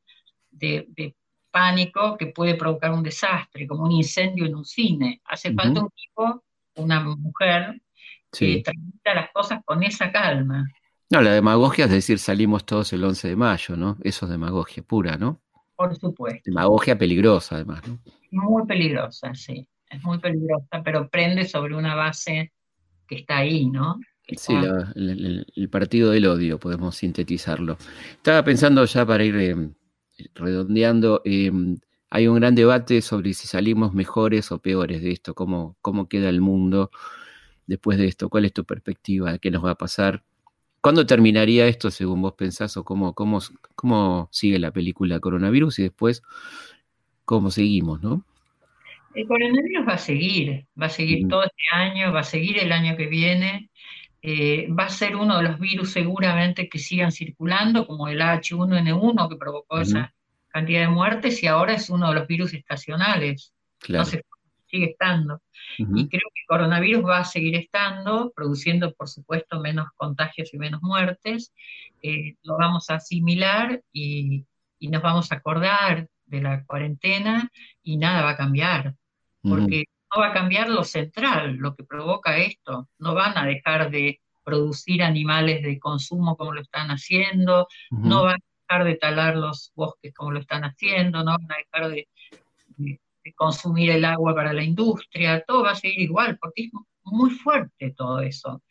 de, 0.50 1.16
pánico 1.52 2.16
que 2.16 2.26
puede 2.26 2.54
provocar 2.54 2.92
un 2.92 3.02
desastre, 3.02 3.66
como 3.66 3.82
un 3.82 3.90
incendio 3.90 4.46
en 4.46 4.54
un 4.54 4.64
cine. 4.64 5.20
Hace 5.24 5.52
falta 5.52 5.80
un 5.80 5.90
tipo, 5.90 6.44
una 6.76 7.00
mujer, 7.00 7.82
que 8.30 8.62
transmita 8.62 9.14
las 9.14 9.32
cosas 9.32 9.60
con 9.64 9.82
esa 9.82 10.12
calma. 10.12 10.68
No, 11.10 11.20
la 11.20 11.32
demagogia 11.32 11.86
es 11.86 11.90
decir, 11.90 12.20
salimos 12.20 12.64
todos 12.64 12.92
el 12.92 13.02
11 13.02 13.30
de 13.30 13.36
mayo, 13.36 13.76
¿no? 13.76 13.98
Eso 14.04 14.26
es 14.26 14.30
demagogia 14.30 14.84
pura, 14.84 15.16
¿no? 15.16 15.40
Por 15.80 15.96
supuesto. 15.96 16.42
Demagogia 16.44 16.98
peligrosa, 16.98 17.54
además. 17.54 17.80
¿no? 17.88 17.98
Muy 18.42 18.66
peligrosa, 18.66 19.34
sí. 19.34 19.66
Es 19.88 20.02
muy 20.02 20.18
peligrosa, 20.18 20.82
pero 20.84 21.08
prende 21.08 21.46
sobre 21.46 21.74
una 21.74 21.94
base 21.94 22.52
que 23.08 23.16
está 23.16 23.38
ahí, 23.38 23.64
¿no? 23.64 23.98
Sí, 24.36 24.52
el, 24.54 25.70
partido 25.70 26.10
del 26.10 26.26
odio, 26.26 26.60
podemos 26.60 26.96
sintetizarlo. 26.96 27.78
Estaba 28.12 28.44
pensando 28.44 28.84
ya 28.84 29.06
para 29.06 29.24
ir 29.24 29.36
eh, 29.36 29.70
redondeando, 30.34 31.22
eh, 31.24 31.50
hay 32.10 32.26
un 32.28 32.36
gran 32.36 32.54
debate 32.54 33.00
sobre 33.00 33.32
si 33.32 33.48
salimos 33.48 33.94
mejores 33.94 34.52
o 34.52 34.60
peores 34.60 35.00
de 35.00 35.12
esto, 35.12 35.34
cómo, 35.34 35.78
cómo 35.80 36.08
queda 36.08 36.28
el 36.28 36.42
mundo 36.42 36.90
después 37.66 37.96
de 37.96 38.06
esto, 38.06 38.28
cuál 38.28 38.44
es 38.44 38.52
tu 38.52 38.64
perspectiva, 38.66 39.38
qué 39.38 39.50
nos 39.50 39.64
va 39.64 39.70
a 39.70 39.78
pasar. 39.78 40.22
¿Cuándo 40.80 41.04
terminaría 41.04 41.66
esto, 41.66 41.90
según 41.90 42.22
vos 42.22 42.34
pensás, 42.34 42.76
o 42.76 42.84
cómo, 42.84 43.14
cómo, 43.14 43.40
cómo 43.74 44.28
sigue 44.32 44.58
la 44.58 44.70
película 44.70 45.20
Coronavirus 45.20 45.78
y 45.78 45.82
después 45.84 46.22
cómo 47.24 47.50
seguimos, 47.50 48.02
no? 48.02 48.24
El 49.14 49.26
coronavirus 49.26 49.88
va 49.88 49.94
a 49.94 49.98
seguir, 49.98 50.66
va 50.80 50.86
a 50.86 50.90
seguir 50.90 51.28
todo 51.28 51.42
este 51.42 51.62
año, 51.72 52.12
va 52.12 52.20
a 52.20 52.24
seguir 52.24 52.58
el 52.58 52.72
año 52.72 52.96
que 52.96 53.08
viene, 53.08 53.70
eh, 54.22 54.68
va 54.70 54.84
a 54.84 54.88
ser 54.88 55.16
uno 55.16 55.36
de 55.38 55.42
los 55.42 55.58
virus 55.58 55.90
seguramente 55.90 56.68
que 56.68 56.78
sigan 56.78 57.12
circulando, 57.12 57.86
como 57.86 58.08
el 58.08 58.20
H1N1 58.20 59.28
que 59.28 59.36
provocó 59.36 59.80
esa 59.80 60.14
cantidad 60.48 60.82
de 60.82 60.88
muertes, 60.88 61.42
y 61.42 61.46
ahora 61.46 61.74
es 61.74 61.90
uno 61.90 62.08
de 62.08 62.14
los 62.14 62.26
virus 62.26 62.54
estacionales. 62.54 63.52
Claro 63.80 64.08
sigue 64.70 64.90
estando. 64.90 65.42
Y 65.78 66.08
creo 66.08 66.28
que 66.34 66.40
el 66.42 66.46
coronavirus 66.46 67.04
va 67.04 67.18
a 67.18 67.24
seguir 67.24 67.56
estando, 67.56 68.32
produciendo, 68.34 68.92
por 68.94 69.08
supuesto, 69.08 69.60
menos 69.60 69.88
contagios 69.96 70.52
y 70.54 70.58
menos 70.58 70.82
muertes. 70.82 71.52
Eh, 72.02 72.36
lo 72.42 72.56
vamos 72.56 72.90
a 72.90 72.94
asimilar 72.94 73.82
y, 73.92 74.44
nos 74.80 75.02
vamos 75.02 75.30
a 75.30 75.36
acordar 75.36 76.08
de 76.26 76.40
la 76.40 76.64
cuarentena 76.64 77.50
y 77.82 77.98
nada 77.98 78.22
va 78.22 78.30
a 78.30 78.36
cambiar, 78.36 78.94
porque 79.42 79.84
no 80.14 80.22
va 80.22 80.28
a 80.28 80.32
cambiar 80.32 80.70
lo 80.70 80.84
central, 80.84 81.56
lo 81.56 81.74
que 81.74 81.84
provoca 81.84 82.38
esto. 82.38 82.88
No 82.98 83.14
van 83.14 83.36
a 83.36 83.44
dejar 83.44 83.90
de 83.90 84.20
producir 84.42 85.02
animales 85.02 85.62
de 85.62 85.78
consumo 85.78 86.36
como 86.36 86.52
lo 86.52 86.62
están 86.62 86.88
haciendo, 86.88 87.68
no 87.90 88.24
van 88.24 88.36
a 88.36 88.44
dejar 88.68 88.84
de 88.86 88.96
talar 88.96 89.36
los 89.36 89.72
bosques 89.74 90.14
como 90.14 90.32
lo 90.32 90.40
están 90.40 90.64
haciendo, 90.64 91.22
no 91.22 91.32
van 91.32 91.52
a 91.52 91.56
dejar 91.56 91.90
de 91.90 92.08
consumir 93.36 93.90
el 93.90 94.04
agua 94.04 94.34
para 94.34 94.52
la 94.52 94.64
industria, 94.64 95.42
todo 95.46 95.62
va 95.64 95.72
a 95.72 95.76
seguir 95.76 96.00
igual, 96.00 96.38
porque 96.38 96.64
es 96.64 96.70
muy 97.04 97.30
fuerte 97.30 97.92
todo 97.96 98.20
eso. 98.20 98.62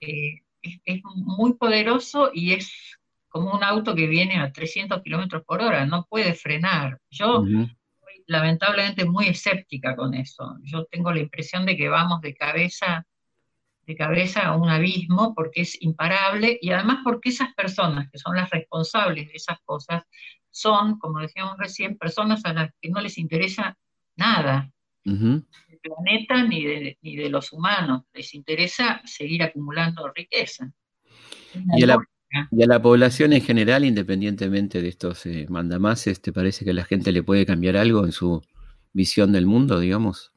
Eh, 0.00 0.40
es, 0.62 1.02
muy 1.04 1.54
poderoso 1.54 2.30
y 2.32 2.54
es 2.54 2.98
como 3.28 3.52
un 3.54 3.64
auto 3.64 3.94
que 3.94 4.06
viene 4.06 4.40
a 4.40 4.52
300 4.52 5.02
kilómetros 5.02 5.44
por 5.44 5.60
hora, 5.60 5.86
no 5.86 6.06
puede 6.08 6.34
frenar. 6.34 6.98
Yo 7.10 7.44
soy 7.44 8.24
lamentablemente 8.26 9.04
muy 9.04 9.26
escéptica 9.26 9.96
con 9.96 10.14
eso. 10.14 10.56
Yo 10.62 10.84
tengo 10.86 11.12
la 11.12 11.20
impresión 11.20 11.66
de 11.66 11.76
que 11.76 11.88
vamos 11.88 12.20
de 12.20 12.34
cabeza 12.34 13.06
de 13.86 13.96
cabeza 13.96 14.46
a 14.46 14.56
un 14.56 14.68
abismo 14.68 15.34
porque 15.34 15.62
es 15.62 15.80
imparable 15.82 16.58
y 16.60 16.70
además 16.70 17.00
porque 17.04 17.28
esas 17.28 17.52
personas 17.54 18.10
que 18.10 18.18
son 18.18 18.36
las 18.36 18.50
responsables 18.50 19.28
de 19.28 19.34
esas 19.34 19.58
cosas 19.64 20.04
son, 20.50 20.98
como 20.98 21.18
decíamos 21.18 21.56
recién, 21.58 21.98
personas 21.98 22.44
a 22.44 22.52
las 22.52 22.70
que 22.80 22.88
no 22.88 23.00
les 23.00 23.18
interesa 23.18 23.76
nada. 24.16 24.70
Del 25.04 25.44
planeta 25.82 26.42
ni 26.44 26.64
de, 26.64 26.98
ni 27.02 27.16
de 27.16 27.28
los 27.28 27.52
humanos. 27.52 28.02
Les 28.12 28.34
interesa 28.34 29.02
seguir 29.04 29.42
acumulando 29.42 30.10
riqueza. 30.14 30.72
Y 31.76 31.84
a, 31.84 32.66
la, 32.66 32.82
población 32.82 33.32
en 33.32 33.42
general, 33.42 33.84
independientemente 33.84 34.82
de 34.82 34.88
estos 34.88 35.24
eh, 35.26 35.46
mandamases, 35.48 36.20
¿te 36.20 36.32
parece 36.32 36.64
que 36.64 36.72
a 36.72 36.74
la 36.74 36.84
gente 36.84 37.12
le 37.12 37.22
puede 37.22 37.46
cambiar 37.46 37.76
algo 37.76 38.04
en 38.04 38.12
su 38.12 38.42
visión 38.92 39.32
del 39.32 39.46
mundo, 39.46 39.78
digamos? 39.78 40.32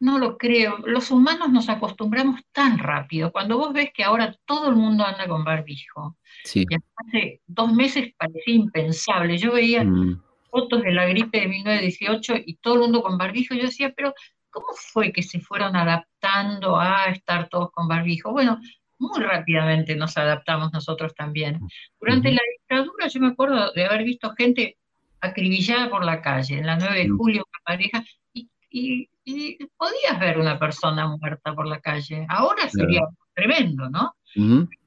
No 0.00 0.18
lo 0.18 0.38
creo. 0.38 0.78
Los 0.86 1.10
humanos 1.10 1.52
nos 1.52 1.68
acostumbramos 1.68 2.40
tan 2.52 2.78
rápido. 2.78 3.30
Cuando 3.30 3.58
vos 3.58 3.72
ves 3.72 3.90
que 3.94 4.02
ahora 4.02 4.36
todo 4.46 4.70
el 4.70 4.76
mundo 4.76 5.04
anda 5.04 5.28
con 5.28 5.44
barbijo, 5.44 6.16
sí. 6.44 6.64
hace 6.96 7.40
dos 7.46 7.72
meses 7.72 8.12
parecía 8.16 8.54
impensable. 8.54 9.36
Yo 9.38 9.52
veía 9.52 9.84
mm 9.84 10.22
fotos 10.52 10.82
de 10.82 10.92
la 10.92 11.06
gripe 11.06 11.40
de 11.40 11.48
1918 11.48 12.34
y 12.44 12.56
todo 12.56 12.74
el 12.74 12.80
mundo 12.80 13.02
con 13.02 13.16
barbijo. 13.16 13.54
Yo 13.54 13.62
decía, 13.62 13.92
pero 13.96 14.14
¿cómo 14.50 14.66
fue 14.74 15.12
que 15.12 15.22
se 15.22 15.40
fueron 15.40 15.74
adaptando 15.74 16.78
a 16.78 17.06
estar 17.06 17.48
todos 17.48 17.70
con 17.72 17.88
barbijo? 17.88 18.32
Bueno, 18.32 18.60
muy 18.98 19.20
rápidamente 19.20 19.96
nos 19.96 20.16
adaptamos 20.18 20.72
nosotros 20.72 21.14
también. 21.14 21.58
Durante 21.98 22.30
la 22.30 22.42
dictadura 22.52 23.08
yo 23.08 23.20
me 23.20 23.28
acuerdo 23.28 23.72
de 23.72 23.86
haber 23.86 24.04
visto 24.04 24.30
gente 24.36 24.76
acribillada 25.22 25.88
por 25.88 26.04
la 26.04 26.20
calle, 26.20 26.58
en 26.58 26.66
la 26.66 26.76
9 26.76 26.98
de 26.98 27.08
julio, 27.08 27.46
una 27.48 27.64
pareja, 27.64 28.04
y, 28.34 29.08
y 29.24 29.58
podías 29.76 30.18
ver 30.20 30.38
una 30.38 30.58
persona 30.58 31.06
muerta 31.06 31.54
por 31.54 31.66
la 31.66 31.80
calle. 31.80 32.26
Ahora 32.28 32.68
sería 32.68 33.02
tremendo, 33.34 33.88
¿no? 33.88 34.14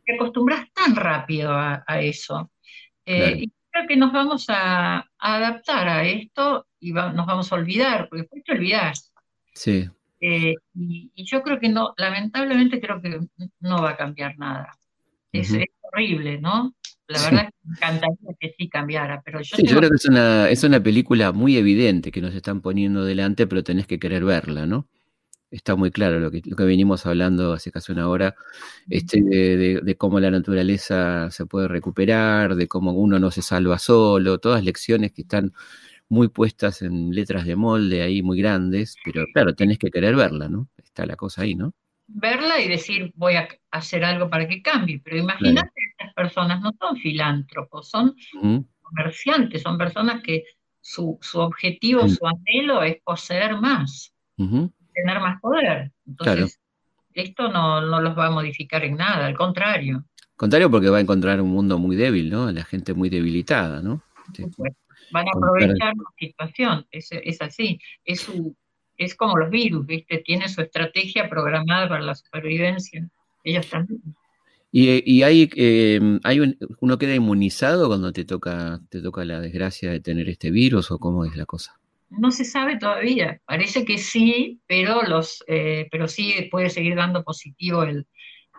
Te 0.06 0.16
acostumbras 0.16 0.72
tan 0.74 0.96
rápido 0.96 1.52
a, 1.52 1.84
eso. 2.02 2.52
Eh, 3.06 3.44
y 3.44 3.52
creo 3.76 3.88
que 3.88 3.98
nos 3.98 4.14
vamos 4.14 4.46
a, 4.48 5.06
adaptar 5.20 5.88
a 5.90 6.06
esto 6.06 6.66
y 6.80 6.94
nos 6.94 7.26
vamos 7.26 7.52
a 7.52 7.56
olvidar, 7.56 8.08
porque 8.08 8.22
después 8.22 8.44
te 8.44 8.54
olvidas. 8.54 9.12
Sí. 9.54 9.90
Eh, 10.22 10.56
y, 10.74 11.12
yo 11.26 11.42
creo 11.44 11.60
que 11.60 11.68
no, 11.68 11.94
lamentablemente 11.98 12.80
creo 12.80 13.02
que 13.02 13.20
no 13.60 13.82
va 13.82 13.92
a 13.92 13.98
cambiar 13.98 14.38
nada. 14.38 14.78
Es, 15.32 15.54
horrible, 15.82 16.40
¿no? 16.40 16.74
La 17.08 17.22
verdad 17.22 17.46
es 17.46 17.50
que 17.50 17.68
me 17.68 17.76
encantaría 17.76 18.36
que 18.40 18.56
sí 18.58 18.70
cambiara, 18.70 19.22
pero 19.24 19.42
yo... 19.42 19.58
Sí, 19.58 19.68
yo 19.68 19.78
creo 19.78 19.90
que 19.90 19.96
es 19.98 20.06
una, 20.06 20.50
es 20.50 20.64
una 20.64 20.82
película 20.82 21.32
muy 21.32 21.58
evidente 21.58 22.12
que 22.12 22.22
nos 22.22 22.34
están 22.34 22.62
poniendo 22.62 23.04
delante, 23.04 23.46
pero 23.46 23.64
tenés 23.64 23.88
que 23.88 24.00
querer 24.00 24.24
verla, 24.24 24.66
¿no? 24.66 24.88
Está 25.56 25.76
muy 25.78 25.90
claro 25.90 26.20
lo 26.20 26.32
que, 26.32 26.42
lo 26.46 26.58
que 26.58 26.66
venimos 26.66 27.06
hablando 27.06 27.54
hace 27.54 27.72
casi 27.72 27.94
una 27.94 28.10
hora, 28.10 28.36
este, 28.90 29.22
de, 29.22 29.80
de, 29.82 29.96
cómo 29.96 30.20
la 30.20 30.30
naturaleza 30.30 31.32
se 31.32 31.46
puede 31.46 31.70
recuperar, 31.70 32.56
de 32.56 32.68
cómo 32.68 32.92
uno 32.92 33.20
no 33.20 33.32
se 33.32 33.42
salva 33.42 33.80
solo, 33.80 34.38
todas 34.38 34.66
lecciones 34.66 35.14
que 35.14 35.22
están 35.22 35.54
muy 36.10 36.28
puestas 36.28 36.82
en 36.82 37.12
letras 37.12 37.46
de 37.46 37.56
molde 37.56 38.02
ahí 38.02 38.22
muy 38.22 38.38
grandes, 38.38 38.98
pero 39.06 39.26
claro, 39.34 39.56
tenés 39.56 39.80
que 39.80 39.90
querer 39.90 40.16
verla, 40.16 40.50
¿no? 40.50 40.68
Está 40.78 41.06
la 41.06 41.16
cosa 41.16 41.44
ahí, 41.44 41.56
¿no? 41.56 41.74
Verla 42.08 42.60
y 42.60 42.68
decir, 42.68 43.14
voy 43.16 43.36
a 43.36 43.48
hacer 43.72 44.04
algo 44.04 44.30
para 44.30 44.48
que 44.50 44.62
cambie, 44.62 45.00
pero 45.04 45.18
imagínate, 45.18 45.72
estas 45.92 46.14
personas 46.14 46.62
no 46.62 46.72
son 46.78 46.98
filántropos, 46.98 47.90
son 47.90 48.14
comerciantes, 48.82 49.62
son 49.62 49.78
personas 49.78 50.22
que 50.22 50.44
su, 50.82 51.18
objetivo, 51.36 52.08
su 52.10 52.28
anhelo 52.28 52.84
es 52.84 52.98
poseer 53.04 53.56
más, 53.56 54.14
tener 54.96 55.20
más 55.20 55.40
poder. 55.42 55.92
Entonces, 56.08 56.60
esto 57.14 57.52
no, 57.52 57.82
no 57.82 58.02
los 58.02 58.18
va 58.18 58.28
a 58.28 58.32
modificar 58.32 58.84
en 58.84 58.98
nada, 58.98 59.26
al 59.26 59.36
contrario. 59.36 60.06
Contrario 60.36 60.70
porque 60.70 60.90
va 60.90 60.98
a 60.98 61.02
encontrar 61.02 61.40
un 61.42 61.50
mundo 61.50 61.80
muy 61.80 61.96
débil, 61.96 62.30
¿no? 62.30 62.52
La 62.52 62.64
gente 62.66 62.94
muy 62.94 63.10
debilitada, 63.10 63.82
¿no? 63.82 64.02
Van 65.12 65.28
a 65.28 65.32
aprovechar 65.34 65.94
la 65.96 66.04
situación, 66.18 66.88
es, 66.92 67.42
así. 67.42 67.80
Es, 68.04 68.22
su, 68.22 68.56
es 68.98 69.16
como 69.16 69.38
los 69.38 69.50
virus, 69.50 69.86
¿viste? 69.86 70.18
Tiene 70.18 70.50
su 70.50 70.62
estrategia 70.62 71.30
programada 71.30 71.88
para 71.88 72.02
la 72.02 72.16
supervivencia. 72.16 73.08
Ellos 73.44 73.70
también. 73.70 74.02
Y, 74.72 75.24
hay, 75.24 75.50
eh, 75.56 76.20
hay 76.24 76.58
uno 76.82 76.98
queda 76.98 77.16
inmunizado 77.16 77.88
cuando 77.88 78.12
te 78.12 78.26
toca, 78.26 78.82
te 78.90 79.02
toca 79.02 79.24
la 79.24 79.40
desgracia 79.40 79.90
de 79.90 80.02
tener 80.02 80.28
este 80.28 80.52
virus 80.52 80.92
o 80.92 81.00
cómo 81.00 81.24
es 81.24 81.38
la 81.38 81.46
cosa? 81.46 81.80
No 82.10 82.32
se 82.32 82.46
sabe 82.46 82.78
todavía. 82.78 83.40
Parece 83.46 83.84
que 83.84 83.98
sí, 83.98 84.62
pero 84.68 85.04
los, 85.04 85.44
eh, 85.48 85.88
pero 85.92 86.08
sí 86.08 86.48
puede 86.52 86.70
seguir 86.70 86.96
dando 86.96 87.24
positivo 87.24 87.84
el, 87.84 88.08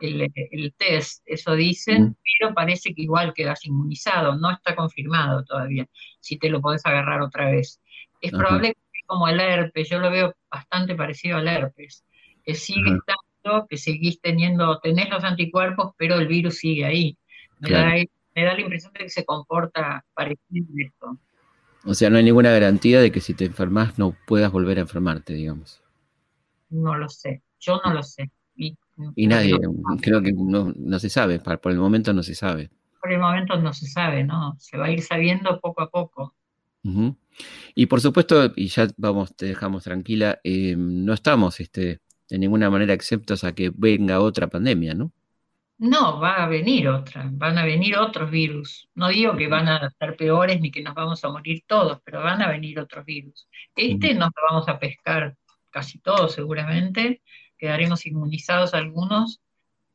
el, 0.01 0.75
test, 0.77 1.23
eso 1.27 1.55
dicen, 1.55 2.17
pero 2.39 2.55
parece 2.55 2.95
que 2.95 3.03
igual 3.03 3.33
quedas 3.35 3.65
inmunizado, 3.65 4.37
no 4.37 4.51
está 4.51 4.75
confirmado 4.75 5.45
todavía, 5.45 5.87
si 6.21 6.39
te 6.39 6.51
lo 6.51 6.61
podés 6.61 6.85
agarrar 6.85 7.23
otra 7.23 7.51
vez. 7.51 7.81
Es 8.21 8.31
probable 8.31 8.75
que 8.75 9.01
como 9.07 9.29
el 9.29 9.41
herpes, 9.41 9.89
yo 9.89 9.99
lo 9.99 10.11
veo 10.11 10.35
bastante 10.51 10.95
parecido 10.95 11.39
al 11.39 11.49
herpes, 11.49 12.05
que 12.45 12.55
sigue 12.55 12.97
estando, 12.99 13.67
que 13.69 13.77
seguís 13.77 14.21
teniendo, 14.21 14.79
tenés 14.81 15.09
los 15.11 15.25
anticuerpos, 15.25 15.95
pero 15.97 16.17
el 16.17 16.27
virus 16.27 16.59
sigue 16.59 16.85
ahí. 16.85 17.19
Me, 17.59 17.71
da, 17.71 18.55
la 18.55 18.61
impresión 18.61 18.93
de 18.93 19.01
que 19.01 19.09
se 19.09 19.25
comporta 19.25 20.05
parecido 20.13 20.67
a 20.67 20.87
esto. 20.87 21.19
O 21.87 21.95
sea, 21.95 22.11
no 22.11 22.19
hay 22.19 22.25
ninguna 22.25 22.51
garantía 22.51 23.01
de 23.01 23.13
que 23.13 23.21
si 23.21 23.35
te 23.35 23.45
enfermas 23.45 23.99
no 23.99 24.17
puedas 24.27 24.51
volver 24.51 24.79
a 24.79 24.83
enfermarte, 24.83 25.35
digamos. 25.35 25.83
No 26.69 26.97
lo 26.97 27.09
sé, 27.09 27.43
yo 27.61 27.81
no 27.85 27.95
lo 27.95 28.03
sé. 28.03 28.31
Y 29.15 29.27
nadie, 29.27 29.55
creo 30.01 30.23
que 30.23 30.33
no, 30.33 30.73
no 30.75 30.99
se 30.99 31.11
sabe, 31.11 31.39
por 31.39 31.73
el 31.73 31.79
momento 31.79 32.13
no 32.13 32.23
se 32.23 32.35
sabe. 32.35 32.71
Por 33.01 33.13
el 33.13 33.21
momento 33.21 33.57
no 33.61 33.73
se 33.73 33.87
sabe, 33.87 34.25
¿no? 34.25 34.57
Se 34.59 34.79
va 34.79 34.87
a 34.87 34.91
ir 34.91 35.03
sabiendo 35.03 35.61
poco 35.61 35.83
a 35.83 35.91
poco. 35.91 36.35
Y 37.75 37.87
por 37.87 38.01
supuesto, 38.01 38.53
y 38.55 38.69
ya 38.69 38.89
vamos, 38.97 39.35
te 39.37 39.47
dejamos 39.47 39.83
tranquila, 39.85 40.41
eh, 40.45 40.75
no 40.77 41.13
estamos 41.13 41.61
este, 41.61 42.01
de 42.29 42.39
ninguna 42.39 42.71
manera 42.71 42.95
exceptos 42.95 43.45
a 43.45 43.55
que 43.55 43.73
venga 43.75 44.21
otra 44.21 44.47
pandemia, 44.47 44.95
¿no? 44.95 45.13
No, 45.79 46.21
va 46.21 46.43
a 46.43 46.49
venir 46.49 46.89
otra, 46.89 47.29
van 47.33 47.59
a 47.59 47.65
venir 47.65 47.99
otros 47.99 48.31
virus. 48.31 48.89
No 48.95 49.09
digo 49.09 49.37
que 49.37 49.47
van 49.47 49.69
a 49.69 49.91
ser 49.91 50.17
peores 50.17 50.61
ni 50.61 50.71
que 50.71 50.83
nos 50.83 50.95
vamos 50.95 51.23
a 51.23 51.29
morir 51.29 51.65
todos, 51.67 52.01
pero 52.03 52.23
van 52.23 52.41
a 52.41 52.49
venir 52.49 52.79
otros 52.81 53.05
virus. 53.05 53.47
Este 53.75 54.15
nos 54.15 54.31
lo 54.35 54.43
vamos 54.51 54.69
a 54.69 54.79
pescar 54.79 55.37
casi 55.71 55.99
todos 55.99 56.33
seguramente, 56.33 57.21
quedaremos 57.59 58.07
inmunizados 58.07 58.73
algunos 58.73 59.41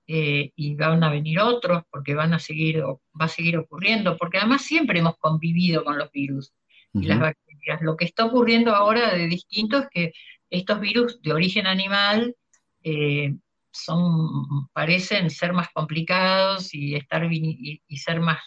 eh, 0.06 0.52
y 0.56 0.76
van 0.76 1.04
a 1.04 1.10
venir 1.10 1.40
otros 1.40 1.84
porque 1.90 2.14
van 2.14 2.34
a 2.34 2.40
seguir, 2.40 2.84
va 2.84 3.26
a 3.26 3.28
seguir 3.28 3.58
ocurriendo, 3.58 4.18
porque 4.18 4.38
además 4.38 4.62
siempre 4.62 5.00
hemos 5.00 5.18
convivido 5.18 5.84
con 5.84 5.98
los 5.98 6.12
virus 6.12 6.54
y 6.94 7.04
las 7.04 7.20
bacterias. 7.20 7.82
Lo 7.82 7.98
que 7.98 8.06
está 8.06 8.26
ocurriendo 8.26 8.76
ahora 8.76 9.16
de 9.16 9.26
distinto 9.26 9.80
es 9.80 9.88
que 9.90 10.14
estos 10.52 10.80
virus 10.80 11.22
de 11.22 11.34
origen 11.34 11.66
animal 11.66 12.36
eh, 12.84 13.36
son, 13.72 14.68
parecen 14.74 15.30
ser 15.30 15.54
más 15.54 15.70
complicados 15.74 16.74
y, 16.74 16.96
estar, 16.96 17.28
y, 17.32 17.98
ser 17.98 18.20
más, 18.20 18.40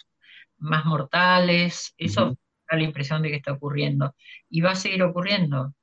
más 0.58 0.84
mortales. 0.84 1.94
Eso 1.96 2.36
da 2.70 2.76
la 2.76 2.84
impresión 2.84 3.22
de 3.22 3.30
que 3.30 3.36
está 3.36 3.52
ocurriendo. 3.52 4.14
Y 4.48 4.60
va 4.60 4.72
a 4.72 4.76
seguir 4.76 5.02
ocurriendo. 5.02 5.74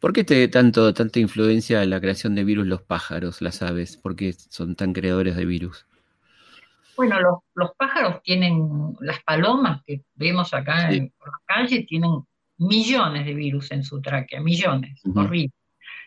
¿Por 0.00 0.12
qué 0.12 0.24
te, 0.24 0.48
tanto, 0.48 0.92
tanta 0.94 1.20
influencia 1.20 1.82
en 1.82 1.90
la 1.90 2.00
creación 2.00 2.34
de 2.34 2.44
virus 2.44 2.66
los 2.66 2.82
pájaros, 2.82 3.40
las 3.42 3.62
aves? 3.62 3.96
¿Por 3.96 4.16
qué 4.16 4.32
son 4.32 4.74
tan 4.76 4.92
creadores 4.92 5.36
de 5.36 5.44
virus? 5.44 5.86
Bueno, 6.96 7.42
los, 7.54 7.70
pájaros 7.76 8.22
tienen, 8.22 8.94
las 9.00 9.22
palomas 9.22 9.82
que 9.86 10.02
vemos 10.14 10.52
acá 10.52 10.92
en, 10.92 11.10
por 11.18 11.28
la 11.28 11.38
calle, 11.44 11.84
tienen 11.84 12.22
millones 12.58 13.24
de 13.24 13.34
virus 13.34 13.70
en 13.72 13.82
su 13.82 14.00
tráquea, 14.00 14.40
millones, 14.40 15.00
horrible. 15.14 15.52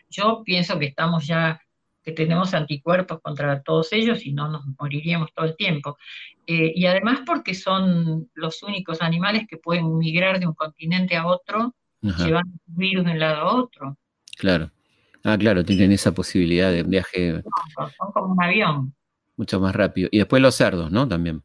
Yo 0.08 0.42
pienso 0.44 0.78
que 0.78 0.86
estamos 0.86 1.26
ya, 1.26 1.60
que 2.06 2.12
tenemos 2.12 2.54
anticuerpos 2.54 3.20
contra 3.20 3.64
todos 3.64 3.92
ellos 3.92 4.24
y 4.24 4.32
no 4.32 4.48
nos 4.48 4.64
moriríamos 4.78 5.34
todo 5.34 5.44
el 5.44 5.56
tiempo. 5.56 5.98
Eh, 6.46 6.72
y 6.72 6.86
además 6.86 7.22
porque 7.26 7.52
son 7.52 8.30
los 8.34 8.62
únicos 8.62 9.02
animales 9.02 9.48
que 9.50 9.56
pueden 9.56 9.98
migrar 9.98 10.38
de 10.38 10.46
un 10.46 10.54
continente 10.54 11.16
a 11.16 11.26
otro 11.26 11.74
llevando 12.00 12.52
virus 12.66 13.04
de 13.06 13.10
un 13.10 13.18
lado 13.18 13.36
a 13.40 13.56
otro. 13.56 13.96
Claro. 14.38 14.70
Ah, 15.24 15.36
claro, 15.36 15.64
tienen 15.64 15.90
esa 15.90 16.12
posibilidad 16.12 16.70
de 16.70 16.84
viaje. 16.84 17.42
son 17.74 18.12
como 18.12 18.34
un 18.34 18.40
avión. 18.40 18.94
Mucho 19.36 19.58
más 19.58 19.74
rápido. 19.74 20.08
Y 20.12 20.18
después 20.18 20.40
los 20.40 20.54
cerdos, 20.54 20.92
¿no? 20.92 21.08
También. 21.08 21.42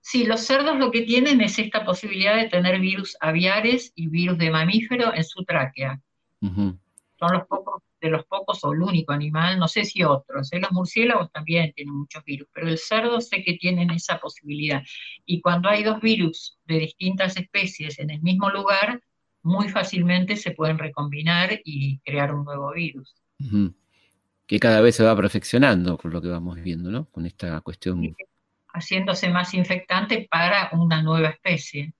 Sí, 0.00 0.24
los 0.24 0.42
cerdos 0.42 0.78
lo 0.78 0.92
que 0.92 1.02
tienen 1.02 1.40
es 1.40 1.58
esta 1.58 1.84
posibilidad 1.84 2.36
de 2.36 2.48
tener 2.48 2.78
virus 2.78 3.16
aviares 3.18 3.92
y 3.96 4.06
virus 4.06 4.38
de 4.38 4.52
mamífero 4.52 5.12
en 5.12 5.24
su 5.24 5.44
tráquea. 5.44 6.00
Son 6.40 6.78
los 7.32 7.44
pocos, 7.48 7.82
de 8.04 8.10
los 8.10 8.26
pocos 8.26 8.62
o 8.64 8.72
el 8.72 8.82
único 8.82 9.12
animal, 9.12 9.58
no 9.58 9.66
sé 9.66 9.84
si 9.86 10.04
otros. 10.04 10.52
¿eh? 10.52 10.60
Los 10.60 10.72
murciélagos 10.72 11.32
también 11.32 11.72
tienen 11.72 11.94
muchos 11.94 12.22
virus, 12.22 12.48
pero 12.52 12.68
el 12.68 12.76
cerdo 12.76 13.18
sé 13.22 13.42
que 13.42 13.54
tienen 13.54 13.90
esa 13.90 14.18
posibilidad. 14.18 14.82
Y 15.24 15.40
cuando 15.40 15.70
hay 15.70 15.82
dos 15.82 16.02
virus 16.02 16.58
de 16.66 16.80
distintas 16.80 17.38
especies 17.38 17.98
en 17.98 18.10
el 18.10 18.20
mismo 18.20 18.50
lugar, 18.50 19.00
muy 19.42 19.70
fácilmente 19.70 20.36
se 20.36 20.50
pueden 20.50 20.78
recombinar 20.78 21.58
y 21.64 21.98
crear 22.00 22.34
un 22.34 22.44
nuevo 22.44 22.72
virus. 22.74 23.14
Que 24.46 24.60
cada 24.60 24.82
vez 24.82 24.96
se 24.96 25.04
va 25.04 25.16
perfeccionando, 25.16 25.96
con 25.96 26.12
lo 26.12 26.20
que 26.20 26.28
vamos 26.28 26.62
viendo, 26.62 26.90
¿no? 26.90 27.06
Con 27.06 27.24
esta 27.24 27.58
cuestión. 27.62 28.14
Haciéndose 28.74 29.30
más 29.30 29.54
infectante 29.54 30.28
para 30.30 30.68
una 30.72 31.00
nueva 31.02 31.30
especie. 31.30 31.94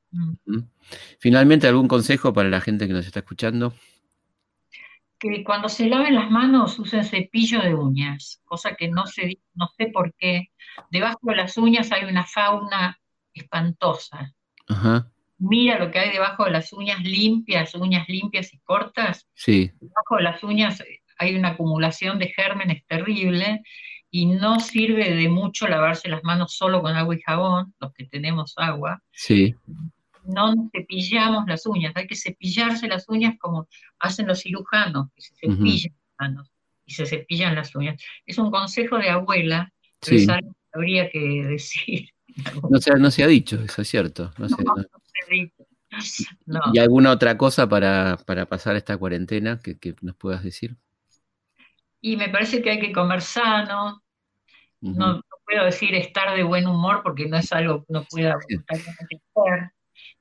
Finalmente, 1.18 1.66
¿algún 1.66 1.88
consejo 1.88 2.34
para 2.34 2.50
la 2.50 2.60
gente 2.60 2.86
que 2.86 2.92
nos 2.92 3.06
está 3.06 3.20
escuchando? 3.20 3.72
Que 5.24 5.42
cuando 5.42 5.70
se 5.70 5.88
laven 5.88 6.14
las 6.14 6.30
manos 6.30 6.78
usen 6.78 7.04
cepillo 7.04 7.62
de 7.62 7.74
uñas, 7.74 8.42
cosa 8.44 8.74
que 8.74 8.88
no 8.88 9.06
sé, 9.06 9.38
no 9.54 9.68
sé 9.76 9.86
por 9.86 10.12
qué. 10.18 10.50
Debajo 10.90 11.18
de 11.22 11.36
las 11.36 11.56
uñas 11.56 11.90
hay 11.92 12.04
una 12.04 12.26
fauna 12.26 13.00
espantosa. 13.32 14.34
Ajá 14.68 15.08
mira 15.38 15.78
lo 15.78 15.90
que 15.90 15.98
hay 15.98 16.10
debajo 16.10 16.44
de 16.44 16.52
las 16.52 16.72
uñas 16.72 17.02
limpias, 17.02 17.74
uñas 17.74 18.08
limpias 18.08 18.52
y 18.54 18.58
cortas. 18.58 19.28
Sí. 19.34 19.70
Debajo 19.80 20.16
de 20.16 20.22
las 20.22 20.42
uñas 20.42 20.82
hay 21.18 21.36
una 21.36 21.50
acumulación 21.50 22.18
de 22.18 22.28
gérmenes 22.28 22.84
terrible 22.86 23.62
y 24.10 24.26
no 24.26 24.60
sirve 24.60 25.14
de 25.14 25.28
mucho 25.28 25.66
lavarse 25.66 26.08
las 26.08 26.22
manos 26.22 26.54
solo 26.54 26.82
con 26.82 26.96
agua 26.96 27.16
y 27.16 27.20
jabón, 27.20 27.74
los 27.80 27.92
que 27.92 28.04
tenemos 28.04 28.54
agua. 28.56 29.02
Sí. 29.10 29.54
No 30.24 30.54
cepillamos 30.72 31.44
las 31.46 31.66
uñas, 31.66 31.92
hay 31.94 32.06
que 32.06 32.16
cepillarse 32.16 32.88
las 32.88 33.08
uñas 33.08 33.34
como 33.38 33.68
hacen 33.98 34.26
los 34.26 34.40
cirujanos, 34.40 35.08
que 35.14 35.22
se 35.22 35.34
cepillan 35.34 35.92
las 35.92 36.14
manos 36.18 36.50
y 36.86 36.92
se 36.92 37.06
cepillan 37.06 37.54
las 37.54 37.74
uñas. 37.74 38.02
Es 38.26 38.38
un 38.38 38.50
consejo 38.50 38.98
de 38.98 39.10
abuela, 39.10 39.72
pero 40.00 40.16
es 40.16 40.28
algo 40.28 40.52
que 40.52 40.70
habría 40.72 41.10
que 41.10 41.44
decir. 41.48 42.08
No 42.68 42.80
se, 42.80 42.90
no 42.96 43.12
se 43.12 43.22
ha 43.22 43.28
dicho, 43.28 43.62
eso 43.62 43.82
es 43.82 43.88
cierto. 43.88 44.32
No, 46.46 46.60
¿Y 46.72 46.78
alguna 46.80 47.12
otra 47.12 47.38
cosa 47.38 47.68
para, 47.68 48.16
pasar 48.48 48.74
esta 48.74 48.96
cuarentena 48.96 49.60
que, 49.60 49.94
nos 50.00 50.16
puedas 50.16 50.42
decir? 50.42 50.76
Y 52.00 52.16
me 52.16 52.28
parece 52.28 52.60
que 52.60 52.70
hay 52.70 52.80
que 52.80 52.90
comer 52.90 53.22
sano. 53.22 54.02
no, 54.80 55.20
puedo 55.46 55.64
decir 55.64 55.94
estar 55.94 56.34
de 56.34 56.42
buen 56.42 56.66
humor 56.66 57.02
porque 57.04 57.28
no 57.28 57.36
es 57.36 57.52
algo 57.52 57.80
que 57.80 57.86
uno 57.88 58.04
pueda 58.10 58.34
hacer. 58.68 59.70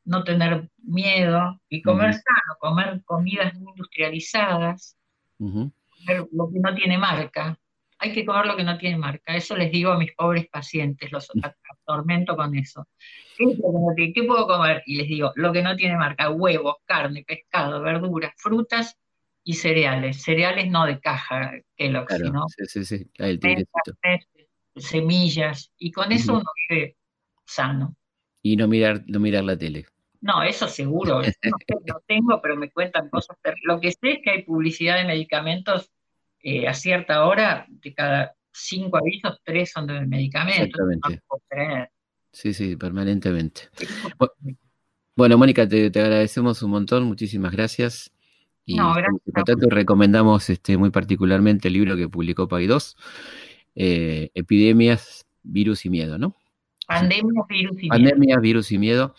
No 0.05 0.23
tener 0.23 0.69
miedo 0.83 1.59
y 1.69 1.81
comer 1.81 2.13
sano, 2.13 2.57
comer 2.59 3.01
comidas 3.05 3.53
muy 3.55 3.71
industrializadas, 3.71 4.97
comer 5.37 6.27
lo 6.31 6.49
que 6.51 6.59
no 6.59 6.75
tiene 6.75 6.97
marca. 6.97 7.57
Hay 7.99 8.11
que 8.11 8.25
comer 8.25 8.45
lo 8.45 8.57
que 8.57 8.65
no 8.65 8.77
tiene 8.77 8.97
marca. 8.97 9.35
Eso 9.35 9.55
les 9.55 9.71
digo 9.71 9.91
a 9.91 9.97
mis 9.97 10.11
pobres 10.13 10.47
pacientes, 10.49 11.11
los 11.11 11.29
atormento 11.85 12.35
con 12.35 12.55
eso. 12.55 12.87
¿Qué, 13.37 14.23
puedo 14.27 14.45
comer? 14.45 14.83
Y 14.85 14.97
les 14.97 15.07
digo, 15.07 15.31
lo 15.35 15.53
que 15.53 15.61
no 15.61 15.75
tiene 15.75 15.95
marca, 15.95 16.29
huevos, 16.29 16.75
carne, 16.85 17.23
pescado, 17.25 17.81
verduras, 17.81 18.33
frutas 18.35 18.97
y 19.43 19.53
cereales. 19.53 20.21
Cereales 20.21 20.69
no 20.69 20.85
de 20.85 20.99
caja, 20.99 21.53
que 21.77 21.89
lo 21.89 22.05
sino 22.07 22.45
sí, 22.49 22.83
sí, 22.83 22.85
sí. 22.85 23.09
el 23.15 23.39
semillas, 24.75 25.71
y 25.77 25.91
con 25.91 26.11
eso 26.11 26.33
uno 26.33 26.49
vive 26.69 26.97
sano. 27.45 27.95
Y 28.41 28.55
no 28.55 28.67
mirar, 28.67 29.03
no 29.07 29.19
mirar 29.19 29.43
la 29.43 29.57
tele. 29.57 29.85
No, 30.23 30.41
eso 30.41 30.69
seguro, 30.69 31.21
no, 31.21 31.99
tengo, 32.07 32.41
pero 32.41 32.55
me 32.55 32.71
cuentan 32.71 33.09
cosas. 33.09 33.35
Lo 33.63 33.81
que 33.81 33.91
sé 33.91 34.13
es 34.13 34.19
que 34.23 34.29
hay 34.29 34.43
publicidad 34.43 34.95
de 34.95 35.03
medicamentos 35.03 35.91
eh, 36.41 36.65
a 36.65 36.73
cierta 36.73 37.25
hora, 37.25 37.65
de 37.67 37.93
cada 37.93 38.33
cinco 38.49 38.97
avisos, 38.97 39.41
tres 39.43 39.71
son 39.71 39.85
de 39.85 39.99
medicamentos. 40.05 40.79
Exactamente. 40.79 41.91
Sí, 42.31 42.53
sí, 42.53 42.77
permanentemente. 42.77 43.63
Bueno, 45.13 45.37
Mónica, 45.37 45.67
te, 45.67 45.87
agradecemos 45.87 46.63
un 46.63 46.71
montón, 46.71 47.03
muchísimas 47.03 47.51
gracias. 47.51 48.09
Y 48.65 48.77
no, 48.77 48.93
gracias. 48.93 49.21
Por 49.33 49.43
tanto, 49.43 49.69
recomendamos 49.69 50.49
este, 50.49 50.77
muy 50.77 50.89
particularmente 50.89 51.67
el 51.67 51.73
libro 51.73 51.97
que 51.97 52.07
publicó 52.07 52.47
PAI 52.47 52.67
2, 52.67 52.95
eh, 53.75 54.31
Epidemias, 54.35 55.27
Virus 55.43 55.85
y 55.85 55.89
Miedo, 55.89 56.17
¿no? 56.17 56.33
Pandemias, 56.87 57.47
virus 57.47 57.77
y 57.81 57.87
Pandemias, 57.87 58.41
virus 58.41 58.71
y 58.71 58.77
miedo. 58.77 59.15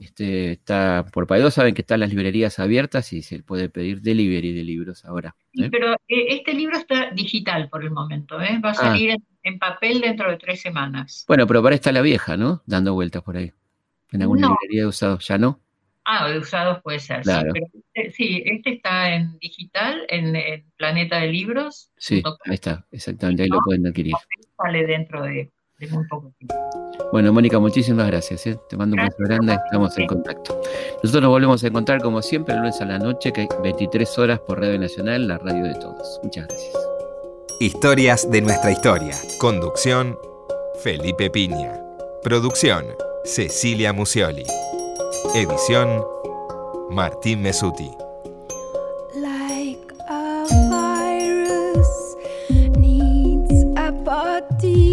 Este, 0.00 0.52
está 0.52 1.06
por 1.12 1.26
2, 1.26 1.52
saben 1.52 1.74
que 1.74 1.82
están 1.82 2.00
las 2.00 2.10
librerías 2.10 2.58
abiertas 2.58 3.12
y 3.12 3.22
se 3.22 3.42
puede 3.42 3.68
pedir 3.68 4.00
delivery 4.00 4.52
de 4.52 4.64
libros 4.64 5.04
ahora. 5.04 5.34
¿eh? 5.54 5.68
pero 5.70 5.94
eh, 6.08 6.26
este 6.28 6.54
libro 6.54 6.76
está 6.76 7.10
digital 7.10 7.68
por 7.68 7.82
el 7.82 7.90
momento, 7.90 8.36
va 8.36 8.44
a 8.44 8.70
ah. 8.70 8.74
salir 8.74 9.10
en 9.10 9.22
en 9.48 9.58
papel 9.58 10.00
dentro 10.00 10.30
de 10.30 10.36
tres 10.36 10.60
semanas. 10.60 11.24
Bueno, 11.26 11.46
pero 11.46 11.62
para 11.62 11.74
está 11.74 11.92
la 11.92 12.02
vieja, 12.02 12.36
¿no? 12.36 12.62
Dando 12.66 12.94
vueltas 12.94 13.22
por 13.22 13.36
ahí. 13.36 13.52
En 14.12 14.22
alguna 14.22 14.48
librería 14.48 14.82
de 14.82 14.86
usados, 14.86 15.26
¿ya 15.26 15.38
no? 15.38 15.60
Ah, 16.04 16.28
de 16.28 16.38
usados 16.38 16.80
puede 16.82 17.00
ser. 17.00 17.22
Claro. 17.22 17.52
Este, 17.54 18.10
sí, 18.12 18.42
este, 18.46 18.74
está 18.74 19.14
en 19.14 19.38
digital, 19.38 20.06
en, 20.08 20.64
Planeta 20.76 21.18
de 21.18 21.28
Libros. 21.28 21.90
Sí, 21.98 22.22
ahí 22.46 22.54
está, 22.54 22.86
exactamente, 22.90 23.42
ahí 23.42 23.48
lo 23.48 23.60
pueden 23.60 23.86
adquirir. 23.86 24.14
Sale 24.56 24.86
dentro 24.86 25.22
de, 25.22 25.50
muy 25.86 26.06
poco 26.08 26.32
tiempo. 26.38 26.54
Bueno, 27.12 27.32
Mónica, 27.32 27.58
muchísimas 27.58 28.06
gracias. 28.06 28.46
¿eh? 28.46 28.58
Te 28.68 28.76
mando 28.76 28.96
un 28.96 29.04
beso 29.04 29.16
grande, 29.18 29.54
estamos 29.64 29.96
en 29.96 30.06
contacto. 30.06 30.60
Nosotros 31.02 31.22
nos 31.22 31.30
volvemos 31.30 31.64
a 31.64 31.66
encontrar 31.68 32.02
como 32.02 32.20
siempre 32.20 32.54
el 32.54 32.60
lunes 32.60 32.80
a 32.80 32.84
la 32.84 32.98
noche, 32.98 33.32
que 33.32 33.42
hay 33.42 33.48
23 33.62 34.18
horas 34.18 34.40
por 34.40 34.60
Radio 34.60 34.78
Nacional, 34.78 35.26
la 35.28 35.38
radio 35.38 35.64
de 35.64 35.74
todos. 35.74 36.20
Muchas 36.22 36.48
gracias. 36.48 36.76
Historias 37.60 38.30
de 38.30 38.42
nuestra 38.42 38.70
historia. 38.70 39.14
Conducción, 39.40 40.18
Felipe 40.82 41.30
Piña. 41.30 41.80
Producción, 42.22 42.84
Cecilia 43.24 43.92
Musioli. 43.92 44.44
Edición, 45.34 46.04
Martín 46.90 47.42
Mesuti. 47.42 47.90
needs 52.78 53.64
a 53.76 53.92
war. 54.04 54.38
I 54.38 54.48
feast 54.48 54.58
inside 54.60 54.87